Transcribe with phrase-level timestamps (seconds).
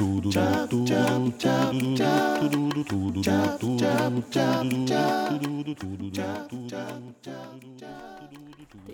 [0.00, 0.04] Die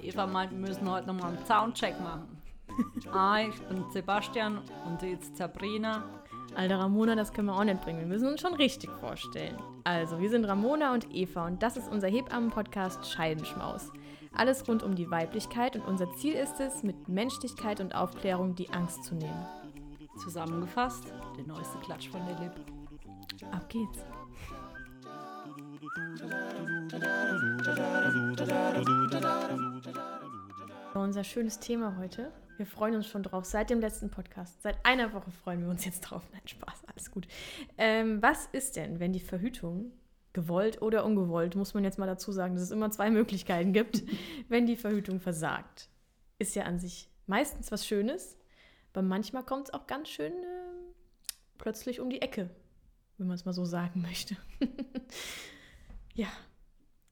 [0.03, 2.41] Eva meint, wir müssen heute nochmal einen Soundcheck machen.
[3.13, 6.05] Ah, ich bin Sebastian und sie ist Sabrina.
[6.55, 8.01] Alter Ramona, das können wir auch nicht bringen.
[8.01, 9.59] Wir müssen uns schon richtig vorstellen.
[9.85, 13.93] Also, wir sind Ramona und Eva und das ist unser Hebammen-Podcast Scheidenschmaus.
[14.33, 18.71] Alles rund um die Weiblichkeit und unser Ziel ist es, mit Menschlichkeit und Aufklärung die
[18.71, 19.47] Angst zu nehmen.
[20.17, 22.53] Zusammengefasst, der neueste Klatsch von der Lip.
[23.51, 24.05] Ab geht's.
[30.95, 32.33] Unser schönes Thema heute.
[32.57, 34.63] Wir freuen uns schon drauf seit dem letzten Podcast.
[34.63, 36.23] Seit einer Woche freuen wir uns jetzt drauf.
[36.33, 37.27] Nein, Spaß, alles gut.
[37.77, 39.93] Ähm, was ist denn, wenn die Verhütung
[40.33, 44.03] gewollt oder ungewollt, muss man jetzt mal dazu sagen, dass es immer zwei Möglichkeiten gibt,
[44.49, 45.89] wenn die Verhütung versagt?
[46.39, 48.37] Ist ja an sich meistens was Schönes,
[48.95, 50.93] aber manchmal kommt es auch ganz schön äh,
[51.59, 52.49] plötzlich um die Ecke,
[53.19, 54.37] wenn man es mal so sagen möchte.
[56.15, 56.29] ja,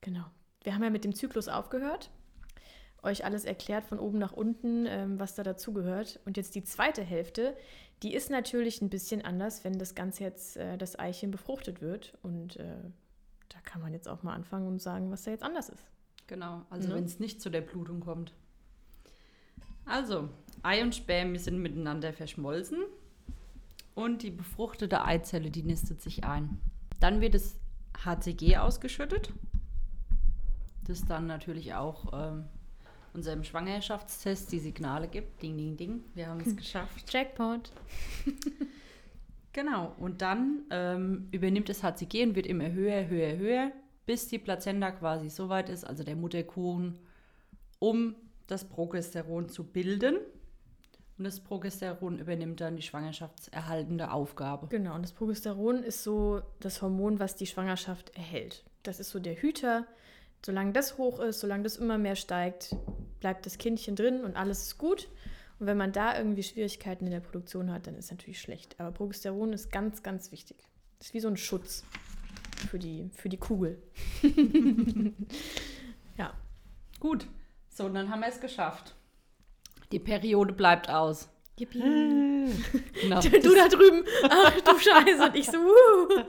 [0.00, 0.24] genau.
[0.62, 2.10] Wir haben ja mit dem Zyklus aufgehört,
[3.02, 6.20] euch alles erklärt von oben nach unten, ähm, was da dazugehört.
[6.24, 7.56] Und jetzt die zweite Hälfte,
[8.04, 12.16] die ist natürlich ein bisschen anders, wenn das Ganze jetzt, äh, das Eichchen befruchtet wird.
[12.22, 12.76] Und äh,
[13.48, 15.84] da kann man jetzt auch mal anfangen und sagen, was da jetzt anders ist.
[16.28, 16.94] Genau, also Ne?
[16.94, 18.34] wenn es nicht zu der Blutung kommt.
[19.84, 20.28] Also,
[20.62, 22.78] Ei und Spermien sind miteinander verschmolzen
[23.94, 26.60] und die befruchtete Eizelle, die nistet sich ein.
[27.00, 27.58] Dann wird das
[28.04, 29.32] HCG ausgeschüttet,
[30.86, 32.44] das dann natürlich auch ähm,
[33.12, 35.42] unserem Schwangerschaftstest die Signale gibt.
[35.42, 37.12] Ding, ding, ding, wir haben es geschafft.
[37.12, 37.70] Jackpot.
[39.52, 43.72] Genau, und dann ähm, übernimmt das HCG und wird immer höher, höher, höher,
[44.06, 46.98] bis die Plazenta quasi so weit ist, also der Mutterkuchen,
[47.78, 48.14] um
[48.52, 50.16] das Progesteron zu bilden.
[51.18, 54.68] Und das Progesteron übernimmt dann die schwangerschaftserhaltende Aufgabe.
[54.68, 58.64] Genau, und das Progesteron ist so das Hormon, was die Schwangerschaft erhält.
[58.82, 59.86] Das ist so der Hüter.
[60.44, 62.74] Solange das hoch ist, solange das immer mehr steigt,
[63.20, 65.08] bleibt das Kindchen drin und alles ist gut.
[65.60, 68.74] Und wenn man da irgendwie Schwierigkeiten in der Produktion hat, dann ist es natürlich schlecht.
[68.80, 70.56] Aber Progesteron ist ganz, ganz wichtig.
[70.98, 71.84] Das ist wie so ein Schutz
[72.68, 73.80] für die, für die Kugel.
[76.18, 76.34] ja,
[77.02, 77.26] Gut,
[77.72, 78.94] so, und dann haben wir es geschafft.
[79.92, 81.28] Die Periode bleibt aus.
[81.58, 81.80] Yippie.
[83.02, 85.24] Genau, du da drüben, ach du Scheiße.
[85.24, 86.22] Und ich so, wuhu.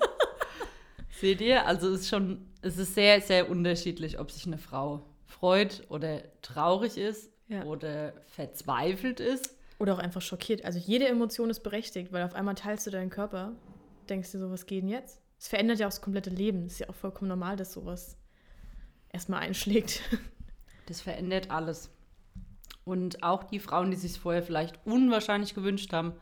[1.19, 1.65] Seht ihr?
[1.65, 6.21] Also es ist schon, es ist sehr, sehr unterschiedlich, ob sich eine Frau freut oder
[6.41, 7.63] traurig ist Ja.
[7.63, 9.55] oder verzweifelt ist.
[9.79, 10.63] Oder auch einfach schockiert.
[10.65, 13.53] Also jede Emotion ist berechtigt, weil auf einmal teilst du deinen Körper,
[14.09, 15.21] denkst dir so, was geht denn jetzt?
[15.39, 16.65] Es verändert ja auch das komplette Leben.
[16.67, 18.17] Es ist ja auch vollkommen normal, dass sowas
[19.11, 20.01] erstmal einschlägt.
[20.87, 21.89] Das verändert alles.
[22.85, 26.13] Und auch die Frauen, die sich vorher vielleicht unwahrscheinlich gewünscht haben,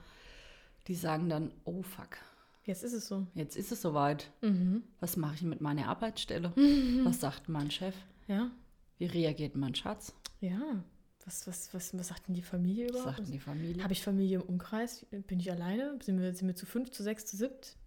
[0.87, 2.17] die sagen dann, oh fuck,
[2.63, 3.25] Jetzt ist es so.
[3.33, 4.31] jetzt ist es soweit.
[4.41, 4.83] Mhm.
[4.99, 6.51] Was mache ich mit meiner Arbeitsstelle?
[7.03, 7.95] Was sagt mein Chef?
[8.27, 8.51] Ja,
[8.99, 10.13] Wie reagiert mein Schatz?
[10.39, 10.83] ja.
[11.23, 13.17] Was, was, was, was sagt denn die Familie Was überhaupt?
[13.17, 13.83] sagt denn die Familie?
[13.83, 15.05] Habe ich Familie im Umkreis?
[15.11, 15.99] Bin ich alleine?
[16.01, 17.77] Sind wir, sind wir zu fünf, zu sechs, zu siebt?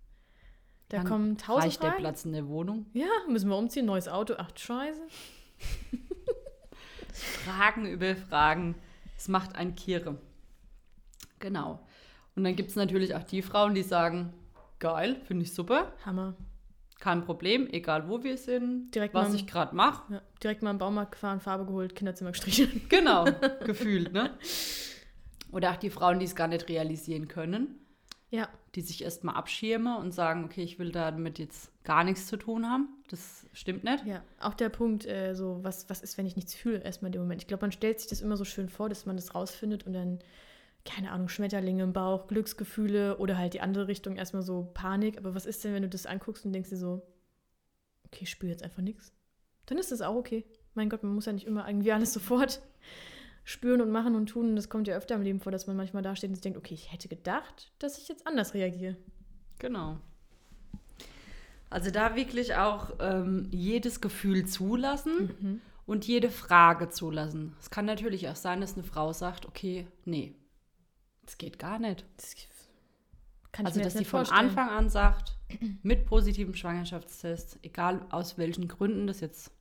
[0.88, 2.02] Da Dann kommen tausend Reicht der Fragen.
[2.02, 2.86] Platz in der Wohnung?
[2.92, 4.34] Ja, müssen wir umziehen, neues Auto.
[4.38, 5.00] Ach, scheiße.
[7.14, 8.74] Fragen über Fragen.
[9.16, 10.18] Es macht ein Kiere.
[11.38, 11.80] Genau.
[12.36, 14.32] Und dann gibt es natürlich auch die Frauen, die sagen,
[14.80, 16.34] geil, finde ich super, Hammer.
[16.98, 20.14] kein Problem, egal wo wir sind, Direkt was mal- ich gerade mache.
[20.14, 22.82] Ja, direkt mal im Baumarkt gefahren, Farbe geholt, Kinderzimmer gestrichen.
[22.88, 23.24] Genau,
[23.64, 24.36] gefühlt, ne?
[25.52, 27.78] Oder auch die Frauen, die es gar nicht realisieren können,
[28.34, 32.36] Ja, die sich erstmal abschirmen und sagen, okay, ich will damit jetzt gar nichts zu
[32.36, 32.88] tun haben.
[33.08, 34.04] Das stimmt nicht.
[34.06, 37.12] Ja, auch der Punkt, äh, so, was, was ist, wenn ich nichts fühle, erstmal in
[37.12, 37.42] dem Moment.
[37.42, 39.92] Ich glaube, man stellt sich das immer so schön vor, dass man das rausfindet und
[39.92, 40.18] dann,
[40.84, 45.16] keine Ahnung, Schmetterlinge im Bauch, Glücksgefühle oder halt die andere Richtung, erstmal so Panik.
[45.16, 47.06] Aber was ist denn, wenn du das anguckst und denkst dir so,
[48.06, 49.12] okay, ich spüre jetzt einfach nichts?
[49.66, 50.44] Dann ist das auch okay.
[50.74, 52.60] Mein Gott, man muss ja nicht immer irgendwie alles sofort
[53.44, 54.56] spüren und machen und tun.
[54.56, 56.58] Das kommt ja öfter im Leben vor, dass man manchmal da steht und sich denkt,
[56.58, 58.96] okay, ich hätte gedacht, dass ich jetzt anders reagiere.
[59.58, 59.98] Genau.
[61.70, 65.60] Also da wirklich auch ähm, jedes Gefühl zulassen Mhm.
[65.86, 67.54] und jede Frage zulassen.
[67.60, 70.34] Es kann natürlich auch sein, dass eine Frau sagt, okay, nee,
[71.24, 72.04] das geht gar nicht.
[72.16, 72.34] Das
[73.62, 74.26] also dass sie von.
[74.26, 75.36] Anfang an sagt,
[75.82, 79.52] mit positivem Schwangerschaftstest, egal aus welchen Gründen das jetzt,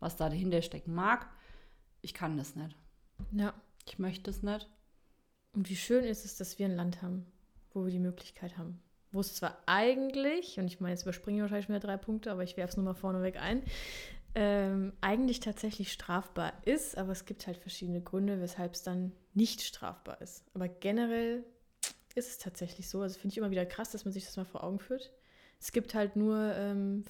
[0.00, 1.28] was da dahinter stecken mag,
[2.02, 2.76] ich kann das nicht.
[3.32, 3.54] Ja.
[3.86, 4.68] Ich möchte es nicht.
[5.52, 7.24] Und wie schön ist es, dass wir ein Land haben,
[7.72, 8.80] wo wir die Möglichkeit haben.
[9.12, 12.42] Wo es zwar eigentlich, und ich meine, jetzt überspringe ich wahrscheinlich wieder drei Punkte, aber
[12.42, 13.62] ich werfe es nur mal vorneweg ein,
[14.34, 19.62] ähm, eigentlich tatsächlich strafbar ist, aber es gibt halt verschiedene Gründe, weshalb es dann nicht
[19.62, 20.44] strafbar ist.
[20.52, 21.44] Aber generell
[22.14, 23.00] ist es tatsächlich so.
[23.00, 25.12] Also finde ich immer wieder krass, dass man sich das mal vor Augen führt.
[25.58, 27.04] Es gibt halt nur ähm,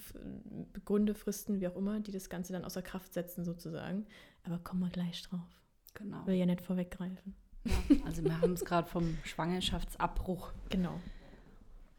[0.85, 4.06] Gründe, Fristen, wie auch immer, die das Ganze dann außer Kraft setzen sozusagen.
[4.44, 5.56] Aber kommen wir gleich drauf.
[5.96, 6.26] Genau.
[6.26, 7.34] Will ja nicht vorweggreifen.
[7.64, 7.72] Ja,
[8.04, 10.52] also wir haben es gerade vom Schwangerschaftsabbruch.
[10.69, 11.00] Genau.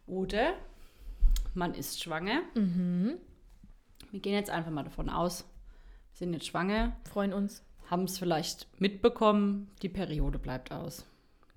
[0.05, 0.53] Oder
[1.53, 2.41] man ist schwanger.
[2.55, 3.15] Mhm.
[4.11, 5.41] Wir gehen jetzt einfach mal davon aus,
[6.13, 7.63] wir sind jetzt schwanger, Freuen uns.
[7.89, 11.05] haben es vielleicht mitbekommen, die Periode bleibt aus.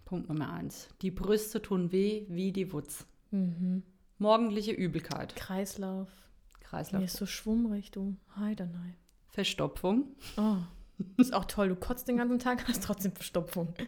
[0.04, 0.88] Punkt Nummer eins.
[1.02, 3.06] Die Brüste tun weh wie die Wutz.
[3.31, 3.84] Mhm.
[4.19, 6.08] Morgendliche Übelkeit, Kreislauf.
[6.60, 8.16] Kreislauf, Mir ist so schwummrig, du.
[8.37, 8.96] Heidenei.
[9.28, 10.08] Verstopfung.
[10.37, 10.56] Oh.
[11.17, 11.69] Ist auch toll.
[11.69, 13.75] Du kotzt den ganzen Tag, hast trotzdem Verstopfung.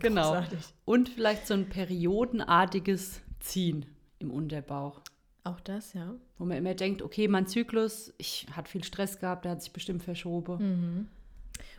[0.00, 0.34] Genau.
[0.34, 0.60] Großartig.
[0.84, 3.84] Und vielleicht so ein periodenartiges Ziehen
[4.20, 5.00] im Unterbauch.
[5.42, 6.14] Auch das, ja.
[6.38, 9.72] Wo man immer denkt, okay, mein Zyklus, ich hatte viel Stress gehabt, der hat sich
[9.72, 10.58] bestimmt verschoben.
[10.58, 11.08] Mhm.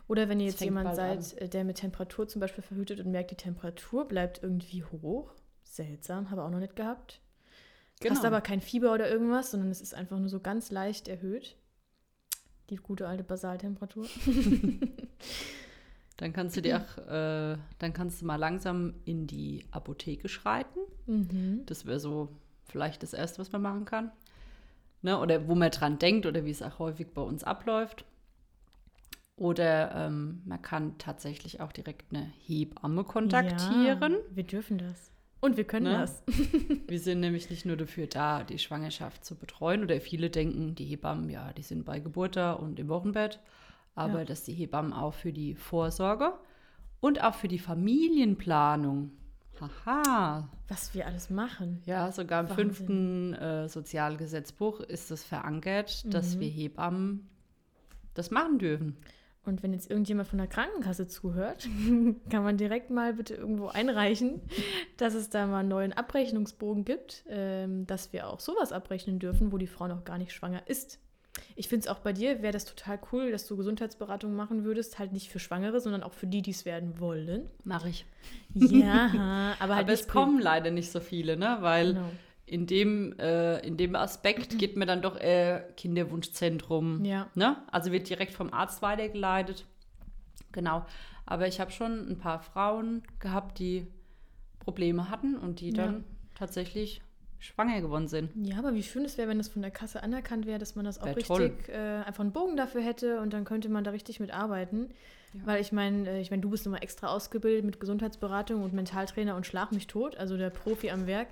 [0.10, 3.32] Oder wenn ihr jetzt jemand seid, äh, der mit Temperatur zum Beispiel verhütet und merkt,
[3.32, 5.32] die Temperatur bleibt irgendwie hoch.
[5.64, 7.22] Seltsam, habe auch noch nicht gehabt.
[8.02, 8.16] Genau.
[8.16, 11.56] Hast aber kein Fieber oder irgendwas, sondern es ist einfach nur so ganz leicht erhöht.
[12.70, 14.06] Die gute alte Basaltemperatur.
[16.20, 20.80] Dann kannst du dir auch, äh, dann kannst du mal langsam in die Apotheke schreiten.
[21.06, 21.62] Mhm.
[21.66, 22.28] Das wäre so
[22.66, 24.12] vielleicht das Erste, was man machen kann.
[25.02, 25.18] Ne?
[25.18, 28.04] Oder wo man dran denkt oder wie es auch häufig bei uns abläuft.
[29.38, 34.12] Oder ähm, man kann tatsächlich auch direkt eine Hebamme kontaktieren.
[34.12, 35.09] Ja, wir dürfen das.
[35.42, 36.00] Und wir können Ne?
[36.00, 36.22] das.
[36.88, 39.84] Wir sind nämlich nicht nur dafür da, die Schwangerschaft zu betreuen.
[39.84, 43.40] Oder viele denken, die Hebammen, ja, die sind bei Geburt da und im Wochenbett.
[43.96, 44.26] Aber Ja.
[44.26, 46.34] dass die Hebammen auch für die Vorsorge
[47.00, 49.12] und auch für die Familienplanung.
[49.86, 50.48] Haha.
[50.70, 51.82] Was wir alles machen.
[51.86, 52.66] Ja, sogar im Wahnsinn.
[52.74, 56.40] fünften äh, Sozialgesetzbuch ist es verankert, dass Mhm.
[56.40, 57.30] wir Hebammen
[58.14, 58.98] das machen dürfen.
[59.46, 61.68] Und wenn jetzt irgendjemand von der Krankenkasse zuhört,
[62.30, 64.42] kann man direkt mal bitte irgendwo einreichen,
[64.98, 69.52] dass es da mal einen neuen Abrechnungsbogen gibt, ähm, dass wir auch sowas abrechnen dürfen,
[69.52, 71.00] wo die Frau noch gar nicht schwanger ist.
[71.56, 75.00] Ich finde es auch bei dir, wäre das total cool, dass du Gesundheitsberatung machen würdest,
[75.00, 77.50] halt nicht für Schwangere, sondern auch für die, die es werden wollen.
[77.64, 78.06] Mache ich.
[78.54, 81.58] Ja, aber halt Aber es kommen leider nicht so viele, ne?
[81.62, 82.10] Weil Genau.
[82.50, 87.04] In, dem, äh, in dem Aspekt geht mir dann doch eher Kinderwunschzentrum.
[87.06, 87.28] Ja.
[87.36, 87.58] Ne?
[87.72, 89.66] Also wird direkt vom Arzt weitergeleitet.
[90.52, 90.86] Genau.
[91.26, 93.86] Aber ich habe schon ein paar Frauen gehabt, die
[94.60, 95.86] Probleme hatten und die Ja.
[95.86, 96.04] dann
[96.36, 97.02] tatsächlich
[97.38, 98.32] schwanger geworden sind.
[98.46, 100.84] Ja, aber wie schön es wäre, wenn das von der Kasse anerkannt wäre, dass man
[100.86, 103.92] das auch Wär richtig äh, einfach einen Bogen dafür hätte und dann könnte man da
[103.92, 104.90] richtig mit arbeiten.
[105.34, 105.42] Ja.
[105.46, 109.36] Weil ich meine, äh, ich meine, du bist nochmal extra ausgebildet mit Gesundheitsberatung und Mentaltrainer
[109.36, 111.28] und Schlag mich tot, also der Profi am Werk.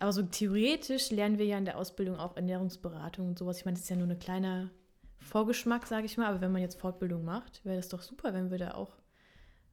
[0.00, 3.58] Aber so theoretisch lernen wir ja in der Ausbildung auch Ernährungsberatung und sowas.
[3.58, 4.70] Ich meine, das ist ja nur ein kleiner
[5.18, 6.26] Vorgeschmack, sage ich mal.
[6.26, 8.96] Aber wenn man jetzt Fortbildung macht, wäre das doch super, wenn wir da auch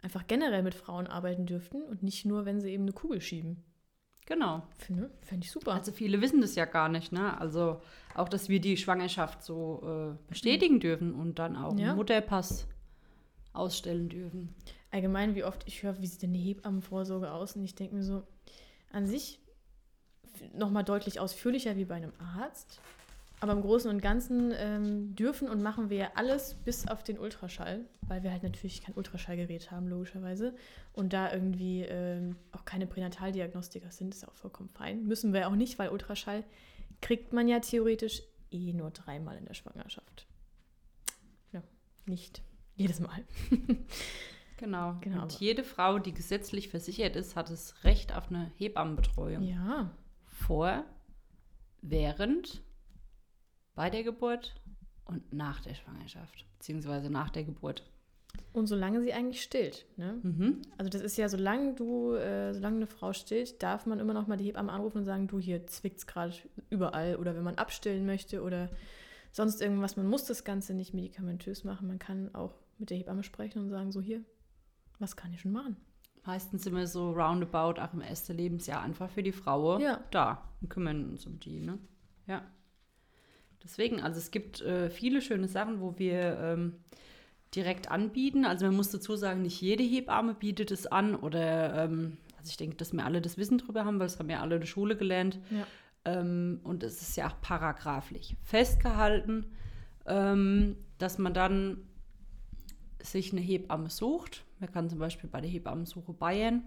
[0.02, 3.64] einfach generell mit Frauen arbeiten dürften und nicht nur, wenn sie eben eine Kugel schieben.
[4.26, 4.64] Genau.
[4.78, 5.74] Finde fänd ich super.
[5.74, 7.40] Also viele wissen das ja gar nicht, ne?
[7.40, 7.82] Also
[8.14, 9.82] auch, dass wir die Schwangerschaft so
[10.18, 11.88] äh, bestätigen dürfen und dann auch Ja.
[11.90, 12.68] einen Mutterpass
[13.54, 14.54] ausstellen dürfen.
[14.92, 17.56] allgemein, wie oft ich höre, wie sieht denn die Hebammenvorsorge aus?
[17.56, 18.24] Und ich denke mir so,
[18.92, 19.40] an sich
[20.54, 22.80] nochmal deutlich ausführlicher wie bei einem Arzt.
[23.40, 27.20] Aber im Großen und Ganzen ähm, dürfen und machen wir ja alles bis auf den
[27.20, 30.56] Ultraschall, weil wir halt natürlich kein Ultraschallgerät haben, logischerweise.
[30.94, 35.06] Und da irgendwie ähm, auch keine Pränataldiagnostiker sind, ist auch vollkommen fein.
[35.06, 36.44] Müssen wir auch nicht, weil Ultraschall
[37.00, 40.26] kriegt man ja theoretisch eh nur dreimal in der Schwangerschaft.
[41.52, 41.62] Ja,
[42.08, 42.42] nicht
[42.76, 43.24] jedes Mal.
[44.58, 44.98] Genau.
[45.02, 49.44] Genau, Und jede Frau, die gesetzlich versichert ist, hat das Recht auf eine Hebammenbetreuung.
[49.44, 49.92] Ja,
[50.48, 50.86] Vor,
[51.82, 52.64] während,
[53.76, 54.56] bei der Geburt
[55.04, 57.84] und nach der Schwangerschaft, beziehungsweise nach der Geburt.
[58.54, 59.86] Und solange sie eigentlich stillt.
[59.98, 60.20] Ne?
[60.24, 60.62] Mhm.
[60.78, 64.28] Also das ist ja, solange du, äh, solange eine Frau stillt, darf man immer noch
[64.28, 66.34] mal die Hebamme anrufen und sagen, du hier zwickt's gerade
[66.70, 67.18] überall.
[67.18, 68.70] Oder wenn man abstillen möchte oder
[69.32, 69.98] sonst irgendwas.
[69.98, 71.88] Man muss das Ganze nicht medikamentös machen.
[71.88, 74.24] Man kann auch mit der Hebamme sprechen und sagen, so hier,
[74.98, 75.76] was kann ich schon machen?
[76.28, 80.02] Meistens sind wir so roundabout auch im ersten Lebensjahr einfach für die Frau Ja.
[80.12, 81.80] da und kümmern uns um die, ne?
[82.28, 82.44] Ja.
[83.64, 86.76] Deswegen, also es gibt äh, viele schöne Sachen, wo wir ähm,
[87.56, 88.44] direkt anbieten.
[88.44, 92.58] Also man muss dazu sagen, nicht jede Hebamme bietet es an oder, ähm, also ich
[92.58, 94.68] denke, dass wir alle das Wissen drüber haben, weil das haben ja alle in der
[94.68, 95.40] Schule gelernt.
[95.50, 95.66] Ja.
[96.04, 99.46] Ähm, und es ist ja auch paragraphlich festgehalten,
[100.06, 101.88] ähm, dass man dann
[103.02, 104.44] sich eine Hebamme sucht.
[104.60, 106.64] Man kann zum Beispiel bei der Hebammensuche Bayern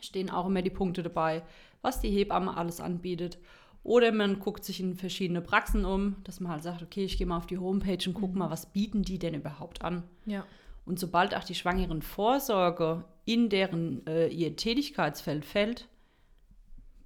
[0.00, 1.42] stehen auch immer die Punkte dabei,
[1.82, 3.38] was die Hebamme alles anbietet.
[3.82, 7.26] Oder man guckt sich in verschiedene Praxen um, dass man halt sagt, okay, ich gehe
[7.26, 10.02] mal auf die Homepage und gucke mal, was bieten die denn überhaupt an.
[10.26, 10.44] Ja.
[10.84, 15.88] Und sobald auch die schwangeren Vorsorge in deren äh, ihr Tätigkeitsfeld fällt,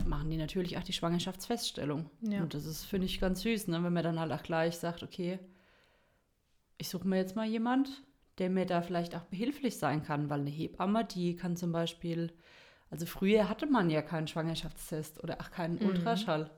[0.04, 2.10] machen die natürlich auch die Schwangerschaftsfeststellung.
[2.22, 2.42] Ja.
[2.42, 3.82] Und das ist, finde ich, ganz süß, ne?
[3.84, 5.38] wenn man dann halt auch gleich sagt, okay,
[6.78, 8.02] ich suche mir jetzt mal jemand,
[8.38, 12.32] der mir da vielleicht auch behilflich sein kann, weil eine Hebamme, die kann zum Beispiel,
[12.90, 15.86] also früher hatte man ja keinen Schwangerschaftstest oder auch keinen Mhm.
[15.88, 16.50] Ultraschall.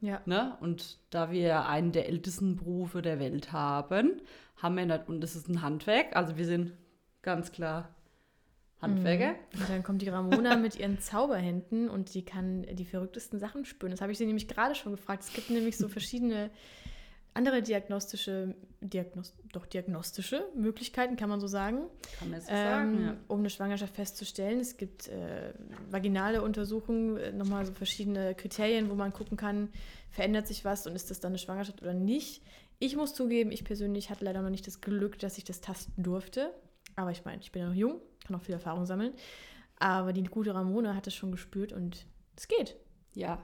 [0.00, 0.20] Ja.
[0.26, 0.56] Ne?
[0.60, 4.20] Und da wir einen der ältesten Berufe der Welt haben,
[4.56, 6.72] haben wir nicht, und das ist ein Handwerk, also wir sind
[7.22, 7.94] ganz klar
[8.80, 9.32] Handwerker.
[9.32, 9.60] Mhm.
[9.60, 13.90] Und dann kommt die Ramona mit ihren Zauberhänden und die kann die verrücktesten Sachen spüren.
[13.90, 15.22] Das habe ich sie nämlich gerade schon gefragt.
[15.22, 16.50] Es gibt nämlich so verschiedene
[17.36, 21.82] andere diagnostische, Diagnos doch diagnostische Möglichkeiten, kann man so sagen,
[22.18, 23.16] Kann man so ähm, sagen, ja.
[23.28, 24.58] um eine Schwangerschaft festzustellen.
[24.60, 25.52] Es gibt äh,
[25.90, 29.68] vaginale Untersuchungen, äh, nochmal so verschiedene Kriterien, wo man gucken kann,
[30.10, 32.42] verändert sich was und ist das dann eine Schwangerschaft oder nicht.
[32.78, 36.02] Ich muss zugeben, ich persönlich hatte leider noch nicht das Glück, dass ich das tasten
[36.02, 36.52] durfte.
[36.94, 39.12] Aber ich meine, ich bin ja noch jung, kann auch viel Erfahrung sammeln.
[39.78, 42.76] Aber die gute Ramona hat es schon gespürt und es geht.
[43.14, 43.42] Ja.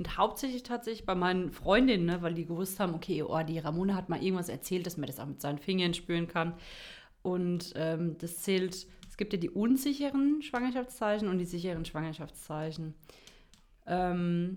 [0.00, 3.94] Und hauptsächlich tatsächlich bei meinen Freundinnen, ne, weil die gewusst haben, okay, oh, die Ramona
[3.94, 6.54] hat mal irgendwas erzählt, dass man das auch mit seinen Fingern spüren kann.
[7.20, 12.94] Und ähm, das zählt, es gibt ja die unsicheren Schwangerschaftszeichen und die sicheren Schwangerschaftszeichen.
[13.86, 14.56] Ähm,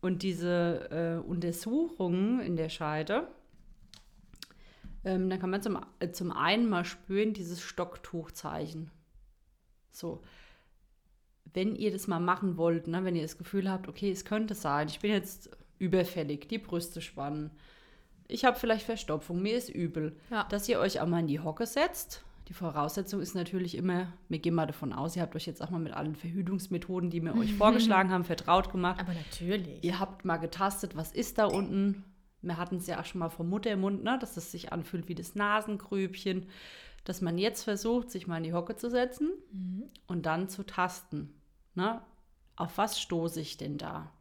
[0.00, 3.28] und diese äh, Untersuchungen in der Scheide,
[5.04, 8.90] ähm, da kann man zum, äh, zum einen mal spüren, dieses Stocktuchzeichen.
[9.90, 10.22] So,
[11.54, 14.54] wenn ihr das mal machen wollt, ne, wenn ihr das Gefühl habt, okay, es könnte
[14.54, 17.50] sein, ich bin jetzt überfällig, die Brüste spannen,
[18.28, 20.44] ich habe vielleicht Verstopfung, mir ist übel, Ja.
[20.48, 22.24] dass ihr euch auch mal in die Hocke setzt.
[22.48, 25.70] Die Voraussetzung ist natürlich immer, wir gehen mal davon aus, ihr habt euch jetzt auch
[25.70, 29.00] mal mit allen Verhütungsmethoden, die wir euch vorgeschlagen haben, vertraut gemacht.
[29.00, 29.82] Aber natürlich.
[29.84, 32.04] Ihr habt mal getastet, was ist da unten.
[32.40, 35.14] Wir hatten es ja auch schon mal vom Muttermund, ne, dass es sich anfühlt wie
[35.14, 36.46] das Nasengrübchen.
[37.04, 39.84] Dass man jetzt versucht, sich mal in die Hocke zu setzen Mhm.
[40.06, 41.34] und dann zu tasten.
[41.74, 42.00] Ne?
[42.56, 44.12] Auf was stoße ich denn da?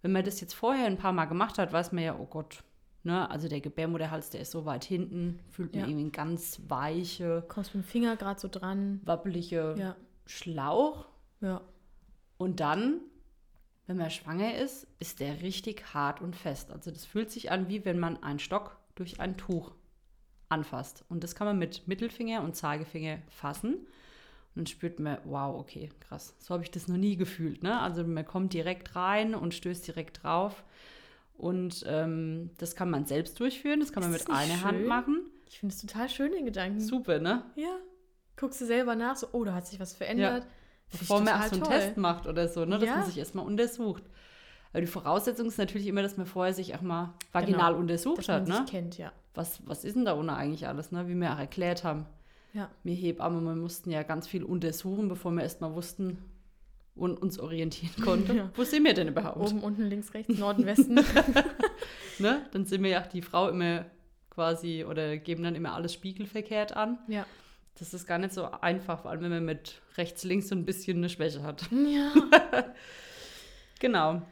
[0.00, 2.64] Wenn man das jetzt vorher ein paar Mal gemacht hat, weiß man ja, oh Gott,
[3.04, 3.30] ne?
[3.30, 5.88] also der Gebärmutterhals, der ist so weit hinten, fühlt man Ja.
[5.88, 9.00] irgendwie ganz weiche, Kommst mit dem Finger gerade so dran.
[9.04, 9.96] wabbelige Ja.
[10.26, 11.06] Schlauch.
[11.40, 11.60] Ja.
[12.38, 13.00] Und dann,
[13.86, 16.70] wenn man schwanger ist, ist der richtig hart und fest.
[16.72, 19.72] Also das fühlt sich an, wie wenn man einen Stock durch ein Tuch
[20.48, 21.04] anfasst.
[21.08, 23.86] Und das kann man mit Mittelfinger und Zeigefinger fassen.
[24.54, 26.34] Und dann spürt man, wow, okay, krass.
[26.38, 27.62] So habe ich das noch nie gefühlt.
[27.62, 27.78] Ne?
[27.80, 30.62] Also man kommt direkt rein und stößt direkt drauf.
[31.34, 34.86] Und ähm, das kann man selbst durchführen, das kann man mit einer Hand schön?
[34.86, 35.20] machen.
[35.48, 36.80] Ich finde es total schön, den Gedanken.
[36.80, 37.44] Super, ne?
[37.56, 37.76] Ja.
[38.36, 40.46] Guckst du selber nach, so, oh, da hat sich was verändert.
[40.92, 41.72] Ich Bevor man auch so einen toll.
[41.78, 42.78] Test macht oder so, ne?
[42.78, 42.96] dass Ja.
[42.96, 44.02] man sich erstmal untersucht.
[44.72, 48.18] Aber die Voraussetzung ist natürlich immer, dass man vorher sich auch mal vaginal Genau, untersucht
[48.18, 48.46] Dass man hat.
[48.46, 48.64] sich Ne?
[48.70, 49.12] kennt, ja.
[49.34, 51.08] Was, was ist denn da ohne eigentlich alles, ne?
[51.08, 52.06] wie wir auch erklärt haben?
[52.52, 52.70] Ja.
[52.84, 56.18] Wir Hebammen, wir mussten ja ganz viel untersuchen, bevor wir erstmal wussten
[56.94, 58.36] und uns orientieren konnten.
[58.36, 58.50] Ja.
[58.54, 59.38] Wo sind wir denn überhaupt?
[59.38, 61.00] Oben, unten, links, rechts, Norden, Westen.
[62.18, 62.46] Ne?
[62.52, 63.86] Dann sind wir ja auch die Frau immer
[64.28, 66.98] quasi oder geben dann immer alles spiegelverkehrt an.
[67.08, 67.26] ja.
[67.78, 70.66] Das ist gar nicht so einfach, vor allem wenn man mit rechts, links so ein
[70.66, 71.68] bisschen eine Schwäche hat.
[71.72, 72.12] Ja.
[73.80, 74.22] Genau.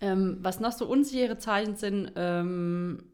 [0.00, 3.04] Ähm, was noch so unsichere Zeichen sind, ähm,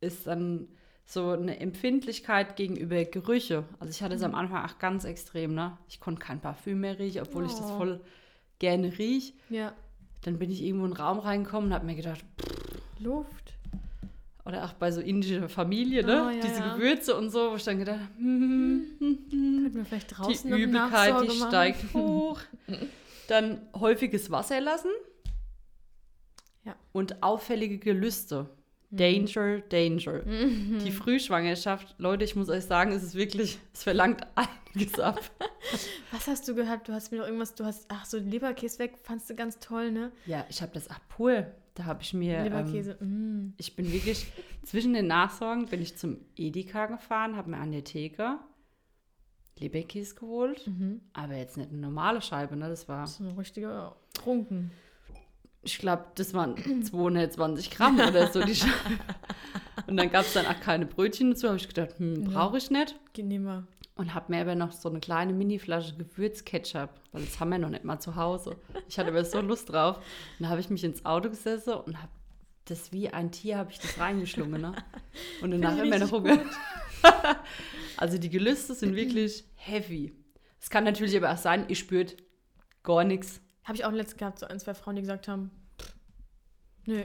[0.00, 0.66] ist dann
[1.06, 3.64] so eine Empfindlichkeit gegenüber Gerüche.
[3.78, 5.76] Also ich hatte es am Anfang auch ganz extrem, ne?
[5.88, 7.76] Ich konnte kein Parfüm mehr riechen, obwohl ich das Oh.
[7.76, 8.00] voll
[8.58, 9.34] gerne riech.
[9.50, 9.74] Ja.
[10.22, 12.24] Dann bin ich irgendwo in einen Raum reingekommen und habe mir gedacht,
[12.98, 13.52] Luft.
[14.46, 16.24] oder auch bei so indischer Familie, ne?
[16.26, 16.74] Oh, ja, Diese ja.
[16.74, 20.14] Gewürze und so, wo ich dann gedacht habe, hm, hm, hm, Könnten wir vielleicht die
[20.14, 21.48] draußen eine Übelkeit, die Nachsorge machen?
[21.48, 22.40] steigt hoch.
[23.28, 24.90] Dann häufiges Wasser lassen.
[26.64, 26.74] Ja.
[26.92, 28.48] Und auffällige Gelüste.
[28.94, 29.26] Mhm.
[29.26, 30.20] Danger, Danger.
[30.20, 35.20] Die Frühschwangerschaft, Leute, ich muss euch sagen, es ist wirklich, es verlangt einiges ab.
[36.12, 36.88] Was hast du gehabt?
[36.88, 39.90] Du hast mir doch irgendwas, du hast, ach so, Leberkäse weg, fandst du ganz toll,
[39.90, 40.12] ne?
[40.26, 41.46] Ja, ich habe das ach pur.
[41.74, 43.54] Da habe ich mir, ähm, Leberkäse, mm.
[43.56, 44.26] ich bin wirklich,
[44.62, 48.38] zwischen den Nachsorgen bin ich zum Edeka gefahren, habe mir an der Theke
[49.58, 50.66] Leberkäse geholt.
[50.66, 51.00] Mhm.
[51.12, 52.68] Aber jetzt nicht eine normale Scheibe, ne?
[52.68, 54.70] Das war, So ein richtiger Trunken.
[55.64, 58.42] Ich glaube, das waren 220 Gramm oder so.
[58.42, 58.56] Die.
[59.86, 61.48] Und dann gab es dann auch keine Brötchen dazu.
[61.48, 62.94] habe ich gedacht, hm, brauche ich nicht.
[63.12, 63.66] Genehmer.
[63.96, 67.68] Und habe mir aber noch so eine kleine Mini-Flasche Gewürzketchup, weil das haben wir noch
[67.68, 68.56] nicht mal zu Hause.
[68.88, 69.98] Ich hatte aber so Lust drauf.
[69.98, 70.04] Und
[70.40, 72.10] dann habe ich mich ins Auto gesessen und habe
[72.64, 74.60] das wie ein Tier, habe ich das reingeschlungen.
[74.60, 74.74] Ne?
[75.42, 76.40] Und danach immer noch Hunger.
[77.96, 80.12] also die Gelüste sind wirklich heavy.
[80.60, 82.16] Es kann natürlich aber auch sein, ihr spürt
[82.82, 83.40] gar nichts.
[83.64, 85.94] Habe ich auch letztens gehabt, so ein, zwei Frauen, die gesagt haben, pff,
[86.86, 87.04] nö,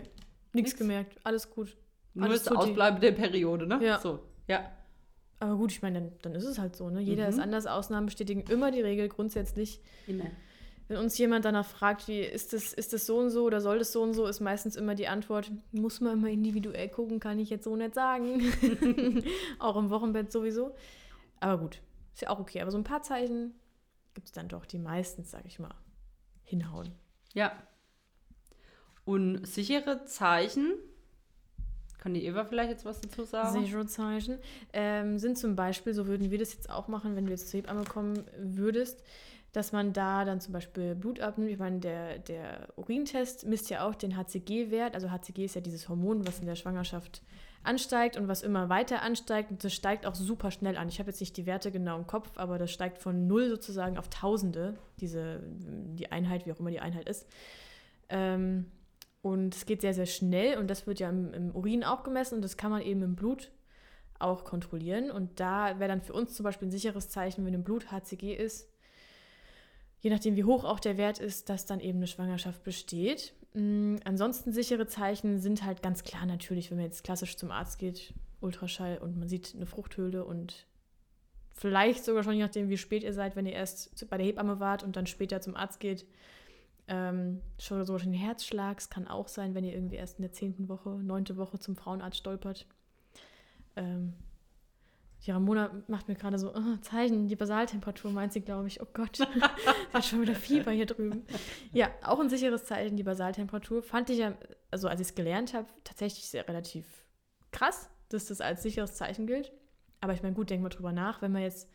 [0.54, 1.75] nichts gemerkt, alles gut.
[2.13, 2.56] Nur Alles das.
[2.58, 3.80] Ausbleiben der Periode, ne?
[3.84, 4.00] Ja.
[4.00, 4.70] So, ja.
[5.39, 7.00] Aber gut, ich meine, dann, dann ist es halt so, ne?
[7.00, 7.30] Jeder Mhm.
[7.30, 9.80] ist anders, Ausnahmen bestätigen immer die Regel grundsätzlich.
[10.08, 10.25] Immer.
[10.89, 13.78] wenn uns jemand danach fragt, wie ist das, ist das so und so oder soll
[13.78, 17.38] das so und so, ist meistens immer die Antwort, muss man immer individuell gucken, kann
[17.38, 18.42] ich jetzt so nicht sagen.
[19.60, 20.75] auch im Wochenbett sowieso.
[21.39, 21.80] Aber gut,
[22.16, 22.60] ist ja auch okay.
[22.62, 23.54] Aber so ein paar Zeichen
[24.16, 25.75] gibt es dann doch, die meistens, sag ich mal,
[26.50, 26.91] hinhauen.
[27.34, 27.51] Ja.
[29.06, 30.74] Und sichere Zeichen,
[32.00, 33.60] kann die Eva vielleicht jetzt was dazu sagen?
[33.60, 34.39] Sichere Zeichen
[34.74, 37.60] ähm, sind zum Beispiel, so würden wir das jetzt auch machen, wenn du jetzt zur
[37.60, 39.03] Hebamme kommen würdest,
[39.51, 41.51] dass man da dann zum Beispiel Blut abnimmt.
[41.51, 44.94] Ich meine, der, der Urintest misst ja auch den HCG-Wert.
[44.94, 47.24] Also HCG ist ja dieses Hormon, was in der Schwangerschaft
[47.63, 49.51] ansteigt und was immer weiter ansteigt.
[49.51, 50.89] Und das steigt auch super schnell an.
[50.89, 53.98] Ich habe jetzt nicht die Werte genau im Kopf, aber das steigt von null sozusagen
[53.98, 57.28] auf Tausende, diese, die Einheit, wie auch immer die Einheit ist.
[58.10, 58.72] Ähm,
[59.22, 62.36] und es geht sehr, sehr schnell und das wird ja im, im Urin auch gemessen
[62.36, 63.51] und das kann man eben im Blut
[64.18, 65.12] auch kontrollieren.
[65.12, 68.36] Und da wäre dann für uns zum Beispiel ein sicheres Zeichen, wenn im Blut HCG
[68.36, 68.70] ist,
[70.00, 73.34] je nachdem, wie hoch auch der Wert ist, dass dann eben eine Schwangerschaft besteht.
[73.53, 77.79] Mhm, ansonsten sichere Zeichen sind halt ganz klar natürlich, wenn man jetzt klassisch zum Arzt
[77.79, 80.65] geht, Ultraschall und man sieht eine Fruchthöhle und
[81.53, 84.60] vielleicht sogar schon je nachdem, wie spät ihr seid, wenn ihr erst bei der Hebamme
[84.60, 86.06] wart und dann später zum Arzt geht,
[86.88, 88.79] ähm, schon sogar schon Herzschlag.
[88.79, 91.75] Es kann auch sein, wenn ihr irgendwie erst in der zehnten Woche, neunte Woche zum
[91.75, 92.65] Frauenarzt stolpert.
[93.75, 94.13] Ähm,
[95.25, 98.81] die Ramona macht mir gerade so oh, Zeichen, die Basaltemperatur meint sie, glaube ich.
[98.81, 99.19] Oh Gott,
[99.93, 101.25] hat schon wieder Fieber hier drüben.
[101.73, 103.83] Ja, auch ein sicheres Zeichen, die Basaltemperatur.
[103.83, 104.33] Fand ich ja,
[104.71, 106.85] also als ich es gelernt habe, tatsächlich sehr relativ
[107.51, 109.51] krass, dass das als sicheres Zeichen gilt.
[109.99, 111.69] Aber ich meine, gut, denken wir drüber nach, wenn man jetzt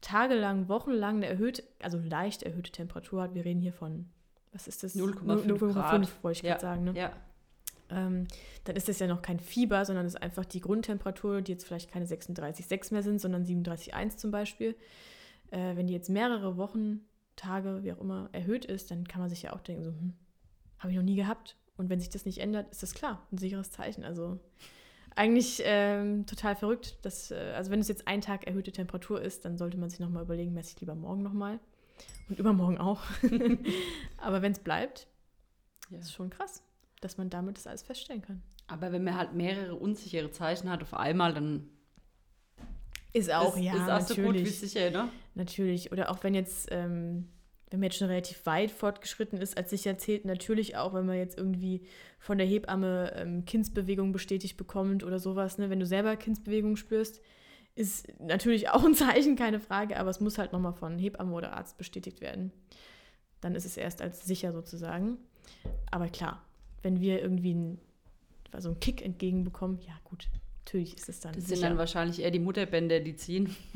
[0.00, 4.08] tagelang, wochenlang eine erhöhte, also leicht erhöhte Temperatur hat, wir reden hier von,
[4.52, 4.96] was ist das?
[4.96, 6.52] 0,5 wollte ich ja.
[6.52, 6.92] gerade sagen, ne?
[6.94, 7.12] Ja
[7.90, 8.26] ähm,
[8.64, 11.66] dann ist es ja noch kein Fieber, sondern es ist einfach die Grundtemperatur, die jetzt
[11.66, 14.76] vielleicht keine 36,6 mehr sind, sondern 37,1 zum Beispiel.
[15.50, 17.00] Äh, wenn die jetzt mehrere Wochen,
[17.36, 20.14] Tage, wie auch immer, erhöht ist, dann kann man sich ja auch denken, so, hm,
[20.78, 21.56] habe ich noch nie gehabt.
[21.76, 24.04] Und wenn sich das nicht ändert, ist das klar, ein sicheres Zeichen.
[24.04, 24.40] Also
[25.14, 26.98] eigentlich ähm, total verrückt.
[27.02, 30.00] Dass, äh, also wenn es jetzt ein Tag erhöhte Temperatur ist, dann sollte man sich
[30.00, 31.60] nochmal überlegen, messe ich lieber morgen nochmal.
[32.28, 33.02] Und übermorgen auch.
[34.18, 35.06] Aber wenn es bleibt,
[35.90, 35.98] ja.
[35.98, 36.62] ist schon krass
[37.00, 38.42] dass man damit das alles feststellen kann.
[38.66, 41.68] Aber wenn man halt mehrere unsichere Zeichen hat auf einmal, dann
[43.12, 45.08] ist auch, ist, ja, ist auch so gut wie sicher, ne?
[45.34, 45.92] Natürlich.
[45.92, 47.28] Oder auch wenn jetzt, ähm,
[47.70, 51.16] wenn man jetzt schon relativ weit fortgeschritten ist, als sicher zählt, natürlich auch, wenn man
[51.16, 51.86] jetzt irgendwie
[52.18, 55.70] von der Hebamme ähm, Kindsbewegung bestätigt bekommt oder sowas, ne?
[55.70, 57.22] Wenn du selber Kindsbewegung spürst,
[57.74, 61.52] ist natürlich auch ein Zeichen, keine Frage, aber es muss halt nochmal von Hebamme oder
[61.54, 62.52] Arzt bestätigt werden.
[63.40, 65.16] Dann ist es erst als sicher sozusagen.
[65.90, 66.42] Aber klar,
[66.82, 67.78] wenn wir irgendwie einen,
[68.52, 70.28] also einen Kick entgegenbekommen, ja gut,
[70.68, 71.32] natürlich ist es dann.
[71.32, 71.56] Das sicher.
[71.56, 73.54] sind dann wahrscheinlich eher die Mutterbänder, die ziehen.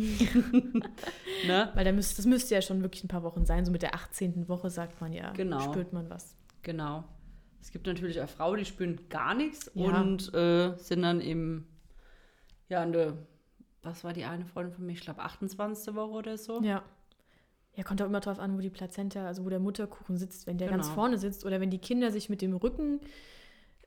[1.46, 1.70] ne?
[1.74, 3.64] Weil da müsst, das müsste ja schon wirklich ein paar Wochen sein.
[3.64, 4.48] So mit der 18.
[4.48, 5.60] Woche sagt man ja, genau.
[5.60, 6.36] spürt man was.
[6.62, 7.04] Genau.
[7.60, 10.00] Es gibt natürlich auch Frauen, die spüren gar nichts ja.
[10.00, 11.66] und äh, sind dann im,
[12.68, 13.16] ja, in der,
[13.82, 14.92] was war die eine Freundin von mir?
[14.92, 15.94] Ich glaube, 28.
[15.94, 16.60] Woche oder so.
[16.62, 16.82] Ja.
[17.74, 20.46] Ja, kommt auch immer drauf an, wo die Plazenta, also wo der Mutterkuchen sitzt.
[20.46, 20.80] Wenn der genau.
[20.80, 23.00] ganz vorne sitzt oder wenn die Kinder sich mit dem Rücken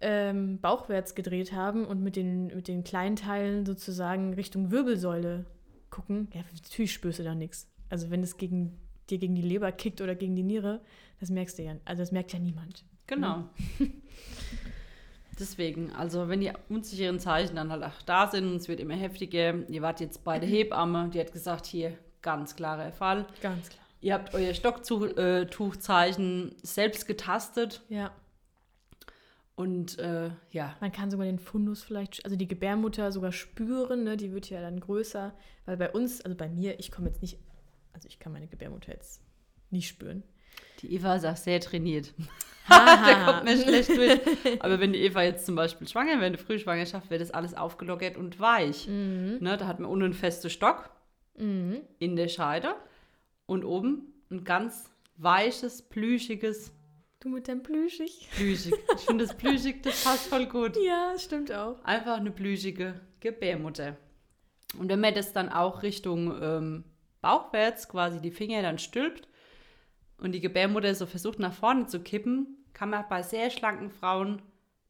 [0.02, 5.46] ähm, bauchwärts gedreht haben und mit den, mit den kleinen Teilen sozusagen Richtung Wirbelsäule
[5.90, 7.70] gucken, ja, natürlich spürst du da nichts.
[7.90, 8.78] Also wenn es gegen,
[9.10, 10.82] dir gegen die Leber kickt oder gegen die Niere,
[11.20, 11.76] das merkst du ja.
[11.86, 12.84] Also das merkt ja niemand.
[13.08, 13.50] Genau.
[13.80, 13.92] Ne?
[15.40, 19.68] Deswegen, also wenn die unsicheren Zeichen dann halt auch da sind es wird immer heftiger,
[19.70, 21.94] ihr wart jetzt bei der Hebamme, die hat gesagt, hier,
[22.26, 23.28] Ganz klarer Fall.
[23.40, 23.86] Ganz klar.
[24.02, 27.84] Ihr habt euer Stocktuchzeichen äh, selbst getastet.
[27.88, 28.12] Ja.
[29.54, 30.76] Und äh, ja.
[30.82, 34.18] Man kann sogar den Fundus vielleicht, also die Gebärmutter sogar spüren, ne?
[34.18, 35.36] die wird ja dann größer.
[35.68, 37.38] Weil bei uns, also bei mir, ich komme jetzt nicht,
[37.94, 39.22] also ich kann meine Gebärmutter jetzt
[39.70, 40.24] nicht spüren.
[40.82, 42.12] Die Eva ist auch sehr trainiert.
[42.68, 44.20] da kommt mir schlecht durch.
[44.62, 48.18] Aber wenn die Eva jetzt zum Beispiel schwanger wäre, eine Frühschwangerschaft, wäre das alles aufgelockert
[48.18, 48.88] und weich.
[48.88, 49.38] Mhm.
[49.42, 50.90] Ne, da hat man unten einen festen Stock
[51.38, 51.82] mhm.
[52.00, 52.76] in der Scheide
[53.46, 56.72] und oben ein ganz weiches, plüschiges.
[57.20, 58.30] Du mit dem Plüschig?
[58.36, 58.74] Plüschig.
[58.96, 60.78] Ich finde das Plüschig, das passt voll gut.
[60.86, 61.84] Ja, stimmt auch.
[61.84, 63.98] Einfach eine plüschige Gebärmutter.
[64.78, 66.84] Und wenn man das dann auch Richtung ähm,
[67.22, 69.28] Bauchwärts quasi die Finger dann stülpt
[70.18, 74.42] und die Gebärmutter so versucht nach vorne zu kippen, kann man bei sehr schlanken Frauen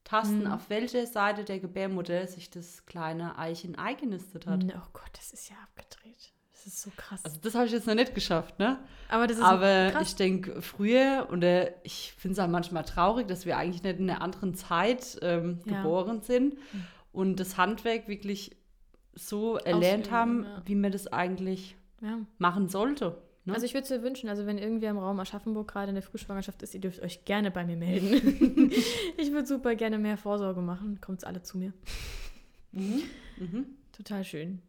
[0.03, 0.51] tasten, mhm.
[0.51, 4.63] auf welcher Seite der Gebärmutter sich das kleine Eichen eingenistet hat.
[4.63, 6.33] Oh Gott, das ist ja abgedreht.
[6.65, 7.23] Das ist so krass.
[7.23, 8.79] Also das habe ich jetzt noch nicht geschafft, ne?
[9.07, 10.09] Aber das ist Aber krass.
[10.09, 13.99] ich denke, früher, und äh, ich finde es auch manchmal traurig, dass wir eigentlich nicht
[13.99, 15.77] in einer anderen Zeit ähm, ja.
[15.77, 16.85] geboren sind mhm.
[17.11, 18.55] und das Handwerk wirklich
[19.13, 20.63] so erlernt haben, ja.
[20.65, 22.17] wie man das eigentlich ja.
[22.39, 23.21] machen sollte.
[23.45, 23.53] Ne?
[23.53, 26.01] Also ich würde es mir wünschen, also wenn irgendwer im Raum Aschaffenburg gerade in der
[26.01, 28.71] Frühschwangerschaft ist, ihr dürft euch gerne bei mir melden.
[29.17, 30.99] ich würde super gerne mehr Vorsorge machen.
[30.99, 31.73] Kommt alle zu mir.
[32.71, 33.03] Mhm.
[33.37, 33.65] Mhm.
[33.95, 34.63] Total schön.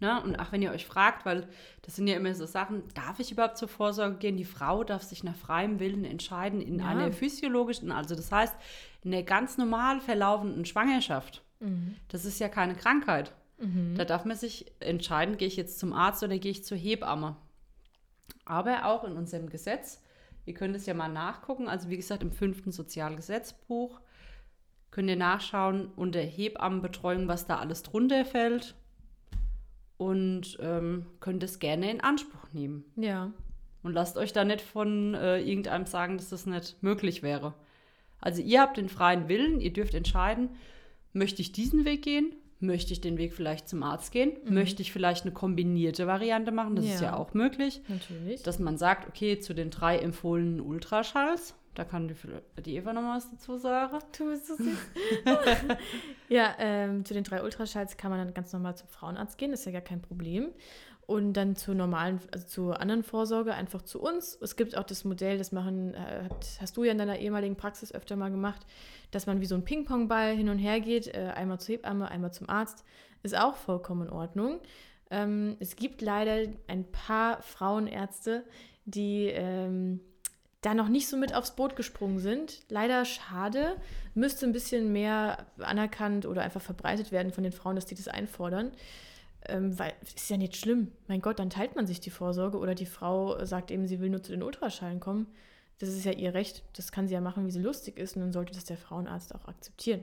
[0.00, 0.20] Ne?
[0.22, 1.46] Und auch wenn ihr euch fragt, weil
[1.82, 4.36] das sind ja immer so Sachen, darf ich überhaupt zur Vorsorge gehen?
[4.36, 6.86] Die Frau darf sich nach freiem Willen entscheiden in Ja.
[6.86, 8.54] einer physiologischen, also das heißt,
[9.02, 11.42] in der ganz normal verlaufenden Schwangerschaft.
[11.60, 11.96] Mhm.
[12.08, 13.32] Das ist ja keine Krankheit.
[13.58, 13.94] Mhm.
[13.96, 17.36] Da darf man sich entscheiden, gehe ich jetzt zum Arzt oder gehe ich zur Hebamme.
[18.44, 20.02] Aber auch in unserem Gesetz,
[20.44, 24.00] ihr könnt es ja mal nachgucken, also wie gesagt im fünften Sozialgesetzbuch
[24.90, 28.74] könnt ihr nachschauen unter Hebammenbetreuung, was da alles drunter fällt
[29.96, 32.84] und ähm, könnt es gerne in Anspruch nehmen.
[32.96, 33.32] Ja.
[33.82, 37.54] Und lasst euch da nicht von äh, irgendeinem sagen, dass das nicht möglich wäre.
[38.20, 40.50] Also ihr habt den freien Willen, ihr dürft entscheiden,
[41.12, 42.34] möchte ich diesen Weg gehen?
[42.60, 44.32] Möchte ich den Weg vielleicht zum Arzt gehen?
[44.48, 46.76] Möchte ich vielleicht eine kombinierte Variante machen?
[46.76, 47.08] Das ist Ja.
[47.08, 47.82] ja auch möglich.
[47.88, 48.42] Natürlich.
[48.42, 52.14] Dass man sagt, okay, zu den drei empfohlenen Ultraschalls, da kann die,
[52.62, 53.98] die Eva noch mal was dazu sagen.
[54.16, 54.78] Du bist so süß.
[56.28, 59.60] ja, ähm, zu den drei Ultraschalls kann man dann ganz normal zum Frauenarzt gehen, das
[59.60, 60.52] ist ja gar kein Problem.
[61.06, 64.38] Und dann zur normalen, also zur anderen Vorsorge einfach zu uns.
[64.40, 66.28] Es gibt auch das Modell, das machen, äh,
[66.60, 68.64] hast du ja in deiner ehemaligen Praxis öfter mal gemacht,
[69.10, 72.32] dass man wie so ein Ping-Pong-Ball hin und her geht, äh, einmal zur Hebamme, einmal
[72.32, 72.84] zum Arzt.
[73.22, 74.60] Ist auch vollkommen in Ordnung.
[75.10, 78.44] Ähm, es gibt leider ein paar Frauenärzte,
[78.86, 80.00] die ähm,
[80.64, 82.62] da noch nicht so mit aufs Boot gesprungen sind.
[82.70, 83.76] Leider schade.
[84.14, 88.08] Müsste ein bisschen mehr anerkannt oder einfach verbreitet werden von den Frauen, dass die das
[88.08, 88.72] einfordern.
[89.46, 90.90] Ähm, weil es ist ja nicht schlimm.
[91.06, 94.08] Mein Gott, dann teilt man sich die Vorsorge oder die Frau sagt eben, sie will
[94.08, 95.26] nur zu den Ultraschallen kommen.
[95.80, 96.62] Das ist ja ihr Recht.
[96.76, 98.16] Das kann sie ja machen, wie sie lustig ist.
[98.16, 100.02] Und dann sollte das der Frauenarzt auch akzeptieren.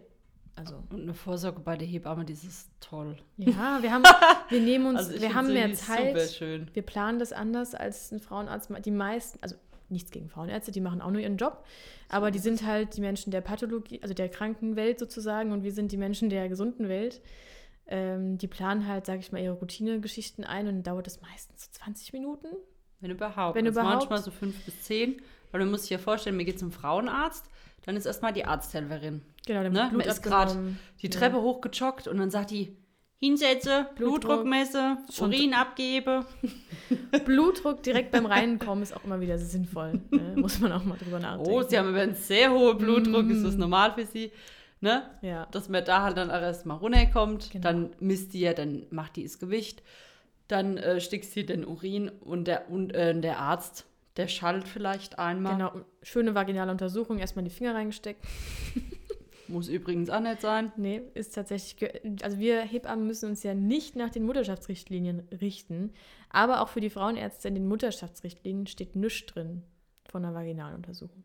[0.56, 3.17] Also, Und eine Vorsorge bei der Hebamme, das ist toll.
[3.38, 4.04] ja, wir haben,
[4.50, 6.10] wir nehmen uns, Also wir haben mehr Zeit.
[6.10, 6.71] Super schön.
[6.74, 8.69] Wir planen das anders als ein Frauenarzt.
[8.86, 9.56] Die meisten, also
[9.91, 11.63] nichts gegen Frauenärzte, die machen auch nur ihren Job,
[12.10, 15.91] aber die sind halt die Menschen der Pathologie, also der Krankenwelt sozusagen und wir sind
[15.91, 17.21] die Menschen der gesunden Welt.
[17.88, 21.65] Ähm, die planen halt, sage ich mal, ihre Routinegeschichten ein und dann dauert das meistens
[21.65, 22.47] so 20 Minuten.
[23.01, 23.56] Wenn überhaupt.
[23.56, 24.10] Wenn also überhaupt.
[24.10, 25.21] Manchmal so fünf bis zehn.
[25.51, 27.45] Weil man muss sich ja vorstellen, mir geht zum Frauenarzt,
[27.86, 29.21] dann ist erstmal die Arzthelferin.
[29.45, 29.89] Genau, dann Ne?
[29.91, 30.80] Man ist abgenommen.
[31.01, 31.12] Die Ja.
[31.19, 32.77] Treppe hochgejoggt und dann sagt die,
[33.21, 34.45] hinsetze, Blutdruck.
[35.13, 36.25] Schon- Urin abgebe.
[37.25, 40.01] Blutdruck direkt beim Reinkommen ist auch immer wieder sinnvoll.
[40.10, 40.34] Ne?
[40.36, 41.51] Muss man auch mal drüber nachdenken.
[41.51, 43.60] Oh, sie haben einen sehr hohen Blutdruck, ist das Mm.
[43.60, 44.31] normal für sie?
[44.84, 45.03] Ne?
[45.21, 45.45] ja.
[45.51, 47.62] Dass man da halt dann erstmal runterkommt, Genau.
[47.63, 49.84] dann misst die ja, dann macht die das Gewicht,
[50.47, 53.86] dann äh, stickst sie den Urin und der, und, äh, der Arzt,
[54.17, 55.53] der schallt vielleicht einmal.
[55.53, 58.25] Genau, schöne vaginale Untersuchung, erstmal die Finger reingesteckt.
[59.52, 60.72] Muss übrigens auch nicht sein.
[60.78, 61.92] Nee, ist tatsächlich.
[62.24, 65.92] Also wir Hebammen müssen uns ja nicht nach den Mutterschaftsrichtlinien richten,
[66.30, 69.64] aber auch für die Frauenärzte in den Mutterschaftsrichtlinien steht nichts drin
[70.10, 71.24] von einer Vaginaluntersuchung.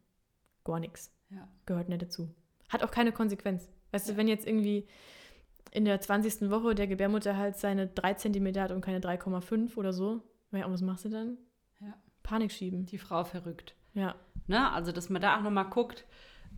[0.65, 1.13] Gar nichts.
[1.31, 1.49] Ja.
[1.67, 2.29] Gehört nicht dazu.
[2.69, 3.69] Hat auch keine Konsequenz.
[3.93, 4.15] Weißt Ja.
[4.15, 4.87] du, wenn jetzt irgendwie
[5.73, 6.51] in der 20.
[6.51, 11.05] Woche der Gebärmutterhals seine 3 cm hat und keine 3,5 oder so, ja, was machst
[11.05, 11.39] du dann?
[11.81, 11.95] Ja.
[12.23, 12.87] Panik schieben.
[12.87, 13.75] Die Frau verrückt.
[13.95, 14.15] Ja.
[14.47, 14.71] Ne?
[14.73, 16.05] Also, dass man da auch nochmal guckt,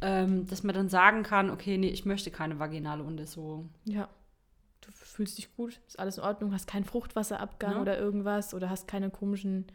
[0.01, 3.71] ähm, dass man dann sagen kann, okay, nee, ich möchte keine vaginale Untersuchung.
[3.85, 4.09] Ja.
[4.81, 7.81] Du fühlst dich gut, ist alles in Ordnung, hast keinen Fruchtwasserabgang Ja.
[7.81, 9.67] oder irgendwas oder hast keine komischen,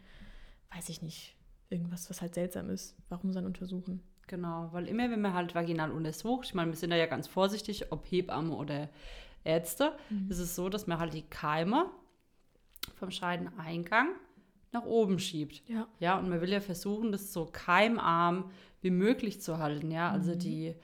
[0.74, 1.36] weiß ich nicht,
[1.68, 2.96] irgendwas, was halt seltsam ist.
[3.10, 4.02] Warum dann untersuchen?
[4.26, 7.28] Genau, weil immer, wenn man halt vaginal untersucht, ich meine, wir sind da ja ganz
[7.28, 8.88] vorsichtig, ob Hebamme oder
[9.44, 10.30] Ärzte, Mhm.
[10.30, 11.90] ist es so, dass man halt die Keime
[12.96, 14.08] vom Scheideneingang
[14.74, 15.62] nach oben schiebt.
[15.68, 15.86] Ja.
[16.00, 18.50] Ja, und man will ja versuchen, das so keimarm
[18.82, 19.90] wie möglich zu halten.
[19.90, 20.38] Ja, also Mhm.
[20.40, 20.74] die,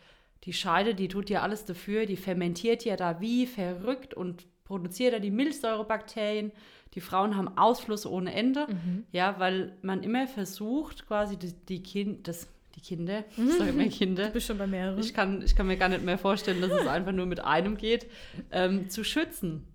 [0.45, 5.13] die Scheide, die tut ja alles dafür, die fermentiert ja da wie verrückt und produziert
[5.13, 6.53] ja die Milchsäurebakterien.
[6.95, 8.67] Die Frauen haben Ausfluss ohne Ende.
[8.69, 9.05] Mhm.
[9.13, 13.85] Ja, weil man immer versucht, quasi die, die, kind, das, die Kinder, ich sage immer
[13.85, 14.99] Du Kinder, bist schon bei mehreren.
[14.99, 17.77] ich kann, ich kann mir gar nicht mehr vorstellen, dass es einfach nur mit einem
[17.77, 18.07] geht,
[18.51, 19.67] ähm, zu schützen.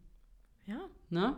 [0.65, 0.79] ja.
[1.11, 1.37] Ne?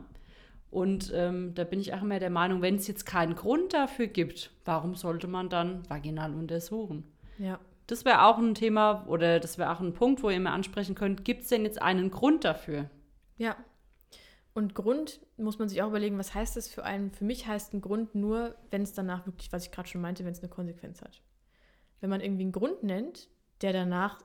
[0.69, 4.07] Und ähm, da bin ich auch immer der Meinung, wenn es jetzt keinen Grund dafür
[4.07, 7.03] gibt, warum sollte man dann vaginal untersuchen?
[7.37, 7.59] Ja.
[7.87, 10.93] Das wäre auch ein Thema oder das wäre auch ein Punkt, wo ihr mir ansprechen
[10.93, 12.89] könnt, gibt es denn jetzt einen Grund dafür?
[13.37, 13.55] Ja.
[14.53, 17.11] Und Grund muss man sich auch überlegen, was heißt das für einen?
[17.11, 20.25] Für mich heißt ein Grund nur, wenn es danach wirklich, was ich gerade schon meinte,
[20.25, 21.21] wenn es eine Konsequenz hat.
[22.01, 23.29] Wenn man irgendwie einen Grund nennt,
[23.61, 24.19] der danach,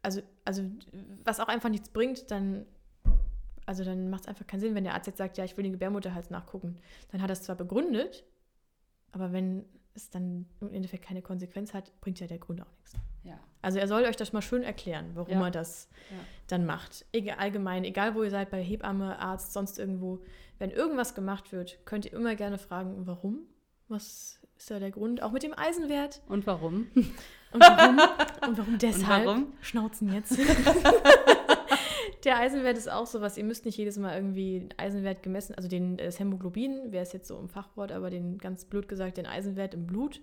[0.00, 0.62] also, also
[1.24, 2.66] was auch einfach nichts bringt, dann,
[3.66, 5.62] also dann macht es einfach keinen Sinn, wenn der Arzt jetzt sagt, ja, ich will
[5.64, 6.78] den Gebärmutterhals nachgucken.
[7.10, 8.24] Dann hat er es zwar begründet,
[9.12, 12.94] aber wenn es dann im Endeffekt keine Konsequenz hat, bringt ja der Grund auch nichts.
[13.22, 13.38] Ja.
[13.62, 15.44] Also er soll euch das mal schön erklären, warum Ja.
[15.44, 16.16] er das Ja.
[16.48, 17.06] dann macht.
[17.12, 20.20] Egal, allgemein, egal wo ihr seid, bei Hebamme, Arzt, sonst irgendwo.
[20.58, 23.38] Wenn irgendwas gemacht wird, könnt ihr immer gerne fragen, warum.
[23.88, 25.22] Was ist da der Grund?
[25.22, 26.22] Auch mit dem Eisenwert.
[26.28, 26.88] Und warum?
[27.52, 27.98] Und warum?
[28.48, 29.26] Und warum deshalb?
[29.26, 29.52] warum?
[29.60, 30.36] Schnauzen jetzt.
[32.24, 33.36] der Eisenwert ist auch sowas.
[33.36, 37.12] Ihr müsst nicht jedes Mal irgendwie den Eisenwert gemessen, also den, das Hämoglobin, wäre es
[37.12, 40.20] jetzt so im Fachwort, aber den ganz blöd gesagt, den Eisenwert im Blut.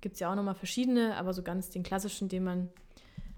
[0.00, 2.68] Gibt es ja auch nochmal verschiedene, aber so ganz den klassischen, den man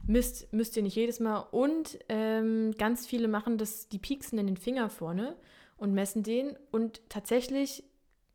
[0.07, 1.39] misst, müsst ihr nicht jedes Mal.
[1.51, 5.37] Und ähm, ganz viele machen das, die pieksen in den Finger vorne
[5.77, 6.57] und messen den.
[6.71, 7.85] Und tatsächlich,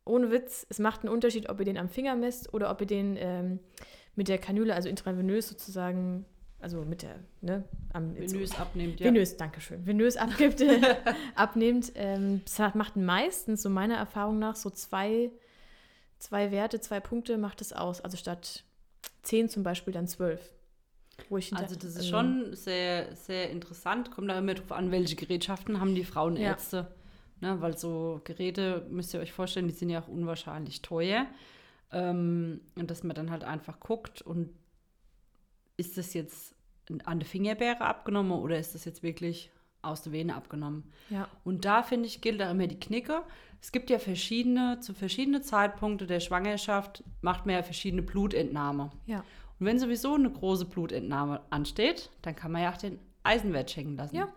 [0.04, 2.86] ohne Witz, es macht einen Unterschied, ob ihr den am Finger messt oder ob ihr
[2.86, 3.58] den ähm,
[4.14, 6.24] mit der Kanüle, also intravenös sozusagen,
[6.60, 9.06] also mit der, ne, am Venös abnimmt, ja.
[9.06, 9.86] Venös, danke schön.
[9.86, 10.62] Venös abgibt,
[11.34, 11.92] abnimmt.
[11.94, 15.30] Ähm, das macht meistens, so meiner Erfahrung nach, so zwei,
[16.18, 18.00] zwei Werte, zwei Punkte macht es aus.
[18.00, 18.64] Also statt
[19.22, 20.40] zehn zum Beispiel dann zwölf.
[21.28, 24.10] Hinter- Also das ist schon sehr, sehr interessant.
[24.12, 26.86] Kommt da immer drauf an, welche Gerätschaften haben die Frauenärzte.
[27.40, 31.26] Ne, weil so Geräte, müsst ihr euch vorstellen, die sind ja auch unwahrscheinlich teuer.
[31.92, 34.50] Ähm, und dass man dann halt einfach guckt und
[35.78, 36.54] ist das jetzt
[37.04, 40.92] an der Fingerbeere abgenommen oder ist das jetzt wirklich aus der Vene abgenommen?
[41.08, 43.22] Ja, Und da finde ich, gilt auch immer die Knicke.
[43.62, 48.90] Es gibt ja verschiedene, zu verschiedenen Zeitpunkten der Schwangerschaft macht man ja verschiedene Blutentnahme.
[49.06, 49.18] ja,
[49.58, 53.96] Und wenn sowieso eine große Blutentnahme ansteht, dann kann man ja auch den Eisenwert checken
[53.96, 54.16] lassen.
[54.16, 54.28] Ja.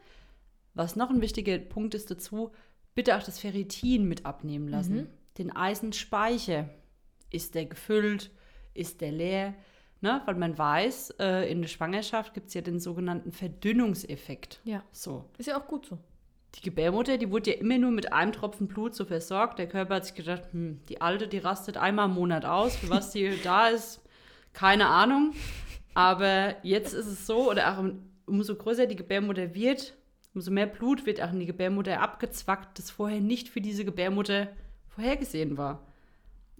[0.74, 2.52] Was noch ein wichtiger Punkt ist dazu,
[2.96, 4.96] bitte auch das Ferritin mit abnehmen lassen.
[4.96, 5.08] Mhm.
[5.38, 6.70] Den Eisenspeicher.
[7.30, 8.32] Ist der gefüllt?
[8.74, 9.54] Ist der leer?
[10.02, 10.22] Ne?
[10.26, 14.60] Weil man weiß, äh, in der Schwangerschaft gibt es ja den sogenannten Verdünnungseffekt.
[14.64, 14.84] ja.
[14.92, 15.30] So.
[15.38, 15.98] Ist ja auch gut so.
[16.56, 19.60] Die Gebärmutter, die wurde ja immer nur mit einem Tropfen Blut so versorgt.
[19.60, 22.76] Der Körper hat sich gedacht, hm, die Alte, die rastet einmal im Monat aus.
[22.76, 24.02] Für was die da ist,
[24.54, 25.34] keine Ahnung.
[25.94, 29.94] Aber jetzt ist es so, oder auch um- umso größer die Gebärmutter wird,
[30.34, 34.48] umso mehr Blut wird auch in die Gebärmutter abgezwackt, das vorher nicht für diese Gebärmutter
[34.90, 35.86] vorhergesehen war.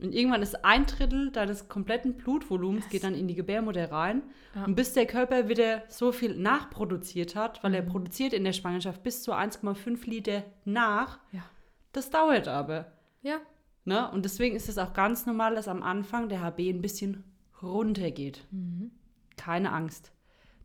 [0.02, 4.24] Und irgendwann ist ein Drittel deines kompletten Blutvolumens geht dann in die Gebärmutter rein.
[4.56, 4.66] Ja.
[4.66, 7.88] Und bis der Körper wieder so viel nachproduziert hat, weil er Mhm.
[7.90, 11.44] produziert in der Schwangerschaft bis zu 1,5 Liter nach, Ja.
[11.92, 12.92] das dauert aber.
[13.22, 13.38] Ja,
[13.84, 14.12] Ne?
[14.12, 17.24] Und deswegen ist es auch ganz normal, dass am Anfang der HB ein bisschen
[17.64, 18.46] runtergeht.
[18.52, 18.92] Mhm.
[19.38, 20.12] Keine Angst.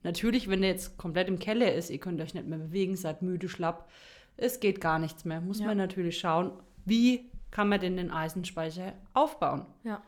[0.02, 3.22] Natürlich, wenn der jetzt komplett im Keller ist, ihr könnt euch nicht mehr bewegen, seid
[3.22, 3.88] müde, schlapp,
[4.36, 5.40] es geht gar nichts mehr.
[5.40, 5.66] Muss Ja.
[5.66, 6.52] man natürlich schauen,
[6.84, 9.66] wie kann man denn den Eisenspeicher aufbauen.
[9.84, 10.02] ja.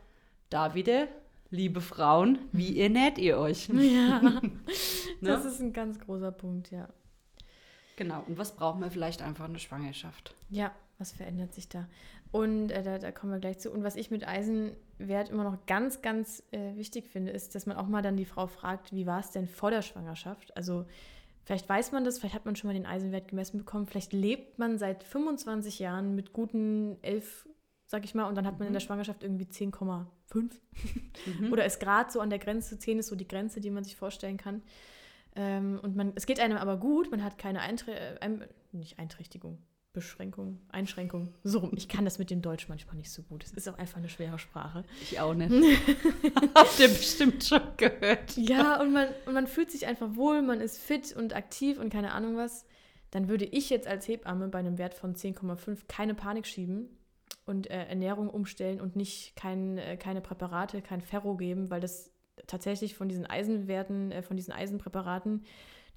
[0.49, 1.07] Da wieder,
[1.51, 3.67] liebe Frauen, wie ernährt ihr euch?
[3.69, 4.51] Ja, Ne?
[5.21, 6.87] das ist ein ganz großer Punkt, ja.
[7.97, 8.23] Genau.
[8.27, 10.33] Und was braucht man vielleicht einfach in der Schwangerschaft?
[10.49, 11.87] Ja, was verändert sich da?
[12.31, 13.69] Und äh, da, da kommen wir gleich zu.
[13.71, 17.77] Und was ich mit Eisenwert immer noch ganz, ganz äh, wichtig finde, ist, dass man
[17.77, 20.55] auch mal dann die Frau fragt, wie war es denn vor der Schwangerschaft?
[20.55, 20.85] Also
[21.49, 24.59] vielleicht weiß man das, vielleicht hat man schon mal den Eisenwert gemessen bekommen, vielleicht lebt
[24.59, 27.49] man seit 25 Jahren mit guten 11,
[27.87, 31.51] sag ich mal, und dann hat man in der Schwangerschaft irgendwie 10,5 Mhm.
[31.51, 33.95] oder ist gerade so an der Grenze, 10 ist so die Grenze, die man sich
[33.95, 34.61] vorstellen kann.
[35.35, 38.29] Ähm, und man, es geht einem aber gut, man hat keine Einträ äh,
[38.71, 39.57] nicht Einträchtigung,
[39.91, 41.33] Beschränkung, Einschränkung.
[41.43, 41.71] So rum.
[41.75, 43.43] Ich kann das mit dem Deutsch manchmal nicht so gut.
[43.43, 44.83] Es ist auch einfach eine schwere Sprache.
[45.01, 45.51] Ich auch nicht.
[46.55, 48.37] Habt ihr bestimmt schon gehört.
[48.37, 51.89] Ja, und man, und man fühlt sich einfach wohl, man ist fit und aktiv und
[51.89, 52.65] keine Ahnung was.
[53.09, 56.89] Dann würde ich jetzt als Hebamme bei einem Wert von 10,5 keine Panik schieben
[57.45, 62.11] und äh, Ernährung umstellen und nicht kein, äh, keine Präparate, kein Ferro geben, weil das
[62.45, 65.43] tatsächlich von diesen Eisenwerten, äh, von diesen Eisenpräparaten,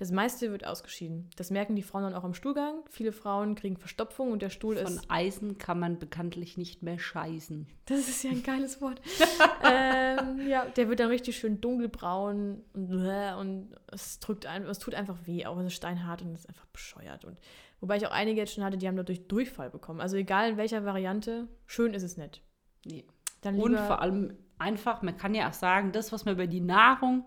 [0.02, 1.30] das meiste wird ausgeschieden.
[1.36, 2.82] Das merken die Frauen dann auch am Stuhlgang.
[2.90, 6.98] Viele Frauen kriegen Verstopfung und der Stuhl Von ist Eisen kann man bekanntlich nicht mehr
[6.98, 7.68] scheißen.
[7.84, 9.00] Das ist ja ein geiles Wort.
[9.64, 14.96] ähm, ja, der wird dann richtig schön dunkelbraun und, und es drückt ein, es tut
[14.96, 17.24] einfach weh, auch es ist steinhart und es ist einfach bescheuert.
[17.24, 17.38] Und
[17.78, 20.00] wobei ich auch einige jetzt schon hatte, die haben dadurch Durchfall bekommen.
[20.00, 22.42] Also egal in welcher Variante, schön ist es nicht.
[22.84, 23.04] Nee.
[23.44, 27.24] Und vor allem einfach, man kann ja auch sagen, das, was man über die Nahrung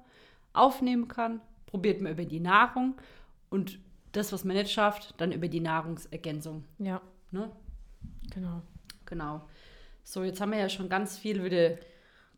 [0.51, 2.95] aufnehmen kann, probiert man über die Nahrung.
[3.49, 3.79] Und
[4.11, 6.63] das, was man nicht schafft, dann über die Nahrungsergänzung.
[6.79, 7.01] ja,
[7.31, 7.51] Ne?
[8.33, 8.61] genau.
[9.05, 9.41] Genau.
[10.03, 11.75] So, jetzt haben wir ja schon ganz viel wieder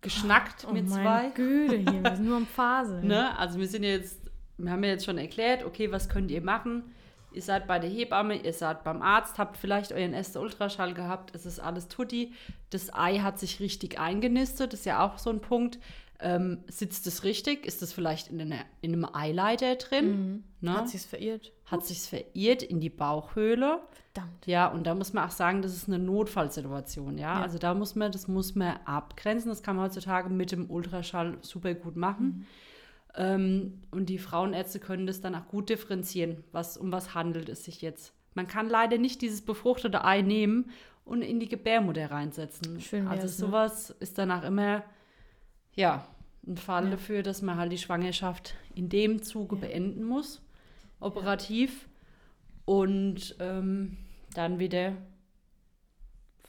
[0.01, 1.29] geschnackt Oh mit zwei.
[1.35, 3.05] Güte hier, wir sind nur am Phase.
[3.05, 3.37] Ne?
[3.37, 4.21] Also wir sind jetzt,
[4.57, 6.83] wir haben ja jetzt schon erklärt, okay, was könnt ihr machen?
[7.31, 11.35] Ihr seid bei der Hebamme, ihr seid beim Arzt, habt vielleicht euren ersten Ultraschall gehabt,
[11.35, 12.33] es ist alles tutti.
[12.69, 15.77] Das Ei hat sich richtig eingenistet, das ist ja auch so ein Punkt.
[16.19, 17.65] Ähm, sitzt es richtig?
[17.65, 20.09] Ist es vielleicht in, einer, in einem Eileiter drin?
[20.09, 20.43] Mhm.
[20.61, 20.73] Ne?
[20.73, 21.51] Hat sich's verirrt?
[21.65, 23.81] Hat sich's verirrt in die Bauchhöhle?
[24.13, 24.47] Verdammt.
[24.47, 27.35] Ja, und da muss man auch sagen, das ist eine Notfallsituation, ja?
[27.35, 27.41] Ja.
[27.41, 29.49] Also da muss man, das muss man abgrenzen.
[29.49, 32.47] Das kann man heutzutage mit dem Ultraschall super gut machen.
[33.15, 37.65] Ähm, und die Frauenärzte können das dann auch gut differenzieren, was, um was handelt es
[37.65, 38.13] sich jetzt.
[38.33, 40.69] Man kann leider nicht dieses befruchtete Ei nehmen
[41.05, 42.79] und in die Gebärmutter reinsetzen.
[42.81, 43.29] Schön also ne?
[43.29, 44.83] sowas ist danach immer,
[45.77, 46.05] ja,
[46.45, 46.91] ein Fall Ja.
[46.91, 49.61] dafür, dass man halt die Schwangerschaft in dem Zuge Ja.
[49.61, 50.41] beenden muss,
[50.99, 51.87] operativ,
[52.65, 53.95] und ähm,
[54.33, 54.91] dann wieder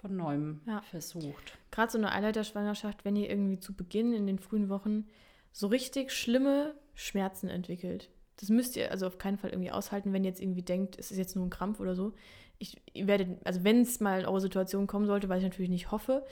[0.01, 0.61] von neuem
[0.91, 1.57] versucht.
[1.71, 5.07] Gerade so eine Eileiterschwangerschaft, wenn ihr irgendwie zu Beginn in den frühen Wochen
[5.53, 8.11] so richtig schlimme Schmerzen entwickelt.
[8.37, 11.11] Das müsst ihr also auf keinen Fall irgendwie aushalten, wenn ihr jetzt irgendwie denkt, es
[11.11, 12.14] ist jetzt nur ein Krampf oder so.
[12.59, 15.71] Ich ihr werdet, also wenn es mal in eure Situation kommen sollte, was ich natürlich
[15.71, 16.25] nicht hoffe,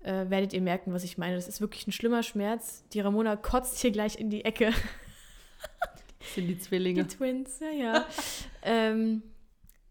[0.00, 1.36] äh, werdet ihr merken, was ich meine.
[1.36, 2.84] Das ist wirklich ein schlimmer Schmerz.
[2.92, 4.72] Die Ramona kotzt hier gleich in die Ecke.
[6.18, 7.06] Das sind die Die Zwillinge.
[7.06, 8.06] Twins, ja, ja.
[8.62, 9.22] ähm,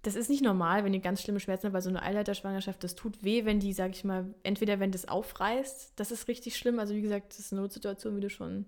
[0.06, 2.94] das ist nicht normal, wenn ihr ganz schlimme Schmerzen habt, weil so eine Eileiterschwangerschaft, das
[2.94, 6.78] tut weh, wenn die, sag ich mal, entweder wenn das aufreißt, das ist richtig schlimm.
[6.80, 8.66] Also wie gesagt, das ist eine Notsituation, wie du schon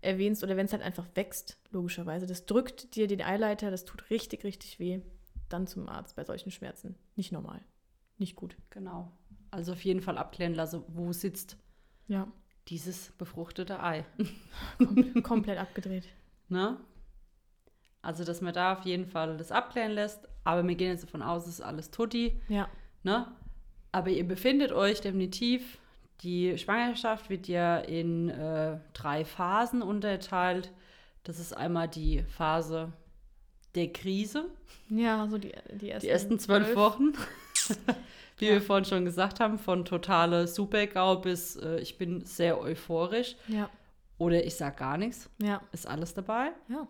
[0.00, 2.26] erwähnst, oder wenn es halt einfach wächst, logischerweise.
[2.26, 5.00] Das drückt dir den Eileiter, das tut richtig, richtig weh.
[5.48, 6.94] Dann zum Arzt bei solchen Schmerzen.
[7.16, 7.60] Nicht normal.
[8.16, 8.56] Nicht gut.
[8.70, 9.12] Genau.
[9.54, 11.56] Also auf jeden Fall abklären lassen, wo sitzt
[12.08, 12.26] Ja,
[12.68, 14.04] dieses befruchtete Ei.
[14.78, 16.08] kom komplett abgedreht.
[16.48, 16.76] Ne?
[18.02, 20.28] Also, dass man da auf jeden Fall das abklären lässt.
[20.44, 22.40] Aber wir gehen jetzt davon aus, es ist alles tutti.
[22.48, 22.68] Ja,
[23.02, 23.26] Ne?
[23.92, 25.78] Aber ihr befindet euch definitiv.
[26.22, 30.72] Die Schwangerschaft wird ja in äh, drei Phasen unterteilt.
[31.22, 32.92] Das ist einmal die Phase
[33.74, 34.46] der Krise,
[34.88, 37.12] ja, so die, die ersten, die ersten zwölf Wochen.
[38.36, 38.52] Wie Ja.
[38.54, 43.36] wir vorhin schon gesagt haben, von totale Supergau bis äh, ich bin sehr euphorisch.
[43.48, 43.70] Ja,
[44.18, 45.30] Oder ich sag gar nichts.
[45.40, 46.52] ja, Ist alles dabei.
[46.68, 46.86] ja.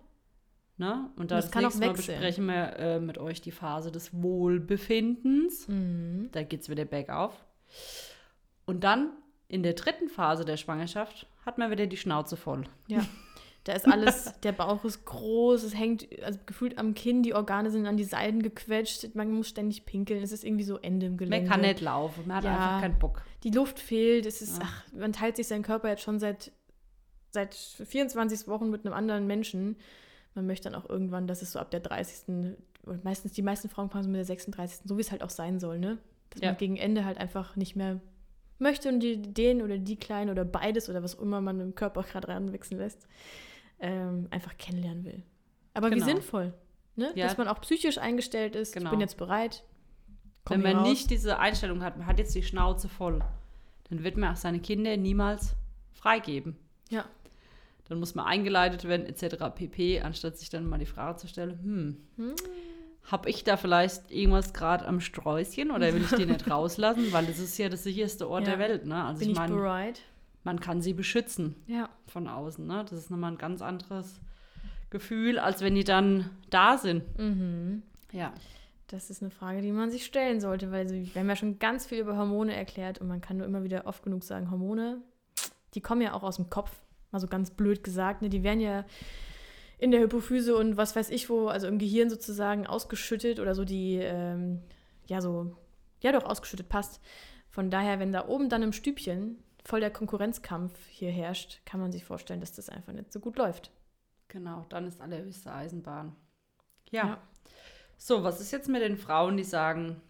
[0.76, 1.08] Ne?
[1.16, 2.18] Und dann das das kann auch nächste Mal wechseln.
[2.18, 5.68] besprechen wir äh, mit euch die Phase des Wohlbefindens.
[5.68, 6.30] Mhm.
[6.32, 7.44] Da geht es wieder bergauf.
[8.66, 9.12] Und dann
[9.46, 12.64] in der dritten Phase der Schwangerschaft hat man wieder die Schnauze voll.
[13.64, 17.70] Da ist alles, der Bauch ist groß, es hängt also gefühlt am Kinn, die Organe
[17.70, 21.16] sind an die Seiten gequetscht, man muss ständig pinkeln, es ist irgendwie so Ende im
[21.16, 21.38] Gelände.
[21.40, 22.54] Man kann nicht laufen, man hat Ja.
[22.54, 23.22] einfach keinen Bock.
[23.42, 24.64] Die Luft fehlt, es ist, Ja.
[24.66, 26.52] ach, man teilt sich seinen Körper jetzt schon seit,
[27.30, 29.76] seit 24 Wochen mit einem anderen Menschen.
[30.34, 32.56] Man möchte dann auch irgendwann, dass es so ab der 30.
[32.84, 34.80] und meistens, die meisten Frauen kommen so mit der 36.
[34.84, 35.98] so wie es halt auch sein soll, ne?
[36.30, 36.48] Dass Ja.
[36.50, 38.00] man gegen Ende halt einfach nicht mehr
[38.58, 42.02] möchte und die, den oder die Kleinen oder beides oder was immer man im Körper
[42.02, 43.06] gerade ranwachsen lässt,
[43.84, 45.22] ähm, einfach kennenlernen will.
[45.74, 46.04] Aber Genau.
[46.06, 46.54] wie sinnvoll,
[46.96, 47.12] ne?
[47.14, 47.26] Ja.
[47.26, 48.86] Dass man auch psychisch eingestellt ist, Genau.
[48.86, 49.62] ich bin jetzt bereit.
[50.46, 50.88] Wenn man raus.
[50.88, 53.20] nicht diese Einstellung hat, man hat jetzt die Schnauze voll,
[53.90, 55.54] dann wird man auch seine Kinder niemals
[55.92, 56.56] freigeben.
[56.90, 57.04] Ja.
[57.88, 59.36] Dann muss man eingeleitet werden, etc.
[59.54, 62.34] pp., anstatt sich dann mal die Frage zu stellen, hm, Hm.
[63.10, 67.12] habe ich da vielleicht irgendwas gerade am Sträußchen oder will ich den nicht rauslassen?
[67.12, 68.50] Weil das ist ja das sicherste Ort Ja.
[68.56, 69.04] der Welt, ne?
[69.04, 70.00] Also bin ich ich meine, bereit?
[70.44, 71.88] Man kann sie beschützen Ja.
[72.06, 72.84] von außen, ne?
[72.88, 74.20] Das ist nochmal ein ganz anderes
[74.90, 77.02] Gefühl, als wenn die dann da sind.
[77.18, 77.82] Mhm.
[78.12, 78.32] Ja.
[78.88, 81.86] Das ist eine Frage, die man sich stellen sollte, weil wir haben ja schon ganz
[81.86, 85.00] viel über Hormone erklärt und man kann nur immer wieder oft genug sagen, Hormone,
[85.74, 86.70] die kommen ja auch aus dem Kopf,
[87.10, 88.28] mal so ganz blöd gesagt, ne?
[88.28, 88.84] die werden ja
[89.78, 93.64] in der Hypophyse und was weiß ich wo, also im Gehirn sozusagen ausgeschüttet oder so
[93.64, 94.60] die, ähm,
[95.06, 95.56] ja so,
[96.00, 97.00] ja doch ausgeschüttet passt.
[97.50, 101.92] Von daher, wenn da oben dann im Stübchen voll der Konkurrenzkampf hier herrscht, kann man
[101.92, 103.70] sich vorstellen, dass das einfach nicht so gut läuft.
[104.28, 106.14] Genau, dann ist allerhöchste Eisenbahn.
[106.90, 107.06] Ja.
[107.06, 107.22] Ja.
[107.96, 110.00] So, was ist jetzt mit den Frauen, die sagen,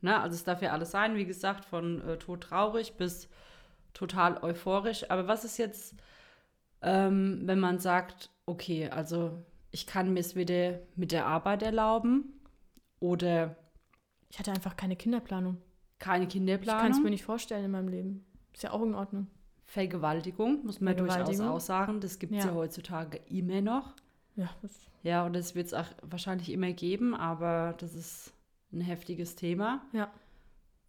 [0.00, 3.28] na, also es darf ja alles sein, wie gesagt, von äh, todtraurig bis
[3.94, 5.10] total euphorisch.
[5.10, 5.94] Aber was ist jetzt,
[6.82, 12.40] ähm, wenn man sagt, okay, also ich kann mir es wieder mit der Arbeit erlauben
[13.00, 13.56] oder
[14.28, 15.56] Ich hatte einfach keine Kinderplanung.
[15.98, 17.02] keine Ich kann es Kinderplanung?
[17.02, 18.26] mir nicht vorstellen in meinem Leben.
[18.54, 19.26] Ist ja auch in Ordnung.
[19.64, 21.48] Vergewaltigung, muss man durchaus Vergewaltigung.
[21.50, 22.00] auch sagen.
[22.00, 22.50] Das gibt es ja.
[22.50, 22.54] Ja.
[22.54, 23.94] heutzutage immer noch.
[24.36, 28.32] Ja, das, Ja, und das wird es auch wahrscheinlich immer geben, aber das ist
[28.72, 29.82] ein heftiges Thema.
[29.92, 30.10] Ja.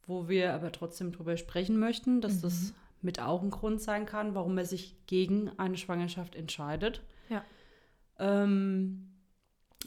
[0.08, 2.42] Wo wir aber trotzdem drüber sprechen möchten, dass Mhm.
[2.42, 7.02] das mit auch ein Grund sein kann, warum er sich gegen eine Schwangerschaft entscheidet.
[7.30, 7.44] Ja.
[8.20, 9.12] Ähm,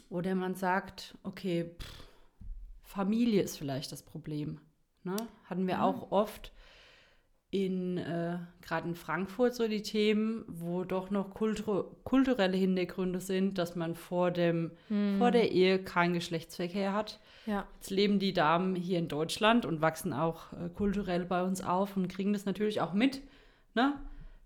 [0.09, 2.07] oder man sagt, okay, pff,
[2.83, 4.59] Familie ist vielleicht das Problem.
[5.03, 5.15] Ne?
[5.45, 5.83] Hatten wir Ja.
[5.83, 6.51] auch oft
[7.51, 13.57] in, äh, gerade in Frankfurt so die Themen, wo doch noch kultur kulturelle Hintergründe sind,
[13.57, 14.71] dass man vor, dem,
[15.17, 17.19] vor der Ehe keinen Geschlechtsverkehr hat.
[17.45, 17.53] Hm.
[17.53, 21.63] Ja, Jetzt leben die Damen hier in Deutschland und wachsen auch äh, kulturell bei uns
[21.63, 23.21] auf und kriegen das natürlich auch mit,
[23.73, 23.95] ne?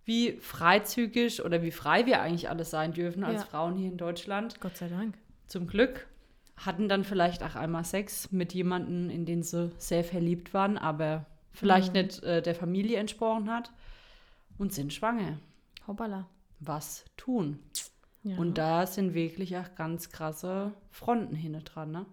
[0.05, 3.47] wie freizügig oder wie frei wir eigentlich alles sein dürfen als Ja.
[3.47, 4.59] Frauen hier in Deutschland.
[4.61, 5.15] Gott sei Dank.
[5.47, 6.07] Zum Glück
[6.55, 11.25] hatten dann vielleicht auch einmal Sex mit jemandem, in den sie sehr verliebt waren, aber
[11.53, 12.01] vielleicht Mhm.
[12.01, 13.71] nicht äh, der Familie entsprochen hat
[14.57, 15.39] und sind schwanger.
[15.87, 16.27] Hoppala.
[16.59, 17.59] Was tun?
[18.23, 18.37] Ja.
[18.37, 21.91] Und da sind wirklich auch ganz krasse Fronten hinten dran.
[21.91, 22.05] Ne?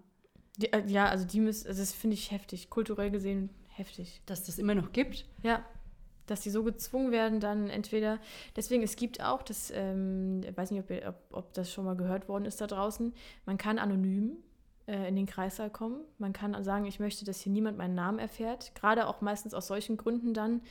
[0.57, 4.21] Die, äh, ja, also die müssen, also das finde ich heftig, kulturell gesehen heftig.
[4.25, 5.25] Dass das immer noch gibt.
[5.41, 5.63] Ja,
[6.27, 8.19] dass die so gezwungen werden, dann entweder,
[8.57, 11.85] deswegen, es gibt auch, das, ähm, ich weiß nicht, ob, ihr- ob, ob das schon
[11.85, 13.13] mal gehört worden ist da draußen,
[13.45, 14.37] man kann anonym
[14.91, 18.19] äh, in den Kreissaal kommen, man kann sagen, ich möchte, dass hier niemand meinen Namen
[18.19, 20.61] erfährt, gerade auch meistens aus solchen Gründen dann,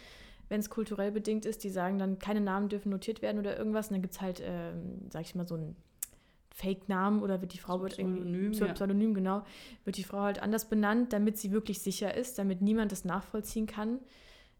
[0.51, 3.89] wenn es kulturell bedingt ist, die sagen dann, keine Namen dürfen notiert werden oder irgendwas,
[3.89, 5.75] und dann gibt es halt, ähm, sag ich mal, so einen
[6.51, 8.73] Fake-Namen oder wird die Frau wird irgendwie Pseudonym, Pseu- ja.
[8.75, 9.43] Pseudonym, genau,
[9.85, 13.67] wird die Frau halt anders benannt, damit sie wirklich sicher ist, damit niemand das nachvollziehen
[13.67, 14.01] kann.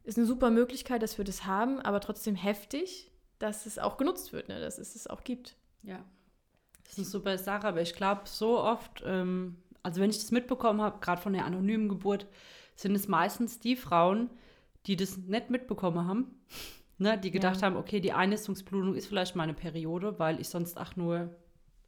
[0.05, 4.33] Ist eine super Möglichkeit, dass wir das haben, aber trotzdem heftig, dass es auch genutzt
[4.33, 4.59] wird, ne?
[4.61, 5.57] dass es es auch gibt.
[5.83, 6.03] Ja.
[6.91, 10.33] Das ist eine super Sache, aber ich glaube, so oft, ähm, also wenn ich das
[10.33, 12.27] mitbekommen habe, gerade von der anonymen Geburt,
[12.75, 14.29] sind es meistens die Frauen,
[14.87, 16.35] die das nicht mitbekommen haben,
[16.99, 17.67] ne, die gedacht Ja.
[17.69, 21.31] haben, okay, die Einnistungsblutung ist vielleicht meine Periode, weil ich sonst auch nur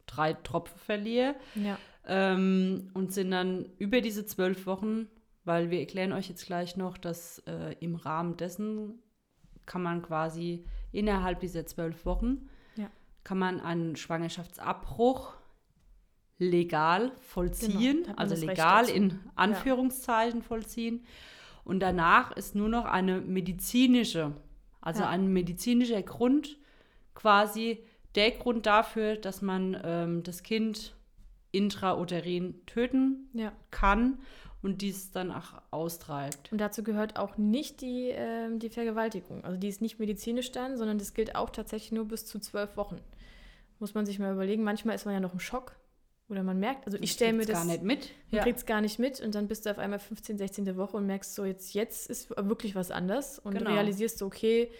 [0.05, 1.35] drei Tropfen verliere.
[1.55, 1.77] Ja.
[2.05, 5.07] Ähm, und sind dann über diese zwölf Wochen,
[5.43, 8.99] weil wir erklären euch jetzt gleich noch, dass äh, im Rahmen dessen
[9.65, 12.47] kann man quasi innerhalb dieser zwölf Wochen.
[13.23, 15.33] Kann man einen Schwangerschaftsabbruch
[16.37, 21.05] legal vollziehen, Genau, also legal in Anführungszeichen vollziehen.
[21.63, 24.33] Und danach ist nur noch eine medizinische,
[24.81, 25.09] also Ja.
[25.09, 26.57] ein medizinischer Grund
[27.13, 27.83] quasi
[28.15, 30.95] der Grund dafür, dass man ähm, das Kind
[31.51, 33.53] intrauterin töten ja.
[33.71, 34.19] kann
[34.61, 36.51] und dies dann auch austreibt.
[36.51, 39.43] Und dazu gehört auch nicht die, ähm, die Vergewaltigung.
[39.43, 42.75] Also die ist nicht medizinisch dann, sondern das gilt auch tatsächlich nur bis zu zwölf
[42.77, 42.97] Wochen.
[43.83, 44.63] Muss man sich mal überlegen.
[44.63, 45.75] Manchmal ist man ja noch im Schock
[46.29, 48.11] oder man merkt, also ich stelle mir das gar nicht mit.
[48.31, 48.43] Du Ja.
[48.43, 50.77] kriegst gar nicht mit und dann bist du auf einmal 15, 16.
[50.77, 53.69] Woche und merkst so, jetzt, jetzt ist wirklich was anders und Genau.
[53.73, 54.71] realisierst so, okay,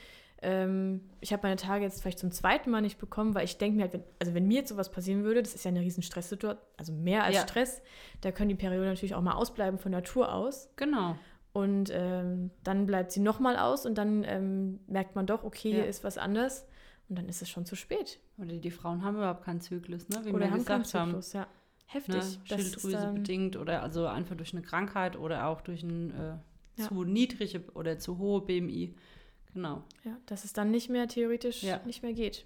[0.41, 3.75] ähm, ich habe meine Tage jetzt vielleicht zum zweiten Mal nicht bekommen, weil ich denke
[3.75, 6.01] mir halt, wenn, also wenn mir jetzt sowas passieren würde, das ist ja eine riesen
[6.01, 7.41] Stresssituation, also mehr als Ja.
[7.41, 7.81] Stress,
[8.21, 11.17] da können die Perioden natürlich auch mal ausbleiben von Natur aus Genau.
[11.51, 15.79] und ähm, dann bleibt sie nochmal aus und dann ähm, merkt man doch, okay, hier
[15.79, 15.89] Ja.
[15.89, 16.65] ist was anders
[17.09, 18.19] und dann ist es schon zu spät.
[18.37, 20.21] Oder die Frauen haben überhaupt keinen Zyklus, ne?
[20.23, 21.09] wie Oder wir haben keinen gesagt haben.
[21.09, 21.47] Zyklus, ja.
[21.85, 22.13] Heftig.
[22.15, 22.19] Ne?
[22.19, 26.11] Das ist Schilddrüse dann- bedingt oder also einfach durch eine Krankheit oder auch durch ein
[26.11, 26.35] äh,
[26.75, 26.87] Ja.
[26.87, 28.95] zu niedrige oder zu hohe BMI.
[29.53, 29.83] Genau.
[30.03, 31.79] Ja, dass es dann nicht mehr theoretisch Ja.
[31.85, 32.45] nicht mehr geht.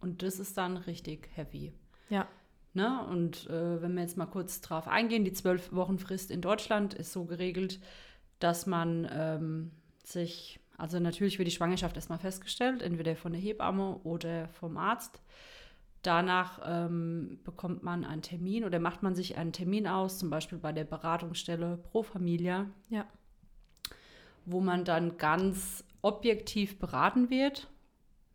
[0.00, 1.72] Und das ist dann richtig heavy.
[2.08, 2.28] Ja.
[2.74, 3.04] Ne?
[3.08, 6.94] Und äh, wenn wir jetzt mal kurz drauf eingehen, die zwölf Wochen Frist in Deutschland
[6.94, 7.80] ist so geregelt,
[8.38, 9.70] dass man ähm,
[10.04, 15.20] sich, also natürlich wird die Schwangerschaft erstmal festgestellt, entweder von der Hebamme oder vom Arzt.
[16.02, 20.58] Danach ähm, bekommt man einen Termin oder macht man sich einen Termin aus, zum Beispiel
[20.58, 23.06] bei der Beratungsstelle Pro Familia, Ja.
[24.44, 27.68] wo man dann ganz objektiv beraten wird.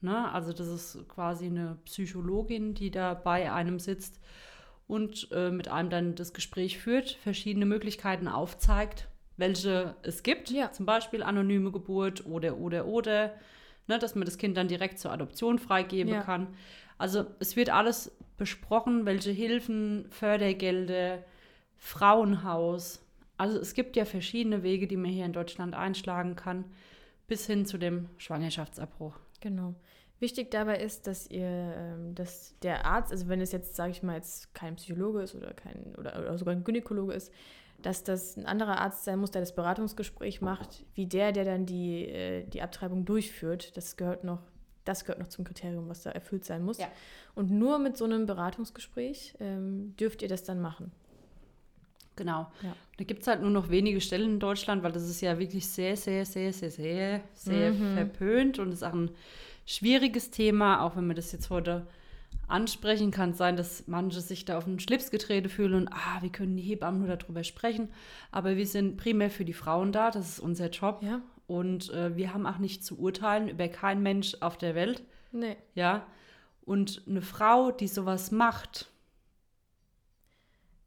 [0.01, 0.31] Ne?
[0.33, 4.19] Also das ist quasi eine Psychologin, die da bei einem sitzt
[4.87, 9.07] und äh, mit einem dann das Gespräch führt, verschiedene Möglichkeiten aufzeigt,
[9.41, 10.49] welche es gibt.
[10.49, 10.71] Ja.
[10.71, 13.33] Zum Beispiel anonyme Geburt oder, oder, oder.
[13.87, 13.99] Ne?
[13.99, 16.21] Dass man das Kind dann direkt zur Adoption freigeben Ja.
[16.21, 16.47] kann.
[16.97, 21.23] Also es wird alles besprochen, welche Hilfen, Fördergelder,
[21.75, 23.03] Frauenhaus.
[23.37, 26.63] Also es gibt ja verschiedene Wege, die man hier in Deutschland einschlagen kann,
[27.27, 29.15] bis hin zu dem Schwangerschaftsabbruch.
[29.41, 29.73] Genau.
[30.19, 34.03] Wichtig dabei ist, dass ihr, ähm, dass der Arzt, also wenn es jetzt, sage ich
[34.03, 37.33] mal, jetzt kein Psychologe ist oder kein oder, oder sogar ein Gynäkologe ist,
[37.81, 41.65] dass das ein anderer Arzt sein muss, der das Beratungsgespräch macht, wie der, der dann
[41.65, 43.75] die, äh, die Abtreibung durchführt.
[43.77, 44.39] Das gehört noch,
[44.85, 46.77] das gehört noch zum Kriterium, was da erfüllt sein muss.
[46.77, 46.87] Ja.
[47.35, 50.91] Und nur mit so einem Beratungsgespräch ähm, dürft ihr das dann machen.
[52.15, 52.51] Genau.
[52.61, 52.75] Ja.
[52.97, 55.67] Da gibt es halt nur noch wenige Stellen in Deutschland, weil das ist ja wirklich
[55.67, 57.95] sehr, sehr, sehr, sehr, sehr, sehr Mhm.
[57.95, 59.11] verpönt und ist auch ein
[59.65, 61.87] schwieriges Thema, auch wenn wir das jetzt heute
[62.47, 66.21] ansprechen kann, es sein, dass manche sich da auf den Schlips getreten fühlen und ah,
[66.21, 67.89] wir können die Hebammen nur darüber sprechen.
[68.31, 71.01] Aber wir sind primär für die Frauen da, das ist unser Job.
[71.01, 71.21] Ja?
[71.47, 75.03] Und äh, wir haben auch nicht zu urteilen über keinen Mensch auf der Welt.
[75.31, 75.55] Nee.
[75.75, 76.05] Ja.
[76.63, 78.89] Und eine Frau, die sowas macht,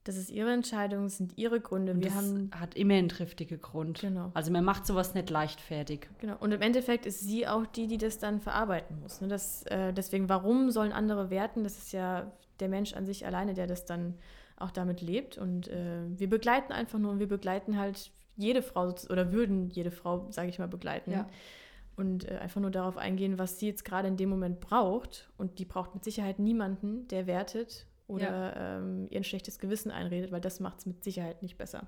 [0.04, 1.92] Das ist ihre Entscheidung, es sind ihre Gründe.
[1.92, 2.50] und Wir das haben.
[2.54, 4.00] hat immer einen triftigen Grund.
[4.00, 4.30] Genau.
[4.34, 6.08] Also man macht sowas nicht leichtfertig.
[6.18, 6.36] Genau.
[6.40, 9.22] Und im Endeffekt ist sie auch die, die das dann verarbeiten muss.
[9.22, 9.28] Ne?
[9.28, 11.64] Das, äh, deswegen, warum sollen andere werten?
[11.64, 12.30] Das ist ja
[12.60, 14.14] der Mensch an sich alleine, der das dann
[14.58, 15.38] auch damit lebt.
[15.38, 19.90] Und äh, wir begleiten einfach nur und wir begleiten halt jede Frau oder würden jede
[19.90, 21.12] Frau, sage ich mal, begleiten.
[21.12, 21.28] Ja.
[21.96, 25.30] Und äh, einfach nur darauf eingehen, was sie jetzt gerade in dem Moment braucht.
[25.38, 30.30] Und die braucht mit Sicherheit niemanden, der wertet oder ähm, ihr ein schlechtes Gewissen einredet,
[30.32, 31.86] weil das macht es mit Sicherheit nicht besser.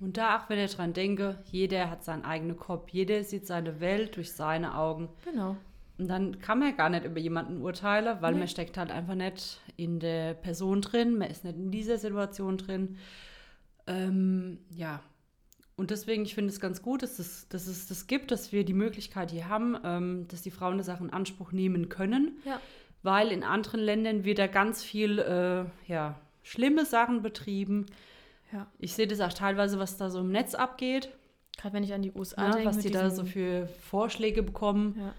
[0.00, 4.16] Und da auch wieder dran denke, jeder hat seinen eigenen Kopf, jeder sieht seine Welt
[4.16, 5.08] durch seine Augen.
[5.24, 5.56] Genau.
[5.98, 8.40] Und dann kann man gar nicht über jemanden urteilen, weil Nee.
[8.40, 12.58] man steckt halt einfach nicht in der Person drin, man ist nicht in dieser Situation
[12.58, 12.96] drin.
[13.86, 15.00] Ähm, ja.
[15.76, 18.64] Und deswegen, ich finde es ganz gut, dass es, dass es das gibt, dass wir
[18.64, 22.38] die Möglichkeit hier haben, ähm, dass die Frauen das auch in Anspruch nehmen können.
[22.44, 22.60] Ja.
[23.06, 27.86] Weil in anderen Ländern wird da ganz viel, äh, ja, schlimme Sachen betrieben.
[28.52, 28.66] Ja.
[28.80, 31.10] Ich sehe das auch teilweise, was da so im Netz abgeht,
[31.56, 32.68] Gerade wenn ich an die USA ja, denke.
[32.68, 35.14] was die da so für Vorschläge bekommen, Ja.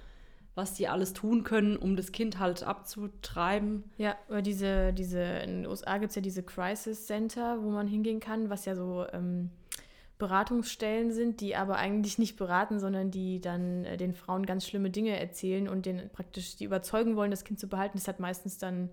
[0.53, 3.85] was die alles tun können, um das Kind halt abzutreiben.
[3.97, 7.87] Ja, oder diese, diese, in den USA gibt es ja diese Crisis Center, wo man
[7.87, 9.49] hingehen kann, was ja so ähm,
[10.17, 14.89] Beratungsstellen sind, die aber eigentlich nicht beraten, sondern die dann äh, den Frauen ganz schlimme
[14.89, 17.97] Dinge erzählen und den praktisch die überzeugen wollen, das Kind zu behalten.
[17.97, 18.89] Das hat meistens dann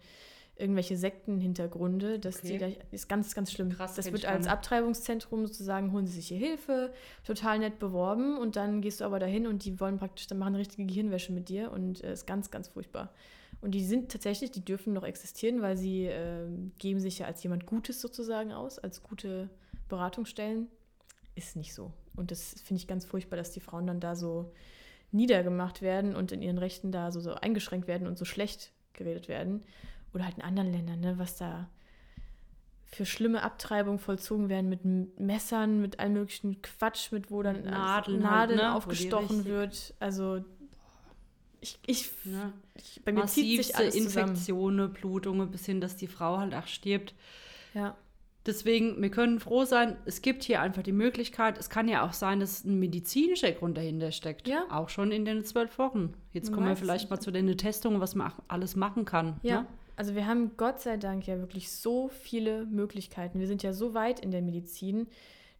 [0.56, 2.18] irgendwelche Sektenhintergründe.
[2.18, 2.52] Das Okay.
[2.52, 3.70] die da, ist ganz, ganz schlimm.
[3.70, 4.46] Krass, das wird als.
[4.46, 6.92] Abtreibungszentrum sozusagen, holen sie sich hier Hilfe,
[7.24, 10.54] total nett beworben und dann gehst du aber dahin und die wollen praktisch, dann machen
[10.54, 13.12] richtige Gehirnwäsche mit dir und äh, ist ganz, ganz furchtbar.
[13.60, 17.42] Und die sind tatsächlich, die dürfen noch existieren, weil sie ähm, geben sich ja als
[17.42, 19.48] jemand Gutes sozusagen aus, als gute
[19.88, 20.68] Beratungsstellen.
[21.34, 21.92] Ist nicht so.
[22.16, 24.52] Und das finde ich ganz furchtbar, dass die Frauen dann da so
[25.10, 29.28] niedergemacht werden und in ihren Rechten da so, so eingeschränkt werden und so schlecht geredet
[29.28, 29.62] werden.
[30.12, 31.68] Oder halt in anderen Ländern, ne, was da
[32.84, 34.84] für schlimme Abtreibungen vollzogen werden mit
[35.18, 39.94] Messern, mit allem möglichen Quatsch, mit wo dann Nadeln Nadeln halt, ne, aufgestochen wird.
[39.98, 40.44] Also
[41.60, 42.52] ich, ich, Ne?
[42.74, 43.94] ich bei mir zieht sich Massivste alles.
[43.94, 47.14] Infektionen, Blutungen, bis hin, dass die Frau halt auch stirbt.
[47.72, 47.96] Ja.
[48.46, 52.12] Deswegen, wir können froh sein, es gibt hier einfach die Möglichkeit, es kann ja auch
[52.12, 54.46] sein, dass ein medizinischer Grund dahinter steckt.
[54.46, 54.64] Ja.
[54.70, 56.12] Auch schon in den zwölf Wochen.
[56.32, 59.40] Jetzt Man kommen wir vielleicht mal zu den Testungen, was man alles machen kann.
[59.42, 59.66] Ja, Ne?
[59.96, 63.40] also wir haben Gott sei Dank ja wirklich so viele Möglichkeiten.
[63.40, 65.06] Wir sind ja so weit in der Medizin,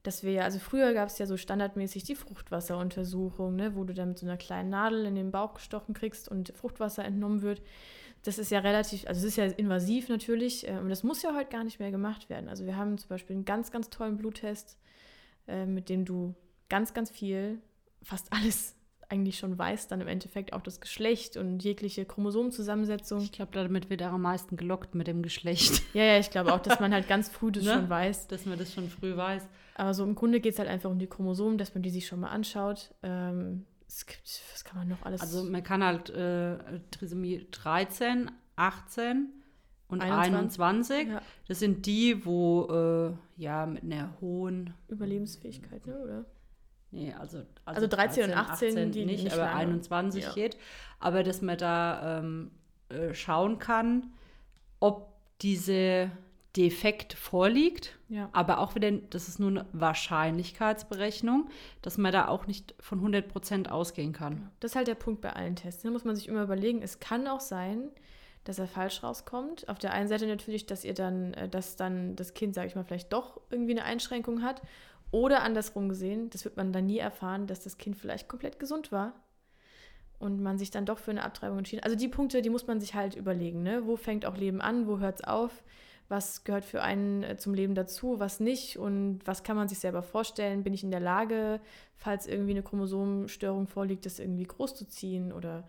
[0.03, 3.95] dass wir ja, also früher gab es ja so standardmäßig die Fruchtwasseruntersuchung, ne, wo du
[3.95, 7.63] dann mit so einer kleinen Nadel in den Bauch gestochen kriegst und Fruchtwasser entnommen wird.
[8.25, 11.35] Das ist ja relativ, also es ist ja invasiv natürlich äh, und das muss ja
[11.35, 12.49] heute gar nicht mehr gemacht werden.
[12.49, 14.79] Also wir haben zum Beispiel einen ganz, ganz tollen Bluttest,
[15.47, 16.35] äh, mit dem du
[16.69, 17.59] ganz, ganz viel,
[18.03, 18.75] fast alles
[19.11, 23.21] eigentlich schon weißt, dann im Endeffekt auch das Geschlecht und jegliche Chromosomenzusammensetzung.
[23.21, 26.61] Ich glaube, damit wird am meisten gelockt mit dem Geschlecht, Ja, ja, ich glaube auch,
[26.61, 27.75] dass man halt ganz früh das Ne?
[27.75, 28.29] schon weiß.
[28.29, 29.47] dass man das schon früh weiß.
[29.77, 32.07] Aber so im Grunde geht es halt einfach um die Chromosomen, dass man die sich
[32.07, 32.95] schon mal anschaut.
[33.03, 33.67] Ähm,
[33.97, 35.21] es gibt, was kann man noch alles?
[35.21, 36.59] Also man kann halt äh,
[36.91, 39.29] Trisomie 13, 18
[39.89, 40.61] und 21.
[40.61, 41.09] 21.
[41.09, 42.67] ja, Das sind die, wo
[43.37, 45.99] äh, ja mit einer hohen Überlebensfähigkeit, ne?
[45.99, 46.25] oder?
[46.91, 49.57] Nee, also, Also 13 und 18, die nicht, nicht aber lange.
[49.57, 50.33] 21 Ja.
[50.33, 50.57] geht.
[51.01, 52.51] Aber dass man da ähm,
[52.89, 54.13] äh, schauen kann,
[54.81, 56.11] ob diese
[56.57, 58.29] Defekt vorliegt, Ja.
[58.33, 61.49] aber auch wieder, das ist nur eine Wahrscheinlichkeitsberechnung,
[61.83, 64.51] dass man da auch nicht von 100% ausgehen kann.
[64.61, 65.83] Das ist halt der Punkt bei allen Tests.
[65.83, 67.91] Da muss man sich immer überlegen, es kann auch sein,
[68.45, 69.69] dass er falsch rauskommt.
[69.69, 72.75] Auf der einen Seite natürlich, dass ihr dann, äh, dass dann das Kind, sage ich
[72.77, 74.63] mal, vielleicht doch irgendwie eine Einschränkung hat.
[75.11, 78.91] Oder andersrum gesehen, das wird man dann nie erfahren, dass das Kind vielleicht komplett gesund
[78.93, 79.13] war
[80.19, 81.85] und man sich dann doch für eine Abtreibung entschieden.
[81.85, 83.63] Also die Punkte, die muss man sich halt überlegen.
[83.63, 83.87] Ne?
[83.87, 84.87] Wo fängt auch Leben an?
[84.87, 85.63] Wo hört es auf?
[86.09, 88.21] Was gehört für einen äh, zum Leben dazu?
[88.21, 88.79] Was nicht?
[88.79, 90.63] Und was kann man sich selber vorstellen?
[90.63, 91.61] Bin ich in der Lage,
[91.97, 95.33] falls irgendwie eine Chromosomenstörung vorliegt, das irgendwie großzuziehen?
[95.33, 95.67] Oder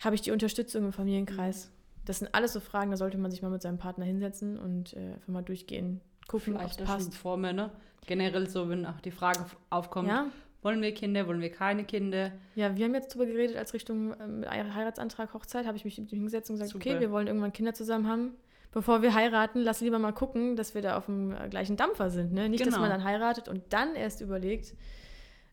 [0.00, 1.70] habe ich die Unterstützung im Familienkreis?
[2.04, 4.94] Das sind alles so Fragen, da sollte man sich mal mit seinem Partner hinsetzen und
[4.94, 7.14] äh, einfach mal durchgehen, gucken, ob es passt.
[7.14, 7.70] vor mir, ne?
[8.06, 10.26] Generell so, wenn auch die Frage aufkommt, Ja,
[10.62, 12.32] wollen wir Kinder, wollen wir keine Kinder?
[12.56, 16.10] Ja, wir haben jetzt drüber geredet, als Richtung ähm, Heiratsantrag, Hochzeit, habe ich mich mit
[16.12, 16.90] ihm hingesetzt und gesagt, Super.
[16.90, 18.32] okay, wir wollen irgendwann Kinder zusammen haben.
[18.72, 22.10] Bevor wir heiraten, lass lieber mal gucken, dass wir da auf dem äh, gleichen Dampfer
[22.10, 22.32] sind.
[22.32, 22.48] Ne?
[22.48, 22.80] Nicht, dass Genau.
[22.80, 24.74] man dann heiratet und dann erst überlegt,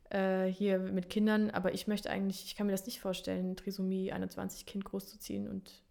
[0.09, 4.11] äh, hier mit Kindern, aber ich möchte eigentlich, ich kann mir das nicht vorstellen, Trisomie
[4.11, 5.83] 21 Kind großzuziehen und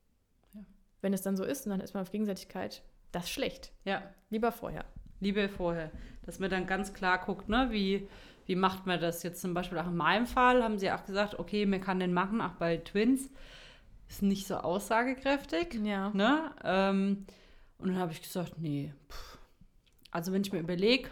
[0.55, 0.61] Ja.
[1.03, 3.72] wenn es dann so ist und dann ist man auf Gegenseitigkeit, das ist schlecht.
[3.85, 4.85] Ja, Lieber vorher.
[5.20, 5.91] Liebe vorher.
[6.26, 8.09] Dass man dann ganz klar guckt, ne, wie,
[8.47, 11.39] wie macht man das jetzt zum Beispiel auch in meinem Fall, haben sie auch gesagt,
[11.39, 13.31] okay, man kann den machen, auch bei Twins.
[14.09, 15.75] Ist nicht so aussagekräftig.
[15.85, 16.11] Ja.
[16.11, 16.51] Ne?
[16.65, 17.27] Ähm,
[17.79, 18.93] und dann habe ich gesagt, nee.
[19.11, 19.39] Pff.
[20.11, 21.11] Also wenn ich mir überlege,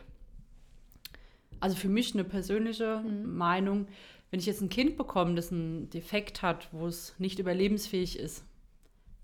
[1.60, 3.36] also für mich eine persönliche Mhm.
[3.36, 3.86] Meinung,
[4.30, 8.44] wenn ich jetzt ein Kind bekomme, das einen Defekt hat, wo es nicht überlebensfähig ist,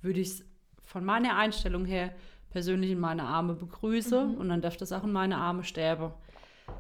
[0.00, 0.44] würde ich es
[0.82, 2.14] von meiner Einstellung her
[2.50, 4.34] persönlich in meine Arme begrüße Mhm.
[4.34, 6.12] und dann darf das auch in meine Arme sterben.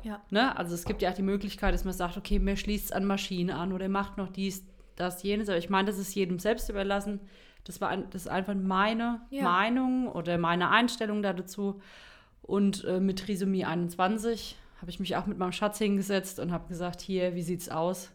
[0.02, 0.22] Ja.
[0.30, 0.56] Ne?
[0.56, 3.04] Also es gibt ja auch die Möglichkeit, dass man sagt, okay, mir schließt es an
[3.04, 4.64] Maschine an oder macht noch dies,
[4.96, 5.48] das, jenes.
[5.48, 7.20] Aber ich meine, das ist jedem selbst überlassen.
[7.64, 9.44] Das, war ein, das ist einfach meine Ja.
[9.44, 11.80] Meinung oder meine Einstellung da dazu.
[12.42, 16.68] Und äh, mit Trisomie 21 habe ich mich auch mit meinem Schatz hingesetzt und habe
[16.68, 18.10] gesagt, hier, wie sieht's aus?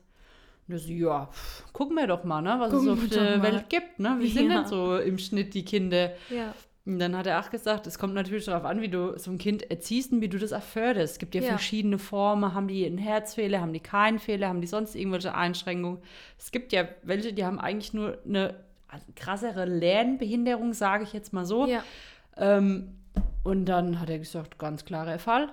[0.68, 3.42] Und er so, ja, pff, gucken wir doch mal, ne, was Gucken es auf der.
[3.42, 4.00] Welt gibt.
[4.00, 4.18] Ne?
[4.20, 4.58] Wie sind Ja.
[4.60, 6.12] denn so im Schnitt die Kinder?
[6.30, 6.54] Ja.
[6.88, 9.38] Und dann hat er auch gesagt, es kommt natürlich darauf an, wie du so ein
[9.38, 11.14] Kind erziehst und wie du das auch förderst.
[11.16, 11.50] Es gibt ja, Ja.
[11.50, 12.54] verschiedene Formen.
[12.54, 16.00] Haben die einen Herzfehler, haben die keinen Fehler, haben die sonst irgendwelche Einschränkungen?
[16.40, 18.56] Es gibt ja welche, die haben eigentlich nur eine
[19.16, 21.68] krassere Lernbehinderung, sage ich jetzt mal so.
[21.68, 21.84] Ja.
[22.38, 22.96] Ähm,
[23.44, 25.50] und dann hat er gesagt, ganz klarer Fall.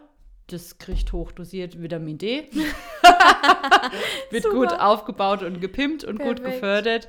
[0.47, 2.45] Das kriegt hochdosiert Vitamin D.
[4.31, 4.55] Wird Super.
[4.55, 6.61] gut aufgebaut und gepimpt und gut Perfekt.
[6.61, 7.09] gefördert.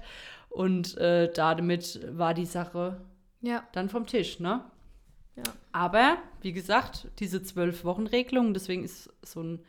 [0.49, 2.97] Und äh, damit war die Sache
[3.45, 3.63] Ja.
[3.73, 4.63] dann vom Tisch, ne?
[5.35, 5.43] Ja.
[5.71, 9.59] Aber, wie gesagt, diese zwölf Wochen Regelung, deswegen ist so ein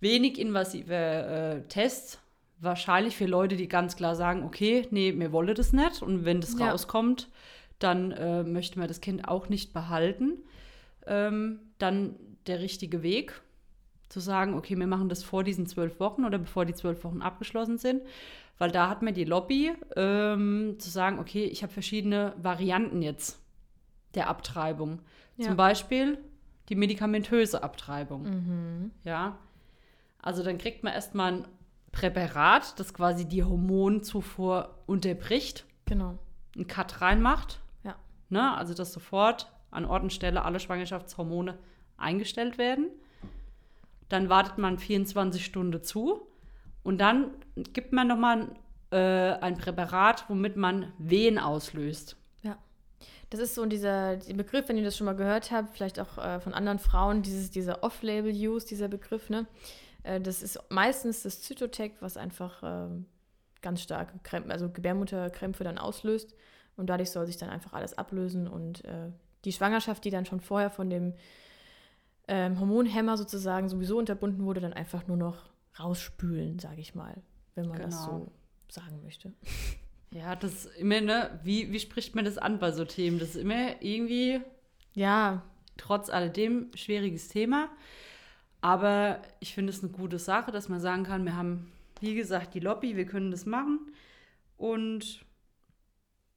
[0.00, 2.20] wenig invasiver äh, Test
[2.58, 6.02] wahrscheinlich für Leute, die ganz klar sagen, okay, nee, mir wolle das nicht.
[6.02, 6.70] Und wenn das Ja.
[6.70, 7.28] rauskommt,
[7.78, 10.44] dann äh, möchten wir das Kind auch nicht behalten.
[11.06, 12.16] Ähm, dann
[12.46, 13.40] der richtige Weg,
[14.08, 17.20] zu sagen, okay, wir machen das vor diesen zwölf Wochen oder bevor die zwölf Wochen
[17.20, 18.02] abgeschlossen sind.
[18.58, 23.40] Weil da hat man die Lobby, ähm, zu sagen, okay, ich habe verschiedene Varianten jetzt
[24.14, 25.00] der Abtreibung.
[25.36, 25.48] Ja.
[25.48, 26.18] Zum Beispiel
[26.68, 28.22] die medikamentöse Abtreibung.
[28.22, 28.90] Mhm.
[29.02, 29.38] Ja.
[30.18, 31.48] Also dann kriegt man erstmal ein
[31.92, 36.18] Präparat, das quasi die Hormonzufuhr unterbricht, Genau.
[36.54, 37.60] einen Cut reinmacht.
[37.82, 37.96] Ja.
[38.30, 38.56] Ne?
[38.56, 41.58] Also dass sofort an Ort und Stelle alle Schwangerschaftshormone
[41.96, 42.88] eingestellt werden.
[44.08, 46.26] Dann wartet man 24 Stunden zu
[46.84, 47.32] und dann
[47.72, 48.54] gibt man nochmal
[48.92, 52.16] äh, ein Präparat, womit man Wehen auslöst.
[53.34, 56.18] Das ist so dieser die Begriff, wenn ihr das schon mal gehört habt, vielleicht auch
[56.18, 59.46] äh, von anderen Frauen, dieses, dieser Off-Label-Use, dieser Begriff, ne?
[60.04, 63.06] Äh, das ist meistens das Zytotec, was einfach ähm,
[63.60, 66.32] ganz starke Krämpfe, also Gebärmutterkrämpfe dann auslöst.
[66.76, 69.10] Und dadurch soll sich dann einfach alles ablösen und äh,
[69.44, 71.14] die Schwangerschaft, die dann schon vorher von dem
[72.28, 77.22] ähm, Hormonhemmer sozusagen sowieso unterbunden wurde, dann einfach nur noch rausspülen, sage ich mal,
[77.54, 78.18] wenn man das Genau.
[78.18, 78.32] so
[78.68, 79.32] sagen möchte.
[80.10, 83.18] Ja, das ist immer, ne, wie, wie spricht man das an bei so Themen?
[83.18, 84.40] Das ist immer irgendwie
[84.94, 85.42] Ja,
[85.76, 87.68] trotz alledem schwieriges Thema.
[88.60, 92.54] Aber ich finde es eine gute Sache, dass man sagen kann, wir haben, wie gesagt,
[92.54, 93.92] die Lobby, wir können das machen.
[94.56, 95.24] Und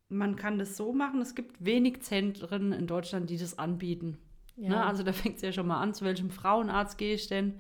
[0.10, 1.22] man kann das so machen.
[1.22, 4.18] Es gibt wenig Zentren in Deutschland, die das anbieten.
[4.56, 4.70] ja.
[4.70, 4.86] Ne?
[4.86, 7.60] Also da fängt es ja schon mal an, zu welchem Frauenarzt gehe ich denn?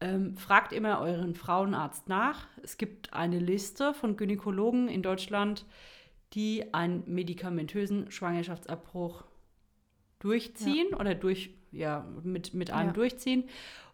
[0.00, 2.46] Ähm, fragt immer euren Frauenarzt nach.
[2.62, 5.64] Es gibt eine Liste von Gynäkologen in Deutschland,
[6.32, 9.24] die einen medikamentösen Schwangerschaftsabbruch
[10.18, 12.92] durchziehen oder durch, ja, mit, mit einem Ja.
[12.92, 13.44] durchziehen.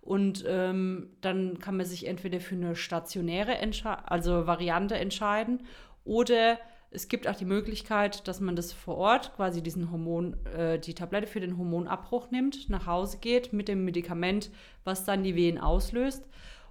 [0.01, 5.65] Und ähm, dann kann man sich entweder für eine stationäre Entsche also Variante entscheiden
[6.05, 6.59] oder
[6.93, 10.95] es gibt auch die Möglichkeit, dass man das vor Ort, quasi diesen Hormon, äh, die
[10.95, 14.51] Tablette für den Hormonabbruch nimmt, nach Hause geht mit dem Medikament,
[14.85, 16.25] was dann die Wehen auslöst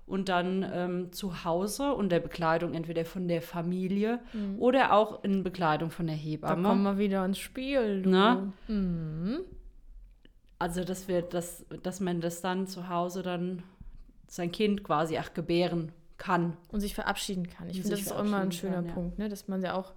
[0.06, 4.20] und dann ähm, zu Hause unter Begleitung entweder von der Familie
[4.58, 6.20] oder auch in Begleitung von der Mhm.
[6.20, 6.68] Da Hebamme.
[6.68, 8.02] kommen wir wieder ins Spiel.
[8.06, 8.52] Na?
[8.68, 9.40] Mhm.
[10.58, 13.64] Also, dass wir das, dass man das dann zu Hause dann
[14.28, 16.56] sein Kind quasi auch gebären kann.
[16.72, 17.68] Und sich verabschieden kann.
[17.70, 18.94] Ich finde, das ist auch immer ein schöner kann, ja.
[18.94, 19.30] Punkt, ne?
[19.30, 19.94] dass man ja auch,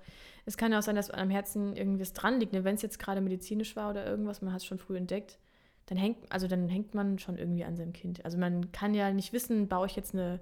[0.47, 2.55] es kann ja auch sein, dass am Herzen irgendwas dran liegt.
[2.55, 2.65] Ne?
[2.65, 5.39] Wenn es jetzt gerade medizinisch war oder irgendwas, man hat es schon früh entdeckt,
[5.87, 8.25] dann hängt, also dann hängt man schon irgendwie an seinem Kind.
[8.25, 10.41] Also man kann ja nicht wissen, baue ich jetzt eine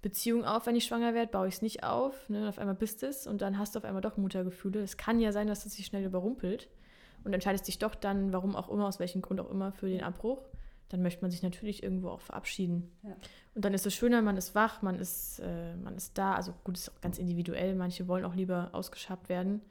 [0.00, 2.48] Beziehung auf, wenn ich schwanger werde, baue ich es nicht auf, ne?
[2.48, 4.80] auf einmal bist es und dann hast du auf einmal doch Muttergefühle.
[4.80, 6.68] Es kann ja sein, dass es sich schnell überrumpelt
[7.24, 10.02] und entscheidest dich doch dann, warum auch immer, aus welchem Grund auch immer, für den
[10.02, 10.46] Abbruch.
[10.88, 12.96] Dann möchte man sich natürlich irgendwo auch verabschieden.
[13.02, 13.16] Ja.
[13.56, 16.34] Und dann ist es schöner, man ist wach, man ist, äh, man ist da.
[16.34, 17.74] Also gut, ist auch ganz individuell.
[17.74, 19.62] Manche wollen auch lieber ausgeschabt werden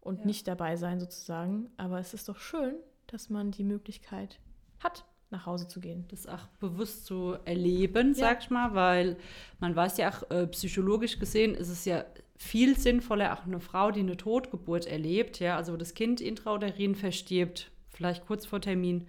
[0.00, 0.26] und Ja.
[0.26, 1.70] nicht dabei sein sozusagen.
[1.78, 2.74] Aber es ist doch schön,
[3.06, 4.38] dass man die Möglichkeit
[4.80, 6.04] hat, nach Hause zu gehen.
[6.08, 8.14] das auch bewusst zu erleben, Ja.
[8.14, 9.16] sag ich mal, weil
[9.60, 12.04] man weiß ja auch, äh, psychologisch gesehen ist es ja
[12.36, 17.70] viel sinnvoller, auch eine Frau, die eine Totgeburt erlebt, ja, also das Kind intrauterin verstirbt,
[17.88, 19.06] vielleicht kurz vor Termin,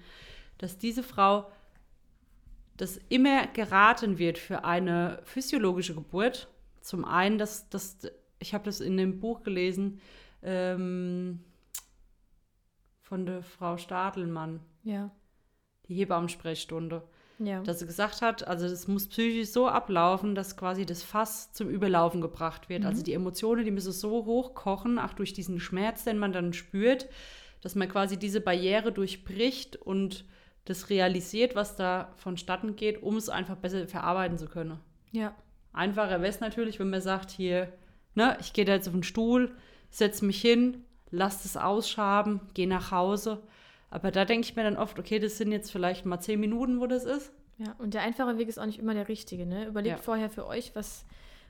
[0.59, 1.51] dass diese Frau,
[2.83, 6.49] das immer geraten wird für eine physiologische Geburt.
[6.81, 7.97] Zum einen, dass das,
[8.39, 10.01] ich habe das in dem Buch gelesen,
[10.41, 11.39] ähm,
[13.01, 15.11] von der Frau Stadelmann, Ja.
[15.87, 17.03] die Hebammensprechstunde
[17.39, 17.61] Ja.
[17.61, 21.69] dass sie gesagt hat, also das muss psychisch so ablaufen, dass quasi das Fass zum
[21.69, 22.83] Überlaufen gebracht wird.
[22.85, 27.07] Also die Emotionen, die müssen so hochkochen, auch durch diesen Schmerz, den man dann spürt,
[27.61, 30.25] dass man quasi diese Barriere durchbricht und
[30.65, 34.79] das realisiert, was da vonstatten geht, um es einfach besser verarbeiten zu können.
[35.11, 35.33] ja.
[35.75, 37.73] Einfacher wäre es natürlich, wenn man sagt, hier,
[38.13, 39.55] ne, ich gehe da jetzt auf den Stuhl,
[39.89, 43.41] setze mich hin, lass es ausschaben, gehe nach Hause.
[43.89, 46.79] Aber da denke ich mir dann oft, okay, das sind jetzt vielleicht mal zehn Minuten,
[46.79, 47.31] wo das ist.
[47.57, 49.47] Ja, und der einfache Weg ist auch nicht immer der richtige.
[49.47, 49.65] Ne?
[49.65, 50.03] Überlegt Ja.
[50.03, 51.05] vorher für euch, was,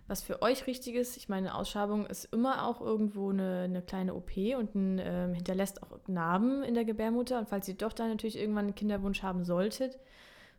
[0.07, 1.15] was für euch richtig ist.
[1.17, 5.81] Ich meine, Ausschabung ist immer auch irgendwo eine, eine kleine OP und ein, ähm, hinterlässt
[5.81, 7.39] auch Narben in der Gebärmutter.
[7.39, 9.97] Und falls ihr doch dann natürlich irgendwann einen Kinderwunsch haben solltet,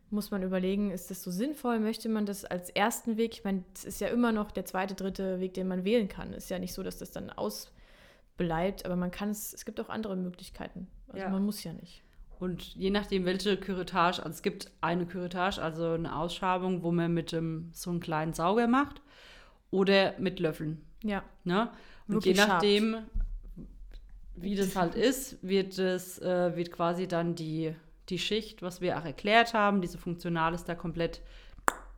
[0.09, 1.79] muss man überlegen, ist das so sinnvoll?
[1.79, 3.33] Möchte man das als ersten Weg?
[3.33, 6.33] Ich meine, es ist ja immer noch der zweite, dritte Weg, den man wählen kann.
[6.33, 9.89] Ist ja nicht so, dass das dann ausbleibt, aber man kann es, es gibt auch
[9.89, 10.87] andere Möglichkeiten.
[11.07, 11.29] Also Ja.
[11.29, 12.03] man muss ja nicht.
[12.39, 17.13] Und je nachdem, welche Curettage, also es gibt eine Curettage, also eine Ausschabung, wo man
[17.13, 19.01] mit ähm, so einem kleinen Sauger macht
[19.75, 20.81] oder mit Löffeln.
[21.03, 21.23] Ja.
[21.43, 21.69] Ne?
[22.07, 22.49] Und Wirklich je scharf.
[22.49, 22.97] nachdem,
[24.35, 27.75] wie das halt ist, wird es äh, wird quasi dann die,
[28.09, 31.21] die Schicht, was wir auch erklärt haben, diese Funktional ist da komplett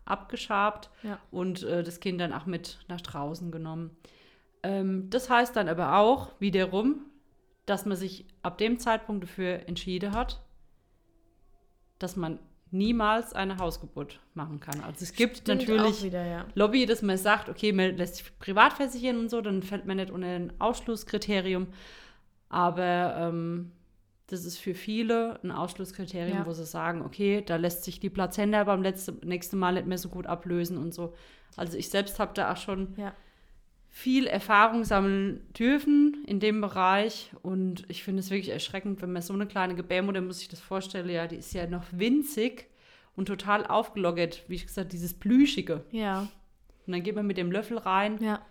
[0.05, 1.19] abgeschabt Ja.
[1.32, 3.91] und äh, das Kind dann auch mit nach draußen genommen.
[4.63, 7.01] Ähm, das heißt dann aber auch wiederum,
[7.65, 10.41] dass man sich ab dem Zeitpunkt dafür entschieden hat,
[11.99, 12.39] dass man
[12.72, 14.82] niemals eine Hausgeburt machen kann.
[14.84, 16.45] Also es gibt Stimmt natürlich wieder, ja.
[16.55, 19.97] Lobby, dass man sagt, okay, man lässt sich privat versichern und so, dann fällt man
[19.97, 21.68] nicht unter ein Ausschlusskriterium.
[22.49, 23.72] Aber ähm,
[24.28, 26.45] das ist für viele ein Ausschlusskriterium, Ja.
[26.45, 29.97] wo sie sagen, okay, da lässt sich die Plazenta beim letzte, nächsten Mal nicht mehr
[29.97, 31.13] so gut ablösen und so.
[31.55, 33.13] Also ich selbst habe da auch schon Ja.
[33.98, 39.24] Viel Erfahrung sammeln dürfen in dem Bereich und ich finde es wirklich erschreckend, wenn man
[39.24, 42.68] so eine kleine Gebärmutter, muss ich das vorstellen, ja, die ist ja noch winzig
[43.16, 45.84] und total aufgelockert, wie ich gesagt, dieses Plüschige.
[45.89, 46.28] Ja.
[46.86, 48.22] Und dann geht man mit dem Löffel rein.
[48.22, 48.45] Ja.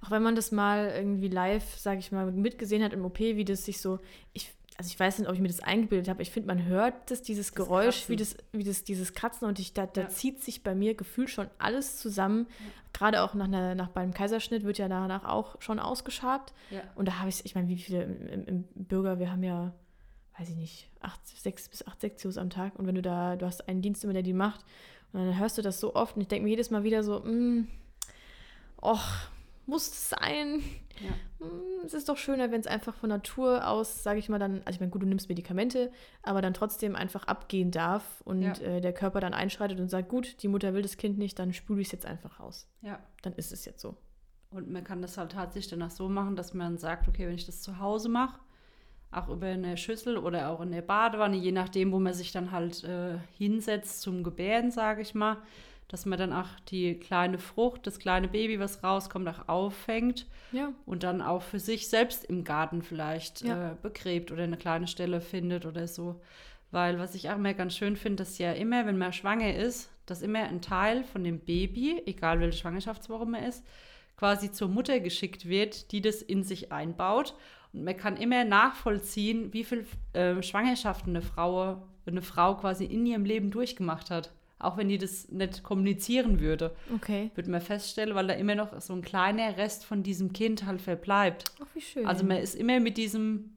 [0.00, 3.44] Auch wenn man das mal irgendwie live, sage ich mal, mitgesehen hat im OP, wie
[3.44, 3.98] das sich so,
[4.32, 4.50] ich,
[4.80, 7.20] also ich weiß nicht, ob ich mir das eingebildet habe, ich finde, man hört das,
[7.20, 8.08] dieses Geräusch, Kratzen.
[8.08, 10.08] wie das, wie das, dieses Kratzen und ich, da, da Ja.
[10.08, 12.46] zieht sich bei mir gefühlt schon alles zusammen.
[12.94, 16.54] Gerade auch nach, einer, nach beim Kaiserschnitt wird ja danach auch schon ausgeschabt.
[16.70, 16.80] Ja.
[16.94, 19.74] Und da habe ich, ich meine, wie viele im, im, Bürger, wir haben ja,
[20.38, 22.78] weiß ich nicht, acht, sechs bis acht Sektios am Tag.
[22.78, 24.64] Und wenn du da, du hast einen Dienst immer, der die macht,
[25.12, 27.20] und dann hörst du das so oft und ich denke mir jedes Mal wieder so,
[27.20, 27.68] mm,
[28.80, 29.28] och,
[29.70, 30.62] muss es sein?
[31.00, 31.46] Ja.
[31.46, 34.58] Mm, Es ist doch schöner, wenn es einfach von Natur aus, sage ich mal, dann,
[34.66, 35.90] also ich meine, gut, du nimmst Medikamente,
[36.22, 38.52] aber dann trotzdem einfach abgehen darf und Ja.
[38.62, 41.54] äh, der Körper dann einschreitet und sagt, gut, die Mutter will das Kind nicht, dann
[41.54, 42.68] spule ich es jetzt einfach raus.
[42.82, 42.98] ja.
[43.22, 43.96] Dann ist es jetzt so.
[44.50, 47.46] Und man kann das halt tatsächlich danach so machen, dass man sagt, okay, wenn ich
[47.46, 48.38] das zu Hause mache,
[49.12, 52.50] auch über eine Schüssel oder auch in der Badewanne, je nachdem, wo man sich dann
[52.52, 55.38] halt äh, hinsetzt zum Gebären, sage ich mal,
[55.90, 60.72] dass man dann auch die kleine Frucht, das kleine Baby, was rauskommt, auch auffängt Ja.
[60.86, 63.72] und dann auch für sich selbst im Garten vielleicht Ja.
[63.72, 66.20] äh, begräbt oder eine kleine Stelle findet oder so.
[66.70, 69.90] Weil was ich auch immer ganz schön finde, dass ja immer, wenn man schwanger ist,
[70.06, 73.64] dass immer ein Teil von dem Baby, egal welche Schwangerschaftswoche man ist,
[74.16, 77.34] quasi zur Mutter geschickt wird, die das in sich einbaut.
[77.72, 83.04] Und man kann immer nachvollziehen, wie viel äh, Schwangerschaften eine Frau, eine Frau quasi in
[83.06, 84.30] ihrem Leben durchgemacht hat.
[84.60, 87.30] Auch wenn die das nicht kommunizieren würde, Okay.
[87.34, 90.80] würde man feststellen, weil da immer noch so ein kleiner Rest von diesem Kind halt
[90.82, 91.44] verbleibt.
[91.62, 92.06] Ach, wie schön.
[92.06, 93.56] Also man ist immer mit diesem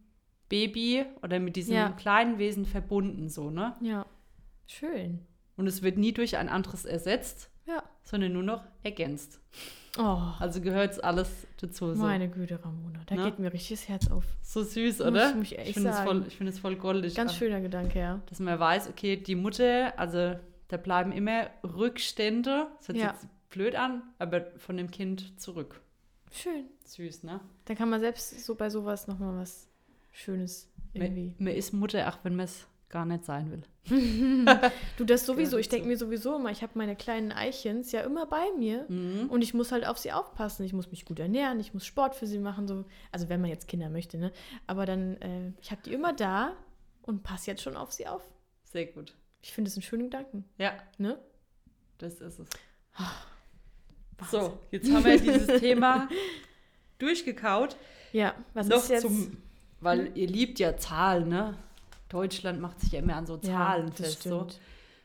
[0.50, 1.90] Baby oder mit diesem Ja.
[1.90, 3.76] kleinen Wesen verbunden, so, ne?
[3.82, 4.06] ja.
[4.68, 5.20] Schön.
[5.58, 7.84] Und es wird nie durch ein anderes ersetzt, Ja.
[8.04, 9.40] sondern nur noch ergänzt.
[10.00, 11.94] Oh, Also gehört alles dazu.
[11.94, 13.02] So, meine Güte, Ramona.
[13.06, 13.26] Da Ne?
[13.26, 14.24] geht mir richtig das Herz auf.
[14.42, 15.30] so süß, Muss oder?
[15.32, 17.14] ich mich echt ich finde es voll, ich find voll goldig.
[17.14, 18.20] Ganz schöner Gedanke, ja.
[18.28, 20.36] Dass man weiß, okay, die Mutter, also
[20.68, 23.12] da bleiben immer Rückstände, das hört sich Ja.
[23.14, 25.82] jetzt blöd an, aber von dem Kind zurück.
[26.32, 26.66] Schön.
[26.86, 27.40] Süß, ne?
[27.66, 29.70] Da kann man selbst so bei sowas nochmal was
[30.12, 31.36] Schönes irgendwie.
[31.38, 33.64] Man, man ist Mutter, auch wenn man es gar nicht sein will.
[34.98, 35.58] Du, das sowieso.
[35.58, 38.86] Ich denke mir sowieso immer, ich habe meine kleinen Eichens ja immer bei mir.
[38.90, 39.30] Mhm.
[39.30, 40.64] Und ich muss halt auf sie aufpassen.
[40.64, 42.68] Ich muss mich gut ernähren, ich muss Sport für sie machen.
[42.68, 42.86] So.
[43.12, 44.32] Also wenn man jetzt Kinder möchte, ne?
[44.68, 46.54] Aber dann, äh, ich habe die immer da
[47.04, 48.24] und passe jetzt schon auf sie auf.
[48.64, 49.16] Sehr gut.
[49.44, 51.20] Ich finde es einen schönen Gedanken, Ja, ne?
[52.00, 52.48] das ist es.
[54.18, 54.40] Wahnsinn.
[54.42, 56.08] So, jetzt haben wir dieses Thema
[56.98, 57.76] durchgekaut.
[58.14, 59.02] Ja, was Noch ist jetzt?
[59.02, 59.38] zum,
[59.82, 61.58] weil ihr liebt ja Zahlen, ne?
[62.10, 64.60] Deutschland macht sich ja immer an so Zahlen das fest, so, stimmt.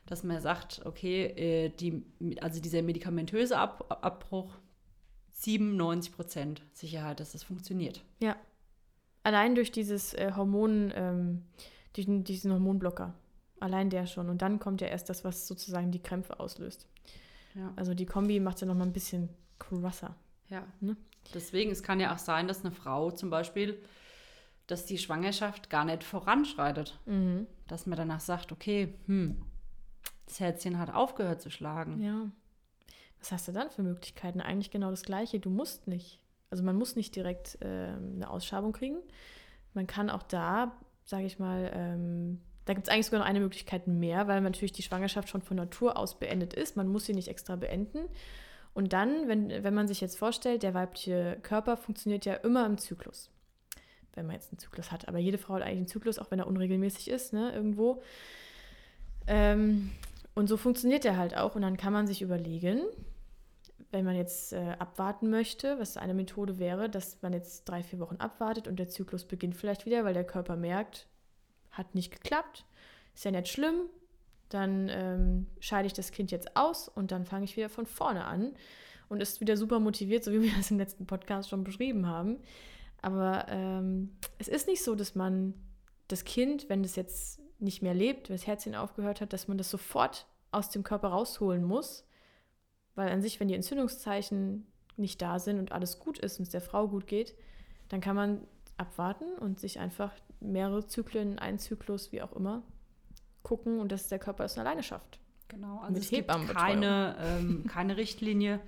[0.06, 2.04] dass man sagt, okay, äh, die,
[2.40, 4.52] also dieser medikamentöse Ab Abbruch,
[5.32, 8.02] 97 Prozent Sicherheit, dass das funktioniert.
[8.20, 8.36] Ja.
[9.24, 11.42] Allein durch dieses äh, Hormon, ähm,
[11.96, 13.14] diesen, diesen Hormonblocker.
[13.60, 14.28] Allein der schon.
[14.28, 16.86] Und dann kommt ja erst das, was sozusagen die Krämpfe auslöst.
[17.54, 17.72] Ja.
[17.76, 19.28] Also die Kombi macht es ja nochmal ein bisschen
[19.58, 20.14] krasser.
[20.48, 20.66] Ja.
[20.80, 20.96] Ne?
[21.34, 23.82] Deswegen, es kann ja auch sein, dass eine Frau zum Beispiel,
[24.66, 26.98] dass die Schwangerschaft gar nicht voranschreitet.
[27.06, 27.46] Mhm.
[27.66, 29.42] Dass man danach sagt, okay, hm,
[30.26, 32.02] das Herzchen hat aufgehört zu schlagen.
[32.02, 32.30] Ja.
[33.18, 34.40] Was hast du dann für Möglichkeiten?
[34.40, 35.40] Eigentlich genau das Gleiche.
[35.40, 36.20] Du musst nicht.
[36.50, 38.98] Also man muss nicht direkt ähm, eine Ausschabung kriegen.
[39.74, 40.72] Man kann auch da,
[41.04, 44.72] sage ich mal, ähm, da gibt es eigentlich sogar noch eine Möglichkeit mehr, weil natürlich
[44.72, 46.76] die Schwangerschaft schon von Natur aus beendet ist.
[46.76, 48.00] Man muss sie nicht extra beenden.
[48.74, 52.76] Und dann, wenn, wenn man sich jetzt vorstellt, der weibliche Körper funktioniert ja immer im
[52.76, 53.30] Zyklus.
[54.12, 55.08] Wenn man jetzt einen Zyklus hat.
[55.08, 58.02] Aber jede Frau hat eigentlich einen Zyklus, auch wenn er unregelmäßig ist, ne, irgendwo.
[59.26, 59.90] Ähm,
[60.34, 61.54] und so funktioniert er halt auch.
[61.54, 62.82] Und dann kann man sich überlegen,
[63.92, 67.98] wenn man jetzt äh, abwarten möchte, was eine Methode wäre, dass man jetzt drei, vier
[67.98, 71.06] Wochen abwartet und der Zyklus beginnt vielleicht wieder, weil der Körper merkt,
[71.70, 72.64] hat nicht geklappt,
[73.14, 73.82] ist ja nicht schlimm,
[74.48, 78.24] dann ähm, scheide ich das Kind jetzt aus und dann fange ich wieder von vorne
[78.24, 78.54] an
[79.08, 82.38] und ist wieder super motiviert, so wie wir das im letzten Podcast schon beschrieben haben.
[83.00, 85.54] Aber ähm, es ist nicht so, dass man
[86.08, 89.58] das Kind, wenn es jetzt nicht mehr lebt, wenn das Herzchen aufgehört hat, dass man
[89.58, 92.04] das sofort aus dem Körper rausholen muss.
[92.94, 94.66] Weil an sich, wenn die Entzündungszeichen
[94.96, 97.36] nicht da sind und alles gut ist und es der Frau gut geht,
[97.88, 98.46] dann kann man
[98.76, 102.62] abwarten und sich einfach mehrere Zyklen, einen Zyklus, wie auch immer,
[103.42, 105.18] gucken und dass der Körper es alleine schafft.
[105.48, 108.60] Genau, also Mit es gibt keine, ähm, keine Richtlinie,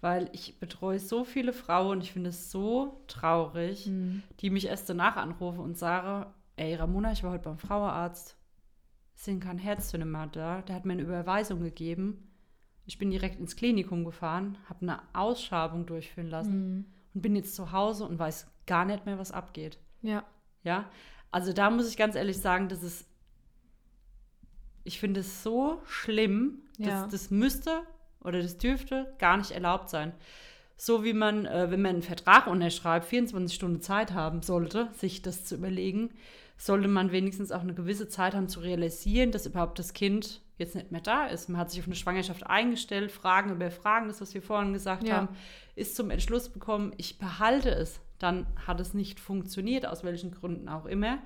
[0.00, 4.22] weil ich betreue so viele Frauen und ich finde es so traurig, mhm.
[4.40, 8.36] die mich erst danach anrufen und sagen, ey Ramona, ich war heute beim Frauenarzt,
[9.16, 12.30] es sind kein Herzzünder da, der hat mir eine Überweisung gegeben.
[12.86, 16.84] Ich bin direkt ins Klinikum gefahren, habe eine Ausschabung durchführen lassen mhm.
[17.14, 19.78] und bin jetzt zu Hause und weiß gar nicht mehr, was abgeht.
[20.02, 20.24] Ja.
[20.62, 20.88] Ja,
[21.30, 23.06] also da muss ich ganz ehrlich sagen, das ist
[24.88, 27.02] ich finde es so schlimm, ja.
[27.02, 27.82] dass das müsste
[28.24, 30.14] oder das dürfte gar nicht erlaubt sein.
[30.76, 35.20] So wie man, äh, wenn man einen Vertrag unterschreibt, 24 Stunden Zeit haben sollte, sich
[35.20, 36.10] das zu überlegen,
[36.56, 40.74] sollte man wenigstens auch eine gewisse Zeit haben zu realisieren, dass überhaupt das Kind jetzt
[40.74, 41.48] nicht mehr da ist.
[41.48, 45.06] Man hat sich auf eine Schwangerschaft eingestellt, Fragen über Fragen, das, was wir vorhin gesagt
[45.06, 45.16] ja.
[45.16, 45.28] haben,
[45.76, 48.00] ist zum Entschluss bekommen, ich behalte es.
[48.18, 51.18] Dann hat es nicht funktioniert, aus welchen Gründen auch immer.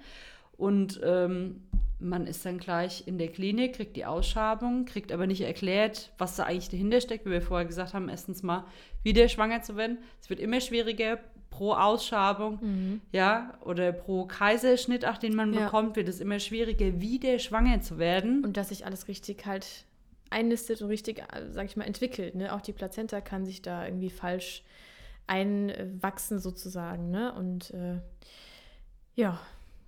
[0.57, 1.62] Und ähm,
[1.99, 6.36] man ist dann gleich in der Klinik, kriegt die Ausschabung, kriegt aber nicht erklärt, was
[6.36, 8.66] da eigentlich dahinter steckt, wie wir vorher gesagt haben, erstens mal
[9.03, 9.99] wieder schwanger zu werden.
[10.20, 11.18] Es wird immer schwieriger
[11.51, 13.01] pro Ausschabung, mhm.
[13.12, 15.64] ja, oder pro Kaiserschnitt, auch den man ja.
[15.64, 18.45] bekommt, wird es immer schwieriger, wieder schwanger zu werden.
[18.45, 19.84] Und dass sich alles richtig halt
[20.30, 22.34] einnistet und richtig, sag ich mal, entwickelt.
[22.34, 22.53] Ne?
[22.55, 24.64] Auch die Plazenta kann sich da irgendwie falsch
[25.33, 27.11] einwachsen sozusagen.
[27.11, 27.33] Ne?
[27.35, 28.01] Und äh,
[29.14, 29.41] ja,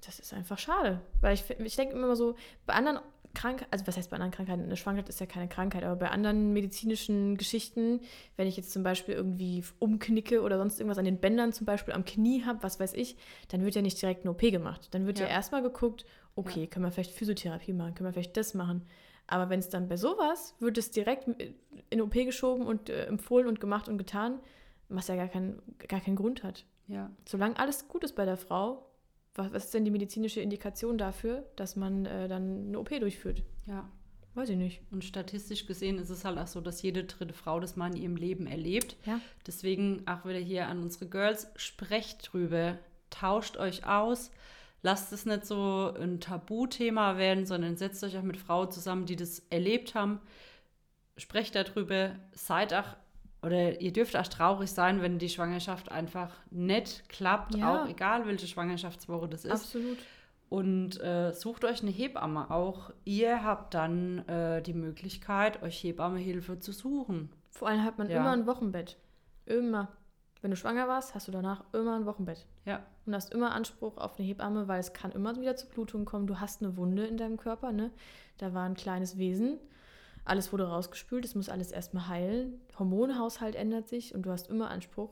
[0.04, 1.00] das ist einfach schade.
[1.20, 2.34] Weil ich, ich denke immer so,
[2.66, 3.00] bei anderen
[3.34, 4.62] Krankheiten, also was heißt bei anderen Krankheiten?
[4.62, 8.00] Eine Schwangerschaft ist ja keine Krankheit, aber bei anderen medizinischen Geschichten,
[8.36, 11.92] wenn ich jetzt zum Beispiel irgendwie umknicke oder sonst irgendwas an den Bändern zum Beispiel
[11.94, 13.16] am Knie habe, was weiß ich,
[13.48, 14.88] dann wird ja nicht direkt eine OP gemacht.
[14.92, 16.66] Dann wird ja, ja erstmal geguckt, okay, ja.
[16.66, 18.86] können wir vielleicht Physiotherapie machen, können wir vielleicht das machen.
[19.26, 21.28] Aber wenn es dann bei sowas, wird es direkt
[21.90, 24.38] in OP geschoben und äh, empfohlen und gemacht und getan,
[24.88, 26.64] was ja gar, kein, gar keinen Grund hat.
[26.86, 27.10] Ja.
[27.26, 28.86] Solange alles gut ist bei der Frau,
[29.34, 33.42] was, was ist denn die medizinische Indikation dafür, dass man äh, dann eine OP durchführt?
[33.66, 33.88] Ja.
[34.34, 34.80] Weiß ich nicht.
[34.90, 38.02] Und statistisch gesehen ist es halt auch so, dass jede dritte Frau das mal in
[38.02, 38.96] ihrem Leben erlebt.
[39.06, 39.20] Ja.
[39.46, 42.78] Deswegen auch wieder hier an unsere Girls, sprecht drüber,
[43.10, 44.32] tauscht euch aus.
[44.82, 49.16] Lasst es nicht so ein Tabuthema werden, sondern setzt euch auch mit Frauen zusammen, die
[49.16, 50.20] das erlebt haben.
[51.16, 52.96] Sprecht darüber, seid auch
[53.44, 57.84] oder ihr dürft auch traurig sein, wenn die Schwangerschaft einfach nicht klappt, ja.
[57.84, 59.52] auch egal welche Schwangerschaftswoche das ist.
[59.52, 59.98] Absolut.
[60.48, 62.50] Und äh, sucht euch eine Hebamme.
[62.50, 67.30] Auch ihr habt dann äh, die Möglichkeit, euch Hebammehilfe zu suchen.
[67.50, 68.18] Vor allem hat man ja.
[68.18, 68.96] immer ein Wochenbett.
[69.46, 69.88] Immer.
[70.40, 72.46] Wenn du schwanger warst, hast du danach immer ein Wochenbett.
[72.66, 72.84] Ja.
[73.06, 76.26] Und hast immer Anspruch auf eine Hebamme, weil es kann immer wieder zu Blutungen kommen.
[76.26, 77.90] Du hast eine Wunde in deinem Körper, ne?
[78.38, 79.58] Da war ein kleines Wesen
[80.24, 82.60] alles wurde rausgespült, es muss alles erstmal heilen.
[82.78, 85.10] Hormonhaushalt ändert sich und du hast immer Anspruch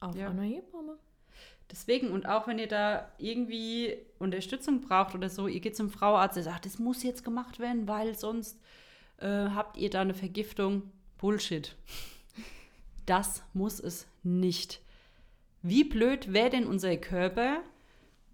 [0.00, 0.30] auf ja.
[0.30, 0.98] eine Hebamme.
[1.70, 6.36] Deswegen, und auch wenn ihr da irgendwie Unterstützung braucht oder so, ihr geht zum Frauarzt,
[6.36, 8.60] der sagt, das muss jetzt gemacht werden, weil sonst
[9.18, 10.90] äh, habt ihr da eine Vergiftung.
[11.18, 11.74] Bullshit.
[13.06, 14.80] Das muss es nicht.
[15.62, 17.60] Wie blöd wäre denn unser Körper,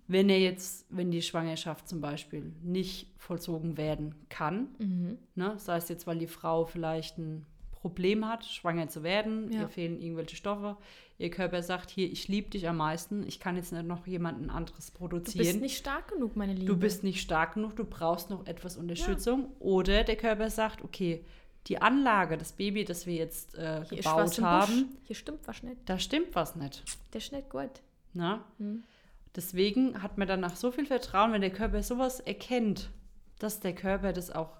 [0.08, 5.18] wenn er jetzt, wenn die Schwangerschaft zum Beispiel nicht vollzogen werden kann, mhm.
[5.34, 9.62] ne, sei es jetzt, weil die Frau vielleicht ein Problem hat, schwanger zu werden, ja.
[9.62, 10.76] ihr fehlen irgendwelche Stoffe,
[11.18, 14.50] ihr Körper sagt, hier, ich liebe dich am meisten, ich kann jetzt nicht noch jemanden
[14.50, 15.44] anderes produzieren.
[15.44, 16.66] Du bist nicht stark genug, meine Liebe.
[16.66, 19.40] Du bist nicht stark genug, du brauchst noch etwas Unterstützung.
[19.40, 19.48] Ja.
[19.60, 21.24] Oder der Körper sagt, okay,
[21.66, 25.76] die Anlage, das Baby, das wir jetzt äh, gebaut haben, hier stimmt was nicht.
[25.86, 26.82] Da stimmt was nicht.
[27.12, 27.70] Der ist nicht gut.
[28.14, 28.44] Na?
[28.58, 28.82] Hm.
[29.34, 32.90] Deswegen hat man danach so viel Vertrauen, wenn der Körper sowas erkennt,
[33.38, 34.58] dass der Körper das auch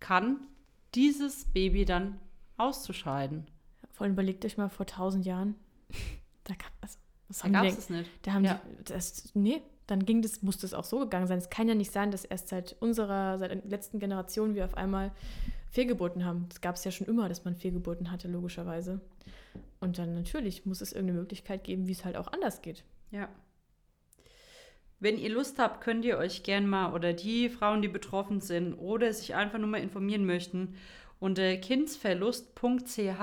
[0.00, 0.46] kann,
[0.94, 2.18] dieses Baby dann
[2.56, 3.46] auszuscheiden.
[3.92, 5.54] Vor allem überlegt euch mal vor tausend Jahren.
[6.44, 6.98] da gab also,
[7.42, 8.10] da gab es nicht.
[8.22, 8.60] Da haben ja.
[8.78, 11.38] die, das, nee, dann ging das, muss das auch so gegangen sein.
[11.38, 14.76] Es kann ja nicht sein, dass erst seit unserer, seit der letzten Generation wir auf
[14.76, 15.12] einmal
[15.70, 16.46] Fehlgeburten haben.
[16.48, 19.00] Das gab es ja schon immer, dass man Fehlgeburten hatte, logischerweise.
[19.80, 22.84] Und dann natürlich muss es irgendeine Möglichkeit geben, wie es halt auch anders geht.
[23.10, 23.28] Ja.
[25.00, 28.74] Wenn ihr Lust habt, könnt ihr euch gern mal oder die Frauen, die betroffen sind
[28.74, 30.76] oder sich einfach nur mal informieren möchten,
[31.18, 33.20] unter kindsverlust.ch.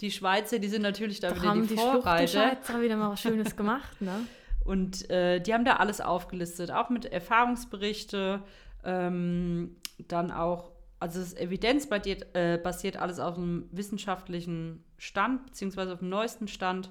[0.00, 2.26] Die Schweizer, die sind natürlich da, Da wieder haben die, die Vorreiter.
[2.26, 4.26] Schluchtenschweizer wieder mal was Schönes gemacht, ne?
[4.64, 8.42] Und äh, die haben da alles aufgelistet, auch mit Erfahrungsberichte,
[8.84, 9.76] ähm,
[10.08, 16.00] dann auch, also es ist evidenzbasiert äh, basiert alles auf einem wissenschaftlichen Stand, beziehungsweise auf
[16.00, 16.90] dem neuesten Stand.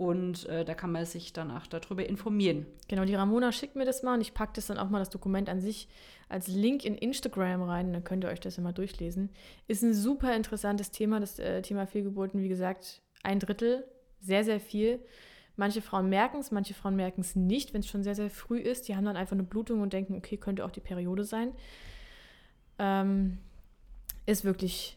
[0.00, 2.64] Und äh, da kann man sich dann auch darüber informieren.
[2.88, 5.10] Genau, die Ramona schickt mir das mal und ich packe das dann auch mal das
[5.10, 5.88] Dokument an sich
[6.30, 7.92] als Link in Instagram rein.
[7.92, 9.28] Dann könnt ihr euch das mal durchlesen.
[9.68, 12.40] Ist ein super interessantes Thema, das äh, Thema Fehlgeburten.
[12.40, 13.84] Wie gesagt, ein Drittel,
[14.22, 15.00] sehr, sehr viel.
[15.56, 18.58] Manche Frauen merken es, manche Frauen merken es nicht, wenn es schon sehr, sehr früh
[18.58, 18.88] ist.
[18.88, 21.52] Die haben dann einfach eine Blutung und denken, okay, könnte auch die Periode sein.
[22.78, 23.36] Ähm,
[24.24, 24.96] ist wirklich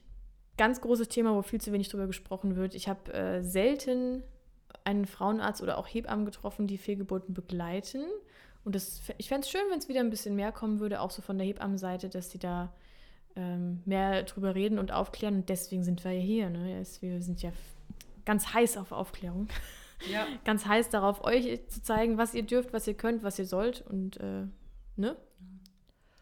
[0.56, 2.74] ganz großes Thema, wo viel zu wenig drüber gesprochen wird.
[2.74, 4.24] Ich habe äh, selten
[4.86, 8.04] einen Frauenarzt oder auch Hebammen getroffen, die Fehlgeburten begleiten.
[8.64, 11.12] Und das, ich fände es schön, wenn es wieder ein bisschen mehr kommen würde, auch
[11.12, 12.74] so von der Hebammenseite, dass sie da
[13.36, 15.36] ähm, mehr drüber reden und aufklären.
[15.36, 16.50] Und deswegen sind wir ja hier.
[16.50, 16.84] Ne?
[17.02, 17.52] Wir sind ja
[18.26, 19.48] ganz heiß auf Aufklärung.
[20.12, 20.28] Ja.
[20.46, 23.82] Ganz heiß darauf, euch zu zeigen, was ihr dürft, was ihr könnt, was ihr sollt
[23.88, 24.48] und äh,
[24.98, 25.16] ne?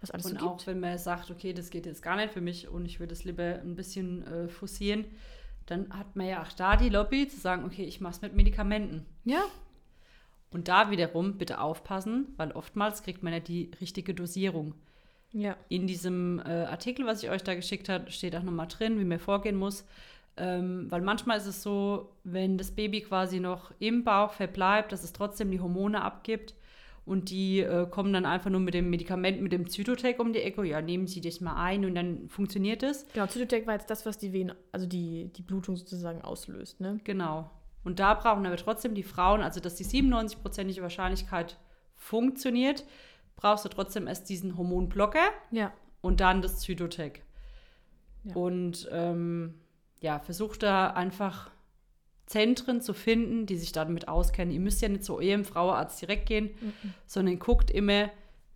[0.02, 2.42] Was alles Und so auch wenn man sagt, okay, das geht jetzt gar nicht für
[2.42, 5.06] mich und ich würde es lieber ein bisschen äh, forcieren,
[5.72, 8.36] dann hat man ja auch da die Lobby zu sagen, okay, ich mache es mit
[8.36, 9.06] Medikamenten.
[9.24, 9.44] Ja,
[10.52, 14.76] Und da wiederum bitte aufpassen, weil oftmals kriegt man ja die richtige Dosierung.
[15.32, 19.00] ja, In diesem äh, Artikel, was ich euch da geschickt habe, steht auch nochmal drin,
[19.00, 19.86] wie man vorgehen muss.
[20.38, 25.04] Ähm, weil manchmal ist es so, wenn das Baby quasi noch im Bauch verbleibt, dass
[25.04, 26.54] es trotzdem die Hormone abgibt.
[27.04, 30.42] Und die äh, kommen dann einfach nur mit dem Medikament, mit dem Zytotec um die
[30.42, 30.64] Ecke.
[30.64, 33.08] Ja, nehmen Sie das mal ein und dann funktioniert es.
[33.14, 33.28] genau.
[33.28, 37.00] Zytotec war jetzt das, was die Venen, also die, die Blutung sozusagen auslöst, ne?
[37.04, 37.50] Genau.
[37.84, 41.58] Und da brauchen aber trotzdem die Frauen, also dass die 97-prozentige Wahrscheinlichkeit
[41.96, 42.86] funktioniert,
[43.36, 47.24] brauchst du trotzdem erst diesen Hormonblocker Ja, und dann das Zytotec.
[48.24, 48.36] Ja.
[48.36, 49.56] Und ähm,
[50.02, 51.51] ja, versucht da einfach
[52.32, 54.54] Zentren zu finden, die sich damit auskennen.
[54.54, 56.94] Ihr müsst ja nicht zu eurem Frauenarzt direkt gehen, Mhm.
[57.06, 58.10] sondern guckt immer,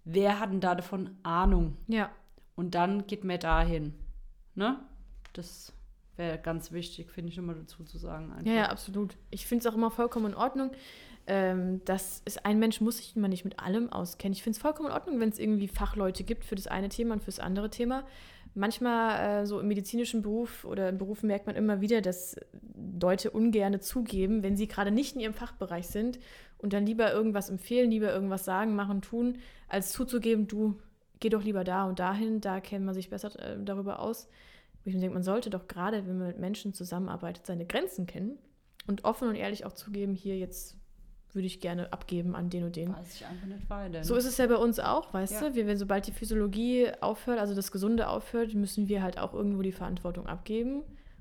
[0.06, 1.78] wer hat denn da davon Ahnung?
[1.88, 2.10] ja,
[2.56, 3.94] Und dann geht mehr dahin.
[4.56, 4.80] Ne?
[5.34, 5.74] Das
[6.16, 8.32] wäre ganz wichtig, finde ich immer dazu zu sagen.
[8.32, 8.46] Einfach.
[8.46, 9.18] ja, ja, absolut.
[9.32, 10.72] Ich finde es auch immer vollkommen in Ordnung.
[11.28, 14.32] Ähm, das ist, ein Mensch muss sich immer nicht mit allem auskennen.
[14.34, 17.16] Ich finde es vollkommen in Ordnung, wenn es irgendwie Fachleute gibt für das eine Thema
[17.16, 18.06] und für das andere Thema.
[18.58, 22.38] Manchmal äh, so im medizinischen Beruf oder im Beruf merkt man immer wieder, dass
[23.00, 26.20] Leute ungerne zugeben, wenn sie gerade nicht in ihrem Fachbereich sind
[26.58, 30.80] und dann lieber irgendwas empfehlen, lieber irgendwas sagen, machen, tun, als zuzugeben, du
[31.20, 34.30] geh doch lieber da und dahin, da kennt man sich besser äh, darüber aus.
[34.84, 38.08] Wo ich mir denke, man sollte doch gerade, wenn man mit Menschen zusammenarbeitet, seine Grenzen
[38.08, 38.38] kennen
[38.88, 40.78] und offen und ehrlich auch zugeben, hier jetzt
[41.36, 42.94] würde ich gerne abgeben an den und den.
[42.94, 44.04] Weiß ich einfach nicht weiter.
[44.04, 45.50] So ist es ja bei uns auch, weißt Ja.
[45.50, 45.56] du?
[45.56, 49.62] Wir, wenn sobald die Physiologie aufhört, also das Gesunde aufhört, müssen wir halt auch irgendwo
[49.62, 50.78] die Verantwortung abgeben.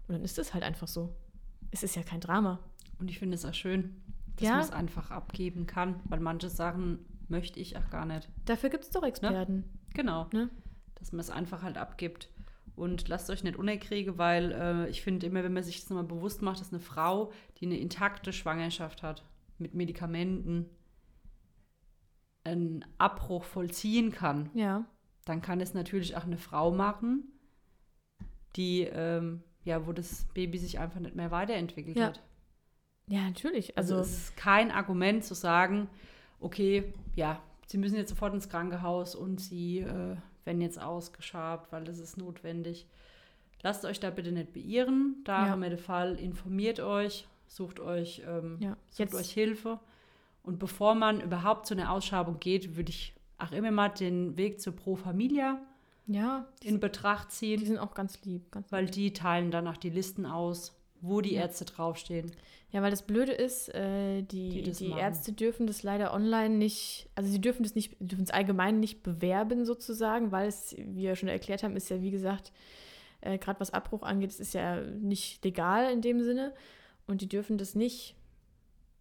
[0.07, 1.15] Und dann ist es halt einfach so.
[1.71, 2.61] Es ist ja kein Drama.
[2.99, 3.97] Und ich finde es auch schön,
[4.37, 4.53] dass Ja.
[4.53, 8.29] man es einfach abgeben kann, weil manche Sachen möchte ich auch gar nicht.
[8.45, 9.65] Dafür gibt es doch Experten.
[9.95, 10.29] Genau.
[10.33, 10.51] Ne?
[10.97, 12.29] Dass man es einfach halt abgibt.
[12.77, 16.05] Und lasst euch nicht unerkriegen, weil äh, ich finde immer, wenn man sich das nochmal
[16.05, 19.23] bewusst macht, dass eine Frau, die eine intakte Schwangerschaft hat,
[19.59, 20.67] mit Medikamenten
[22.45, 24.85] einen Abbruch vollziehen kann, Ja.
[25.25, 27.25] dann kann es natürlich auch eine Frau machen,
[28.57, 32.07] die, ähm, ja, wo das Baby sich einfach nicht mehr weiterentwickelt Ja.
[32.07, 32.23] hat.
[33.09, 33.77] Ja, natürlich.
[33.79, 35.89] Also, Also, es ist kein Argument zu sagen,
[36.41, 41.85] okay, ja, sie müssen jetzt sofort ins Krankenhaus und sie äh, werden jetzt ausgeschabt, weil
[41.85, 42.87] das ist notwendig.
[43.63, 45.17] Lasst euch da bitte nicht beirren.
[45.25, 45.51] Da Ja.
[45.51, 48.77] haben wir den Fall, informiert euch, sucht euch, ähm, ja.
[48.91, 49.81] sucht Jetzt, euch Hilfe.
[50.43, 54.61] Und bevor man überhaupt zu einer Ausschabung geht, würde ich auch immer mal den Weg
[54.61, 55.61] zur Pro Familia
[56.07, 58.51] ja, in Betracht ziehen, die sind auch ganz lieb.
[58.53, 58.93] Ganz weil lieb.
[58.93, 61.35] die teilen danach die Listen aus, wo die.
[61.35, 62.31] Ärzte draufstehen.
[62.73, 64.91] Ja, weil das Blöde ist, äh, die, Die die.
[64.91, 69.03] Ärzte dürfen das leider online nicht, also sie dürfen das nicht, dürfen es allgemein nicht
[69.03, 72.53] bewerben sozusagen, weil es, wie wir schon erklärt haben, ist ja wie gesagt,
[73.21, 76.53] äh, gerade was Abbruch angeht, es ist ja nicht legal in dem Sinne
[77.07, 78.17] und die dürfen das nicht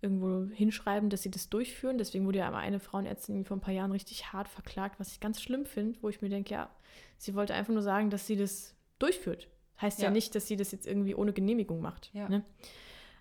[0.01, 1.97] irgendwo hinschreiben, dass sie das durchführen.
[1.97, 5.20] Deswegen wurde ja aber eine Frauenärztin vor ein paar Jahren richtig hart verklagt, was ich
[5.22, 6.70] ganz schlimm finde, wo ich mir denke, ja,
[7.18, 9.47] sie wollte einfach nur sagen, dass sie das durchführt.
[9.82, 10.12] Heißt ja, Ja.
[10.12, 12.10] nicht, dass sie das jetzt irgendwie ohne Genehmigung macht.
[12.14, 12.28] Ja.
[12.28, 12.43] Ne?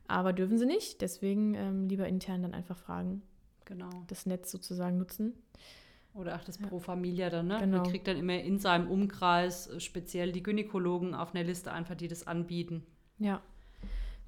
[0.09, 3.23] Aber dürfen sie nicht, deswegen ähm, lieber intern dann einfach fragen,
[3.65, 3.89] Genau.
[4.09, 5.35] das Netz sozusagen nutzen.
[6.15, 7.59] Oder auch das Pro Familia dann, ne?
[7.59, 7.79] Genau.
[7.79, 11.95] Man kriegt dann immer in seinem Umkreis äh, speziell die Gynäkologen auf einer Liste einfach,
[11.95, 12.85] die das anbieten.
[13.19, 13.41] Ja.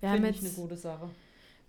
[0.05, 1.09] Wir Finde ich eine gute Sache.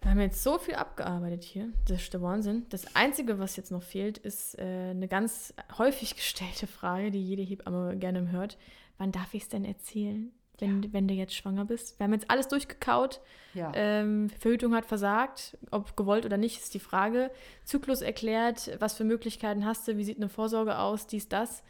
[0.01, 1.69] wir haben jetzt so viel abgearbeitet hier.
[1.88, 2.65] Das ist der Wahnsinn.
[2.69, 7.43] Das Einzige, was jetzt noch fehlt, ist äh, eine ganz häufig gestellte Frage, die jede
[7.43, 8.57] Hebamme gerne hört.
[8.97, 11.97] Wann darf ich es denn erzählen, wenn, wenn du jetzt schwanger bist?
[11.97, 13.21] Wir haben jetzt alles durchgekaut.
[13.53, 13.71] Ja.
[13.73, 17.31] Ähm, Verhütung hat versagt, ob gewollt oder nicht, ist die Frage.
[17.63, 21.63] Zyklus erklärt, was für Möglichkeiten hast du, wie sieht eine Vorsorge aus, dies, das.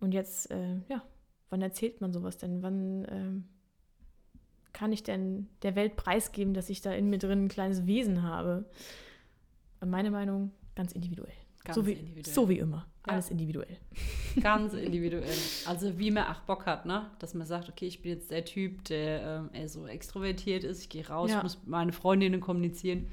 [0.00, 1.00] Und jetzt, äh, ja,
[1.48, 2.60] wann erzählt man sowas denn?
[2.60, 3.44] Wann ähm,
[4.78, 8.22] kann ich denn der Welt preisgeben, dass ich da in mir drin ein kleines Wesen
[8.22, 8.64] habe?
[9.84, 11.32] Meine Meinung, ganz individuell.
[11.64, 12.34] Ganz so, wie, individuell.
[12.34, 12.86] so wie immer.
[13.04, 13.14] Ja.
[13.14, 13.76] Alles individuell.
[14.40, 15.34] Ganz individuell.
[15.66, 17.10] Also wie man auch Bock hat, ne?
[17.18, 20.88] Dass man sagt, okay, ich bin jetzt der Typ, der ähm, so extrovertiert ist, ich
[20.88, 21.38] gehe raus, Ja.
[21.38, 23.08] ich muss mit meinen Freundinnen kommunizieren.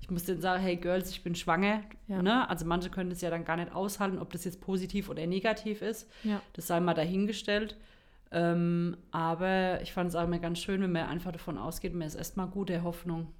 [0.00, 1.82] Ich muss denen sagen, hey Girls, ich bin schwanger.
[2.08, 2.22] Ja.
[2.22, 2.48] Ne?
[2.48, 5.82] Also manche können das ja dann gar nicht aushalten, ob das jetzt positiv oder negativ
[5.82, 6.08] ist.
[6.54, 7.76] Das sei mal dahingestellt.
[8.32, 12.06] Ähm, aber ich fand es auch immer ganz schön, wenn man einfach davon ausgeht, man
[12.06, 13.32] ist erstmal guter Hoffnung.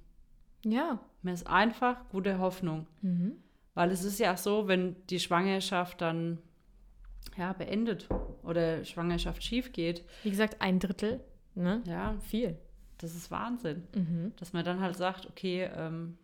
[0.65, 0.99] Ja.
[1.21, 2.87] Man ist einfach guter Hoffnung.
[3.01, 3.33] Mhm.
[3.73, 6.39] Weil es ist ja auch so, wenn die Schwangerschaft dann
[7.37, 8.09] ja, beendet
[8.43, 11.21] oder Schwangerschaft schief geht, Wie gesagt, ein Drittel.
[11.55, 11.81] Ne?
[11.85, 12.57] ja, Viel.
[12.97, 13.83] das ist Wahnsinn.
[13.95, 14.33] Mhm.
[14.37, 16.17] Dass man dann halt sagt, okay, ähm,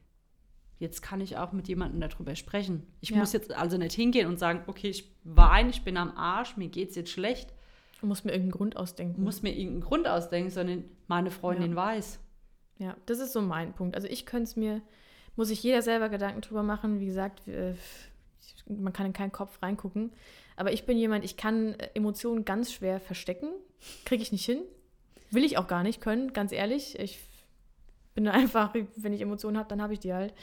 [0.79, 2.83] jetzt kann ich auch mit jemandem darüber sprechen.
[2.99, 3.17] Ich Ja.
[3.17, 6.67] muss jetzt also nicht hingehen und sagen, okay, ich weine, ich bin am Arsch, mir
[6.67, 7.53] geht's jetzt schlecht,
[7.99, 9.23] Du musst mir irgendeinen Grund ausdenken.
[9.23, 11.75] muss mir irgendeinen Grund ausdenken, sondern meine Freundin Ja.
[11.77, 12.19] weiß.
[12.79, 13.95] Ja, das ist so mein Punkt.
[13.95, 14.81] Also ich könnte es mir,
[15.35, 16.99] muss sich jeder selber Gedanken drüber machen.
[16.99, 17.73] Wie gesagt, äh,
[18.67, 20.11] man kann in keinen Kopf reingucken.
[20.55, 23.49] Aber ich bin jemand, ich kann äh, Emotionen ganz schwer verstecken.
[24.05, 24.61] Kriege ich nicht hin.
[25.31, 26.97] Will ich auch gar nicht können, ganz ehrlich.
[26.99, 27.19] Ich
[28.13, 30.33] bin einfach, wenn ich Emotionen habe, dann habe ich die halt.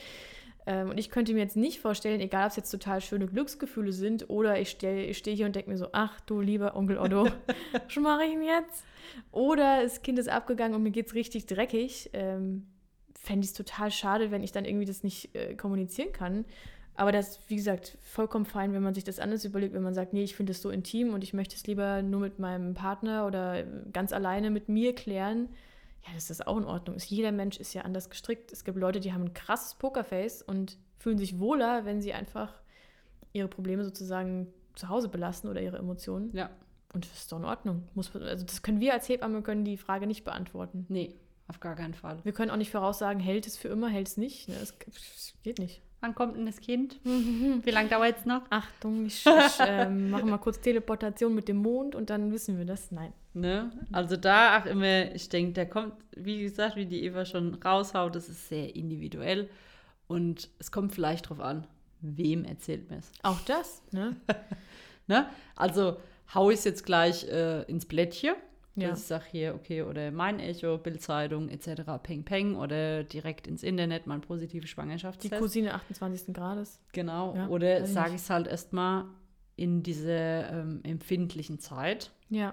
[0.67, 3.93] Ähm, und ich könnte mir jetzt nicht vorstellen, egal ob es jetzt total schöne Glücksgefühle
[3.93, 6.99] sind oder ich stehe ich steh hier und denke mir so, ach du lieber Onkel
[6.99, 7.25] Otto,
[7.73, 8.85] was mache ich denn jetzt?
[9.31, 12.11] Oder das Kind ist abgegangen und mir geht es richtig dreckig.
[12.13, 12.67] Ähm,
[13.15, 16.45] Fände ich es total schade, wenn ich dann irgendwie das nicht äh, kommunizieren kann.
[16.97, 20.13] Aber das, wie gesagt, vollkommen fein, wenn man sich das anders überlegt, wenn man sagt,
[20.13, 23.27] nee, ich finde es so intim und ich möchte es lieber nur mit meinem Partner
[23.27, 25.49] oder äh, ganz alleine mit mir klären.
[26.07, 26.97] Ja, das ist auch in Ordnung.
[26.97, 28.53] Ist- Jeder Mensch ist ja anders gestrickt.
[28.53, 32.53] Es gibt Leute, die haben ein krasses Pokerface und fühlen sich wohler, wenn sie einfach
[33.33, 36.31] ihre Probleme sozusagen zu Hause belassen oder ihre Emotionen.
[36.37, 36.51] Ja,
[36.93, 37.89] Und das ist doch in Ordnung.
[37.95, 40.87] Muss, also das können wir als Hebamme können die Frage nicht beantworten.
[40.89, 41.15] nee,
[41.47, 42.19] auf gar keinen Fall.
[42.25, 44.49] Wir können auch nicht voraussagen, hält es für immer, hält es nicht.
[44.49, 44.55] Ne?
[44.59, 45.83] Das, das geht nicht.
[46.05, 47.01] Wann kommt denn das Kind?
[47.03, 48.43] Wie lange dauert es noch?
[48.51, 52.67] Achtung, ich, ich ähm, mache mal kurz Teleportation mit dem Mond und dann wissen wir
[52.67, 52.93] das.
[52.93, 53.15] Nein.
[53.33, 53.73] Ne?
[53.91, 58.15] Also da auch immer, ich denke, der kommt, wie gesagt, wie die Eva schon raushaut,
[58.17, 59.49] das ist sehr individuell
[60.07, 61.67] und es kommt vielleicht drauf an,
[62.03, 63.11] wem erzählt man es.
[63.23, 64.15] Auch das, ne?
[65.07, 65.27] Ne?
[65.57, 65.97] Also
[66.35, 68.35] hau ich es jetzt gleich äh, ins Blättchen,
[68.77, 68.89] Ja.
[68.91, 73.63] dass ich sage hier, okay, oder mein Echo, Bildzeitung etc., peng peng oder direkt ins
[73.63, 75.39] Internet mein positive Die Schwangerschaftstest.
[75.41, 76.35] Cousine 28.
[76.35, 76.81] Grades.
[76.93, 79.05] Genau, Ja, oder sage ich es halt erstmal
[79.57, 82.53] in dieser ähm, empfindlichen Zeit, Ja.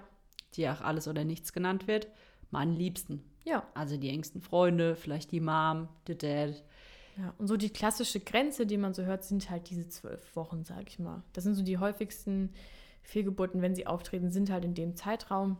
[0.54, 2.06] die auch alles oder nichts genannt wird,
[2.50, 3.24] meinen Liebsten.
[3.44, 3.66] Ja.
[3.74, 6.62] Also die engsten Freunde, vielleicht die Mom, der Dad.
[7.18, 10.62] Ja, und so die klassische Grenze, die man so hört, sind halt diese zwölf Wochen,
[10.62, 11.22] sag ich mal.
[11.32, 12.50] Das sind so die häufigsten
[13.02, 15.56] Fehlgeburten, wenn sie auftreten, sind halt in dem Zeitraum.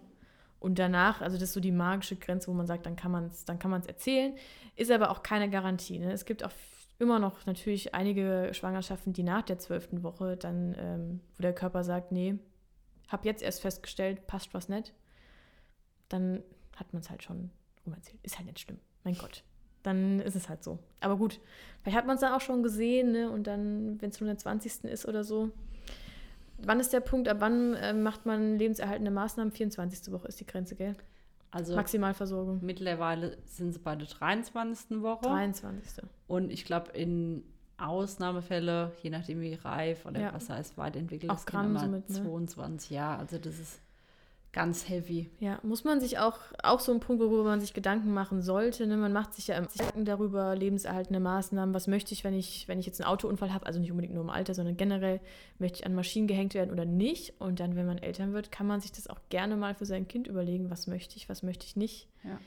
[0.63, 3.27] Und danach, also das ist so die magische Grenze, wo man sagt, dann kann man
[3.27, 4.35] es dann kann man's erzählen.
[4.77, 5.99] Ist aber auch keine Garantie.
[5.99, 6.13] Ne?
[6.13, 6.53] Es gibt auch
[6.99, 11.83] immer noch natürlich einige Schwangerschaften, die nach der zwölften Woche dann, ähm, wo der Körper
[11.83, 12.37] sagt, nee,
[13.09, 14.95] hab jetzt erst festgestellt, passt was nicht.
[16.09, 16.43] Dann
[16.77, 17.51] hat man es halt schon
[17.85, 18.21] rumerzählt.
[18.23, 18.79] Ist halt nicht schlimm.
[19.03, 19.43] Mein Gott
[19.83, 20.79] dann ist es halt so.
[21.01, 21.41] Aber gut,
[21.83, 23.31] vielleicht hat man es dann auch schon gesehen, ne?
[23.31, 24.85] Und dann, wenn es nur der 20.
[24.85, 25.51] ist oder so.
[26.59, 29.53] Wann ist der Punkt, ab wann äh, macht man lebenserhaltende Maßnahmen?
[29.53, 30.13] 24.
[30.13, 30.95] Woche ist die Grenze, gell?
[31.51, 32.61] Also Maximalversorgung.
[32.63, 35.03] mittlerweile sind sie bei der 23.
[35.03, 35.23] Woche.
[35.27, 36.05] 23.
[36.27, 37.45] Und ich glaube, in
[37.77, 40.35] Ausnahmefälle, je nachdem wie reif oder Ja.
[40.35, 42.23] was heißt weit entwickelt, Auch Kind Gramm somit, ne?
[42.23, 43.19] 22 Jahre.
[43.21, 43.81] Also das ist
[44.53, 45.31] ganz heavy.
[45.41, 48.87] Ja, muss man sich auch, auch so ein Punkt, worüber man sich Gedanken machen sollte.
[48.87, 48.99] Ne?
[48.99, 51.75] Man macht sich ja immer Gedanken darüber, lebenserhaltende Maßnahmen.
[51.75, 53.65] Was möchte ich, wenn ich, wenn ich jetzt einen Autounfall habe?
[53.65, 55.21] Also nicht unbedingt nur im Alter, sondern generell,
[55.59, 57.41] möchte ich an Maschinen gehängt werden oder nicht?
[57.41, 60.07] Und dann, wenn man Eltern wird, kann man sich das auch gerne mal für sein
[60.07, 60.71] Kind überlegen.
[60.71, 62.09] Was möchte ich, was möchte ich nicht?
[62.23, 62.39] Ja.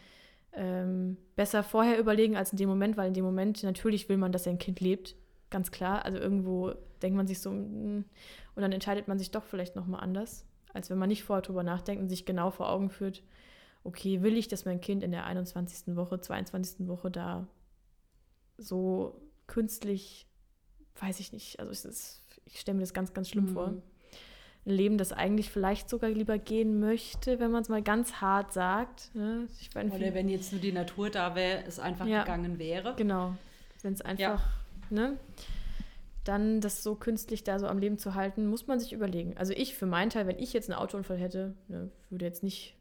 [0.53, 4.32] Ähm, besser vorher überlegen als in dem Moment, weil in dem Moment natürlich will man,
[4.32, 5.15] dass sein Kind lebt.
[5.49, 6.06] Ganz klar.
[6.06, 6.72] Also irgendwo
[7.02, 8.06] denkt man sich so, mm,
[8.56, 10.45] und dann entscheidet man sich doch vielleicht nochmal anders
[10.76, 13.23] als wenn man nicht vorher drüber nachdenkt und sich genau vor Augen führt,
[13.84, 15.95] okay, will ich, dass mein Kind in der 21.
[15.95, 16.88] Woche, 22.
[16.88, 17.47] Woche da
[18.57, 20.27] so künstlich,
[20.99, 23.53] weiß ich nicht, also ist, ich stelle mir das ganz, ganz schlimm Mhm.
[23.53, 23.68] vor.
[24.68, 28.52] Ein Leben, das eigentlich vielleicht sogar lieber gehen möchte, wenn man es mal ganz hart
[28.52, 29.14] sagt.
[29.14, 29.47] Ne?
[29.61, 32.22] Ich meine, Oder wenn jetzt nur die Natur da wäre, es einfach Ja.
[32.23, 32.95] gegangen wäre.
[32.95, 33.35] Genau.
[33.84, 34.41] Wenn es einfach, Ja.
[34.89, 35.18] ne?
[36.26, 39.38] Dann das so künstlich da so am Leben zu halten, muss man sich überlegen.
[39.38, 42.77] Also ich für meinen Teil, wenn ich jetzt einen Autounfall hätte, ne, würde jetzt nicht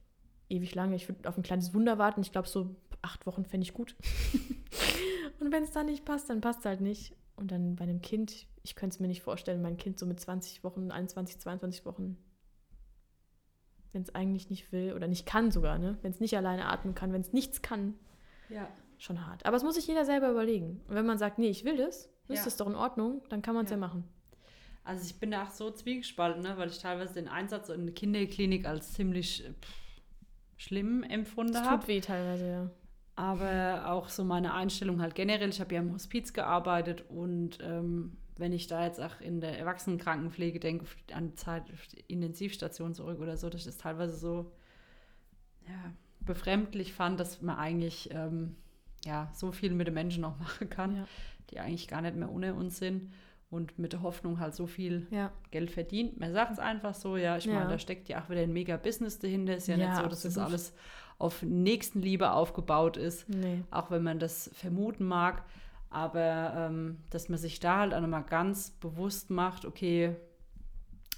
[0.48, 2.22] ewig lange, ich würde auf ein kleines Wunder warten.
[2.22, 3.94] Ich glaube, so acht Wochen fände ich gut.
[5.40, 7.14] Und wenn es dann nicht passt, dann passt es halt nicht.
[7.36, 10.18] Und dann bei einem Kind, ich könnte es mir nicht vorstellen, mein Kind so mit
[10.20, 12.16] 20 Wochen, 21, 22 Wochen,
[13.92, 15.98] wenn es eigentlich nicht will oder nicht kann sogar, ne?
[16.02, 17.94] Wenn es nicht alleine atmen kann, wenn es nichts kann,
[18.48, 18.68] Ja.
[18.98, 19.44] schon hart.
[19.46, 20.80] Aber es muss sich jeder selber überlegen.
[20.88, 22.44] Und wenn man sagt, nee, ich will das, ist Ja.
[22.44, 23.76] das doch in Ordnung, dann kann man es ja.
[23.76, 23.80] Ja.
[23.80, 24.04] machen.
[24.84, 26.56] Also ich bin da auch so zwiegespalten, ne?
[26.58, 29.74] weil ich teilweise den Einsatz in der Kinderklinik als ziemlich äh, pff,
[30.56, 31.78] schlimm empfunden habe.
[31.80, 32.70] tut weh teilweise, ja.
[33.16, 35.48] Aber auch so meine Einstellung halt generell.
[35.48, 39.56] Ich habe ja im Hospiz gearbeitet und ähm, wenn ich da jetzt auch in der
[39.58, 44.16] Erwachsenenkrankenpflege denke, an die Zeit auf die Intensivstation zurück oder so, dass ich das teilweise
[44.16, 44.50] so
[45.68, 48.56] ja, befremdlich fand, dass man eigentlich ähm,
[49.04, 51.06] ja, so viel mit den Menschen noch machen kann, Ja.
[51.50, 53.12] die eigentlich gar nicht mehr ohne uns sind
[53.50, 56.18] und mit der Hoffnung halt so viel Ja, Geld verdient.
[56.18, 57.54] Man sagt es einfach so, ja, ich Ja.
[57.54, 59.56] meine, da steckt ja auch wieder ein mega Business dahinter.
[59.56, 60.48] Ist ja, nicht so, dass das absolut.
[60.48, 60.72] alles
[61.18, 63.62] auf Nächstenliebe aufgebaut ist nee.
[63.70, 65.44] auch wenn man das vermuten mag.
[65.90, 70.16] Aber ähm, dass man sich da halt auch nochmal ganz bewusst macht, okay,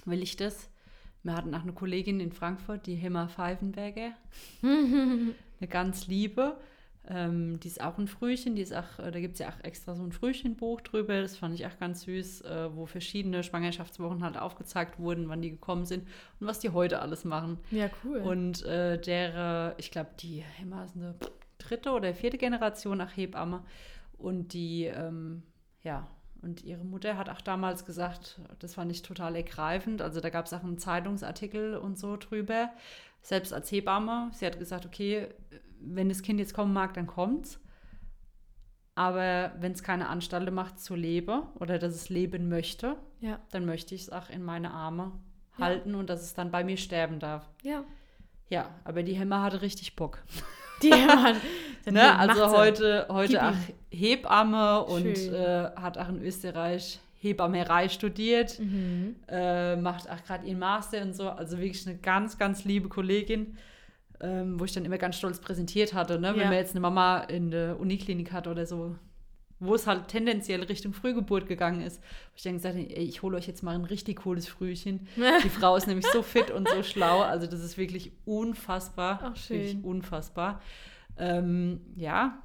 [0.05, 0.69] will ich das?
[1.23, 4.11] Wir hatten auch eine Kollegin in Frankfurt, die Hemma Pfeifenberger,
[4.61, 6.57] eine ganz liebe.
[7.09, 9.63] Ähm, die ist auch ein Frühchen, die ist auch, äh, da gibt es ja auch
[9.63, 14.23] extra so ein Frühchenbuch drüber, das fand ich auch ganz süß, äh, wo verschiedene Schwangerschaftswochen
[14.23, 16.05] halt aufgezeigt wurden, wann die gekommen sind
[16.39, 17.59] und was die heute alles machen.
[17.71, 18.17] Ja, cool.
[18.17, 21.15] Und äh, der, ich glaube, die Emma ist eine
[21.57, 23.63] dritte oder vierte Generation nach Hebamme.
[24.17, 25.43] Und die, ähm,
[25.83, 26.07] ja,
[26.41, 30.01] und ihre Mutter hat auch damals gesagt, das fand ich total ergreifend.
[30.01, 32.69] Also da gab es auch einen Zeitungsartikel und so drüber.
[33.21, 35.27] Selbst als Hebamme, sie hat gesagt, okay,
[35.81, 37.59] wenn das Kind jetzt kommen mag, dann kommt's.
[38.95, 43.65] Aber wenn es keine Anstalten macht zu leben oder dass es leben möchte, ja, dann
[43.65, 45.11] möchte ich es auch in meine Arme
[45.57, 45.65] Ja.
[45.65, 47.49] halten und dass es dann bei mir sterben darf.
[47.63, 47.83] ja.
[48.49, 50.23] Ja, aber die Hemmer hatte richtig Bock.
[50.81, 51.35] Die hat,
[51.91, 52.17] Ne?
[52.17, 53.53] Also heute, heute auch.
[53.91, 59.17] Hebamme und äh, hat auch in Österreich Hebammerei studiert, Mhm.
[59.27, 61.29] äh, macht auch gerade ihren Master und so.
[61.29, 63.57] Also wirklich eine ganz, ganz liebe Kollegin,
[64.21, 66.19] ähm, wo ich dann immer ganz stolz präsentiert hatte.
[66.19, 66.31] Ne?
[66.33, 66.45] Wenn Ja.
[66.47, 68.95] man jetzt eine Mama in der Uniklinik hat oder so,
[69.59, 73.23] wo es halt tendenziell Richtung Frühgeburt gegangen ist, wo ich dann gesagt habe, ey, ich
[73.23, 75.07] hole euch jetzt mal ein richtig cooles Frühchen.
[75.43, 77.21] Die Frau ist nämlich so fit und so schlau.
[77.21, 79.19] Also das ist wirklich unfassbar.
[79.23, 79.57] Ach, schön.
[79.61, 80.61] Wirklich unfassbar.
[81.17, 82.37] Ähm, ja,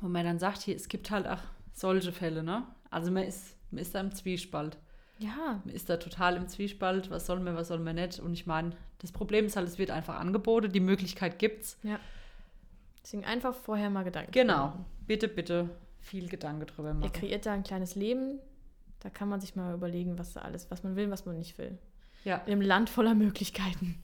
[0.00, 1.38] wo man dann sagt, hier, es gibt halt auch
[1.72, 2.64] solche Fälle, ne?
[2.90, 4.76] Also man ist, man ist da im Zwiespalt.
[5.20, 8.18] Ja, Man ist da total im Zwiespalt, was soll man, was soll man nicht.
[8.18, 8.70] Und ich meine,
[9.04, 11.78] das Problem ist halt, es wird einfach angeboten, die Möglichkeit gibt's.
[13.02, 14.32] deswegen einfach vorher mal Gedanken.
[14.32, 14.66] Genau.
[14.68, 14.84] machen.
[15.06, 15.68] Bitte, bitte
[16.00, 17.12] viel Gedanke drüber Ihr machen.
[17.12, 18.38] kreiert da ein kleines Leben.
[19.00, 21.58] Da kann man sich mal überlegen, was da alles, was man will, was man nicht
[21.58, 21.76] will.
[22.24, 22.36] Ja.
[22.46, 24.02] In einem Land voller Möglichkeiten.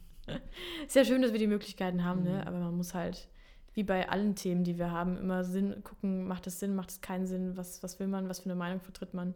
[0.86, 2.26] Sehr schön, dass wir die Möglichkeiten haben, Mhm.
[2.28, 2.46] ne?
[2.46, 3.28] aber man muss halt,
[3.72, 7.00] wie bei allen Themen, die wir haben, immer Sinn gucken, macht es Sinn, macht es
[7.00, 9.34] keinen Sinn, was, was will man, was für eine Meinung vertritt man.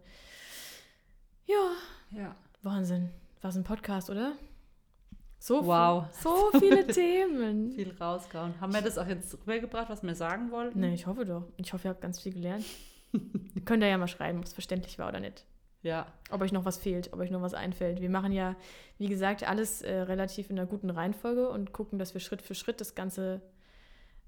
[1.47, 1.73] Ja,
[2.11, 2.37] Ja.
[2.63, 3.11] Wahnsinn.
[3.43, 4.33] Was ein Podcast, oder?
[5.39, 6.05] So viel- Wow.
[6.21, 7.73] so viele Themen.
[7.73, 8.55] Viel rausgehauen.
[8.61, 10.81] Haben wir das auch jetzt rübergebracht, was wir sagen wollten?
[10.81, 11.45] Ne, ich hoffe doch.
[11.57, 12.65] Ich hoffe, ihr habt ganz viel gelernt.
[13.65, 15.45] Könnt ihr ja mal schreiben, ob es verständlich war oder nicht.
[15.83, 16.07] Ja.
[16.31, 18.01] ob euch noch was fehlt, ob euch noch was einfällt.
[18.01, 18.57] Wir machen ja,
[18.97, 22.55] wie gesagt, alles äh, relativ in einer guten Reihenfolge und gucken, dass wir Schritt für
[22.55, 23.43] Schritt das Ganze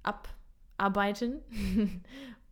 [0.02, 1.40] abarbeiten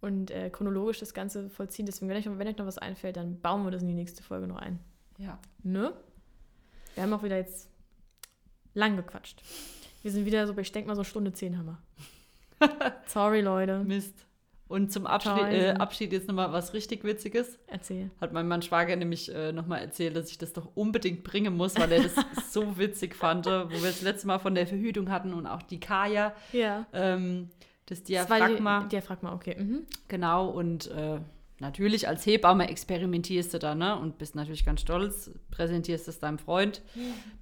[0.00, 1.84] und äh, chronologisch das Ganze vollziehen.
[1.86, 4.22] Deswegen, wenn euch, wenn euch noch was einfällt, dann bauen wir das in die nächste
[4.22, 4.78] Folge noch ein.
[5.18, 5.38] Ja.
[5.62, 5.92] Ne?
[6.94, 7.68] Wir haben auch wieder jetzt
[8.74, 9.40] lang gequatscht.
[10.02, 11.78] Wir sind wieder so, ich denke mal so Stunde 10 haben wir.
[13.06, 13.80] Sorry, Leute.
[13.84, 14.14] Mist.
[14.66, 17.58] Und zum Abschied, äh, Abschied jetzt nochmal was richtig Witziges.
[17.66, 18.10] Erzähl.
[18.20, 21.76] Hat mein Mann Schwager nämlich äh, nochmal erzählt, dass ich das doch unbedingt bringen muss,
[21.78, 22.14] weil er das
[22.50, 25.80] so witzig fand, wo wir das letzte Mal von der Verhütung hatten und auch die
[25.80, 26.86] Kaya, Ja.
[26.94, 27.50] ähm,
[27.86, 28.80] das Das war Diaphragma.
[28.84, 29.56] Die, Diaphragma, okay.
[29.62, 29.86] Mhm.
[30.08, 31.18] Genau, und äh,
[31.60, 33.98] natürlich als Hebamme experimentierst du da, ne?
[33.98, 36.82] Und bist natürlich ganz stolz, präsentierst es deinem Freund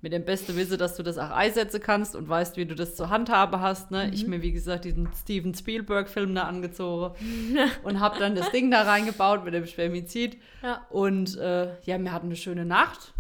[0.01, 2.95] mit dem besten Wissen, dass du das auch einsetzen kannst und weißt, wie du das
[2.95, 4.11] zur Handhabe hast, ne?
[4.13, 7.15] Ich mir, wie gesagt, diesen Steven Spielberg-Film da angezogen
[7.85, 10.37] und habe dann das Ding da reingebaut mit dem Spermizid.
[10.63, 10.87] Ja.
[10.91, 13.15] Und äh, ja, wir hatten eine schöne Nacht.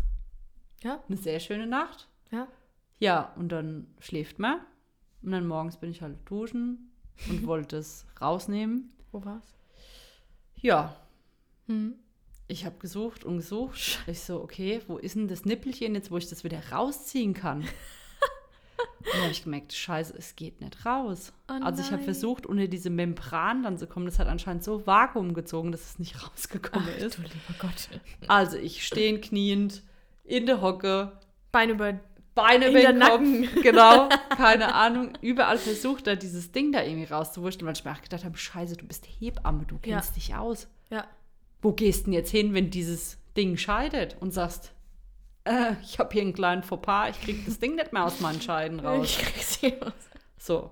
[0.82, 1.02] Ja.
[1.08, 2.08] Eine sehr schöne Nacht.
[2.30, 2.48] Ja.
[2.98, 4.60] Ja, und dann schläft man.
[5.22, 6.92] Und dann morgens bin ich halt duschen
[7.28, 8.92] und wollte es rausnehmen.
[9.10, 9.54] Wo war's?
[10.62, 10.96] Ja,
[11.66, 11.94] Mhm.
[12.48, 14.00] ich habe gesucht und gesucht.
[14.06, 17.60] Ich so, okay, wo ist denn das Nippelchen jetzt, wo ich das wieder rausziehen kann?
[18.98, 21.32] und dann habe ich gemerkt, scheiße, es geht nicht raus.
[21.48, 24.06] Oh also ich habe versucht, unter diese Membran dann zu kommen.
[24.06, 27.18] Das hat anscheinend so Vakuum gezogen, dass es nicht rausgekommen Ach, ist.
[27.18, 27.88] du lieber Gott.
[28.28, 29.82] Also ich stehen kniend
[30.24, 31.12] in der Hocke,
[31.52, 32.00] Beine über.
[32.34, 33.48] Beine In den Kopf, Nacken.
[33.62, 38.00] genau, keine Ahnung, überall versucht, da dieses Ding da irgendwie rauszuwurschteln, weil ich mir auch
[38.00, 39.96] gedacht habe, scheiße, du bist Hebamme, du Ja.
[39.96, 40.66] kennst dich aus.
[40.90, 41.06] Ja.
[41.60, 44.72] Wo gehst du denn jetzt hin, wenn dieses Ding scheidet und sagst,
[45.44, 48.40] äh, ich habe hier einen kleinen Fauxpas, ich krieg das Ding nicht mehr aus meinen
[48.40, 49.06] Scheiden raus.
[49.06, 49.92] Ich krieg's hier raus.
[50.38, 50.70] So,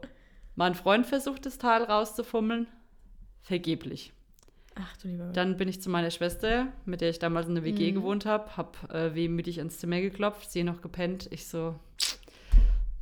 [0.57, 2.67] mein Freund versucht, das Teil rauszufummeln,
[3.43, 4.13] vergeblich.
[4.77, 5.25] Ach du lieber.
[5.33, 7.95] Dann bin ich zu meiner Schwester, mit der ich damals in der WG Mhm.
[7.97, 11.29] gewohnt habe, habe äh, wehmütig ans Zimmer geklopft, sie noch gepennt.
[11.33, 11.75] Ich so,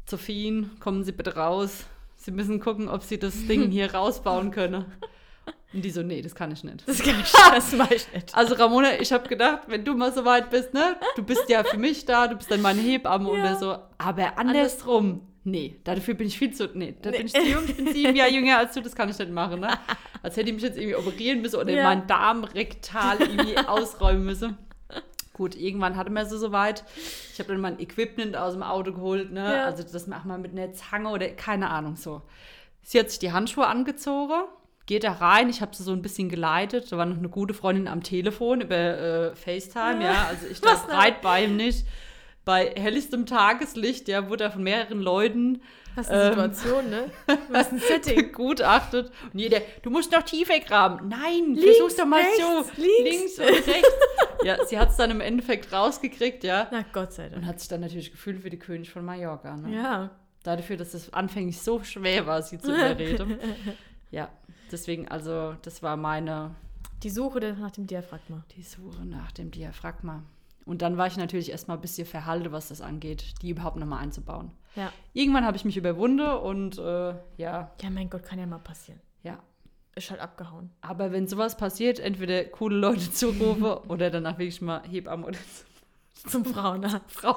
[0.06, 1.84] Sophien, kommen Sie bitte raus.
[2.16, 4.86] Sie müssen gucken, ob Sie das Ding hier rausbauen können.
[5.74, 6.88] Und die so, nee, das kann ich nicht.
[6.88, 8.34] Das kann ich, das mach ich nicht.
[8.34, 11.62] Also Ramona, ich habe gedacht, wenn du mal so weit bist, ne, du bist ja
[11.62, 13.40] für mich da, du bist dann meine Hebamme Ja.
[13.40, 13.78] oder so.
[13.98, 17.76] Aber andersrum, nee, dafür bin ich viel zu, nee, da bin ich zu jung, ich
[17.76, 19.70] bin sieben Jahre jünger als du, das kann ich nicht machen, ne.
[20.22, 21.84] Als hätte ich mich jetzt irgendwie operieren müssen oder Ja.
[21.84, 24.56] meinen Darm rektal irgendwie ausräumen müssen.
[25.32, 26.84] Gut, irgendwann hatte man so soweit.
[27.32, 29.54] Ich habe dann mein Equipment aus dem Auto geholt, ne?
[29.54, 29.64] Ja.
[29.66, 32.22] Also das macht man mit einer Zange oder keine Ahnung so.
[32.82, 34.32] Sie hat sich die Handschuhe angezogen,
[34.86, 35.48] geht da rein.
[35.48, 36.90] Ich habe sie so ein bisschen geleitet.
[36.90, 40.26] Da war noch eine gute Freundin am Telefon über äh, FaceTime, ja.
[40.26, 40.70] Also ich denn?
[40.88, 41.86] breit bei ihm nicht.
[42.48, 45.60] Bei helllichstem Tageslicht, ja, wurde er von mehreren Leuten
[45.96, 46.28] Was eine Ähm.
[46.30, 47.10] Situation, ne?
[47.50, 48.16] Was ein Setting.
[48.16, 49.12] begutachtet.
[49.30, 51.08] Und jeder, du musst noch tiefer graben.
[51.10, 52.38] Nein, Links, versuch's doch mal rechts,
[52.74, 52.82] so.
[52.82, 53.38] links.
[53.38, 53.88] und rechts.
[54.44, 56.68] ja, sie hat es dann im Endeffekt rausgekriegt, ja.
[56.70, 57.44] Na Gott sei Und Dank.
[57.44, 59.54] hat sich dann natürlich gefühlt wie die König von Mallorca.
[59.54, 59.76] Ne?
[59.76, 60.10] Ja.
[60.42, 63.38] Dafür, dass es anfänglich so schwer war, sie zu überreden.
[64.10, 64.30] ja,
[64.72, 66.54] deswegen, also, das war meine
[67.02, 68.42] Die Suche nach dem Diaphragma.
[68.56, 70.22] die Suche nach dem Diaphragma.
[70.68, 74.02] Und dann war ich natürlich erstmal ein bisschen verhalten, was das angeht, die überhaupt nochmal
[74.02, 74.50] einzubauen.
[74.76, 74.92] Ja.
[75.14, 79.00] Irgendwann habe ich mich überwunden und äh, ja, Ja, mein Gott, kann ja mal passieren.
[79.22, 79.38] ja.
[79.96, 80.70] Ist halt abgehauen.
[80.80, 85.38] Aber wenn sowas passiert, entweder coole Leute zurufe oder danach wirklich mal Hebammen oder
[86.28, 87.00] Zum Frauenarzt.
[87.08, 87.30] Frau.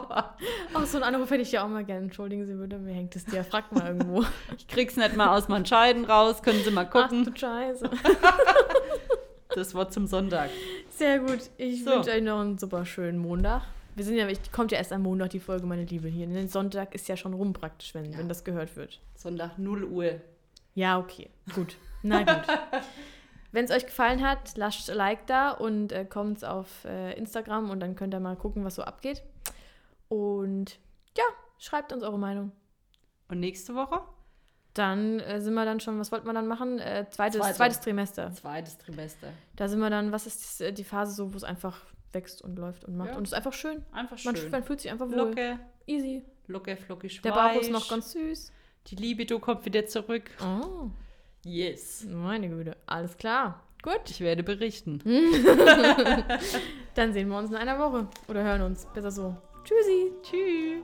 [0.74, 2.04] Auch so einen Anruf hätte ich ja auch mal gerne.
[2.04, 4.24] Entschuldigen Sie bitte, mir hängt das Diaphragma irgendwo.
[4.58, 7.24] Ich krieg's nicht mal aus meinen Scheiden raus, können Sie mal Ach gucken.
[7.26, 7.90] du Scheiße.
[9.56, 10.50] Das Wort zum Sonntag.
[10.90, 11.50] Sehr gut.
[11.58, 11.92] Ich So.
[11.92, 13.64] wünsche euch noch einen super schönen Montag.
[13.96, 16.26] Wir sind ja, ich, kommt ja erst am Montag die Folge, meine Liebe, hier.
[16.28, 18.18] Den Sonntag ist ja schon rum praktisch, wenn, Ja.
[18.18, 19.02] wenn das gehört wird.
[19.16, 20.22] Sonntag 0 Uhr.
[20.76, 21.30] Ja, okay.
[21.54, 21.76] Gut.
[22.02, 22.48] Na gut.
[23.54, 27.70] Wenn es euch gefallen hat, lasst ein Like da und äh, kommt auf äh, Instagram
[27.70, 29.22] und dann könnt ihr mal gucken, was so abgeht.
[30.08, 30.80] Und
[31.18, 31.24] ja,
[31.60, 32.54] schreibt uns eure Meinung.
[33.28, 34.02] Und nächste Woche?
[34.74, 36.80] Dann äh, sind wir dann schon, was wollten wir dann machen?
[36.80, 37.56] Äh, zweites, Zweite.
[37.58, 38.32] zweites Trimester.
[38.34, 39.28] Zweites Trimester.
[39.58, 41.78] Da sind wir dann, was ist das, äh, die Phase so, wo es einfach
[42.14, 43.10] wächst und läuft und macht.
[43.12, 43.18] Ja.
[43.18, 43.84] Und es ist einfach schön.
[43.92, 44.50] Einfach Man, schön.
[44.52, 45.16] man fühlt sich einfach wohl.
[45.16, 46.24] Locker, Easy.
[46.48, 48.52] locker, flockig, Der Bauch ist noch ganz süß.
[48.88, 50.32] Die Libido kommt wieder zurück.
[50.42, 50.90] Oh,
[51.44, 52.06] Yes.
[52.10, 52.78] meine Güte.
[52.86, 53.62] Alles klar.
[53.82, 54.02] Gut.
[54.10, 55.02] Ich werde berichten.
[56.96, 58.08] Dann sehen wir uns in einer Woche.
[58.28, 58.86] Oder hören uns.
[58.94, 59.36] Besser so.
[59.64, 60.12] Tschüssi.
[60.24, 60.84] Tschüss.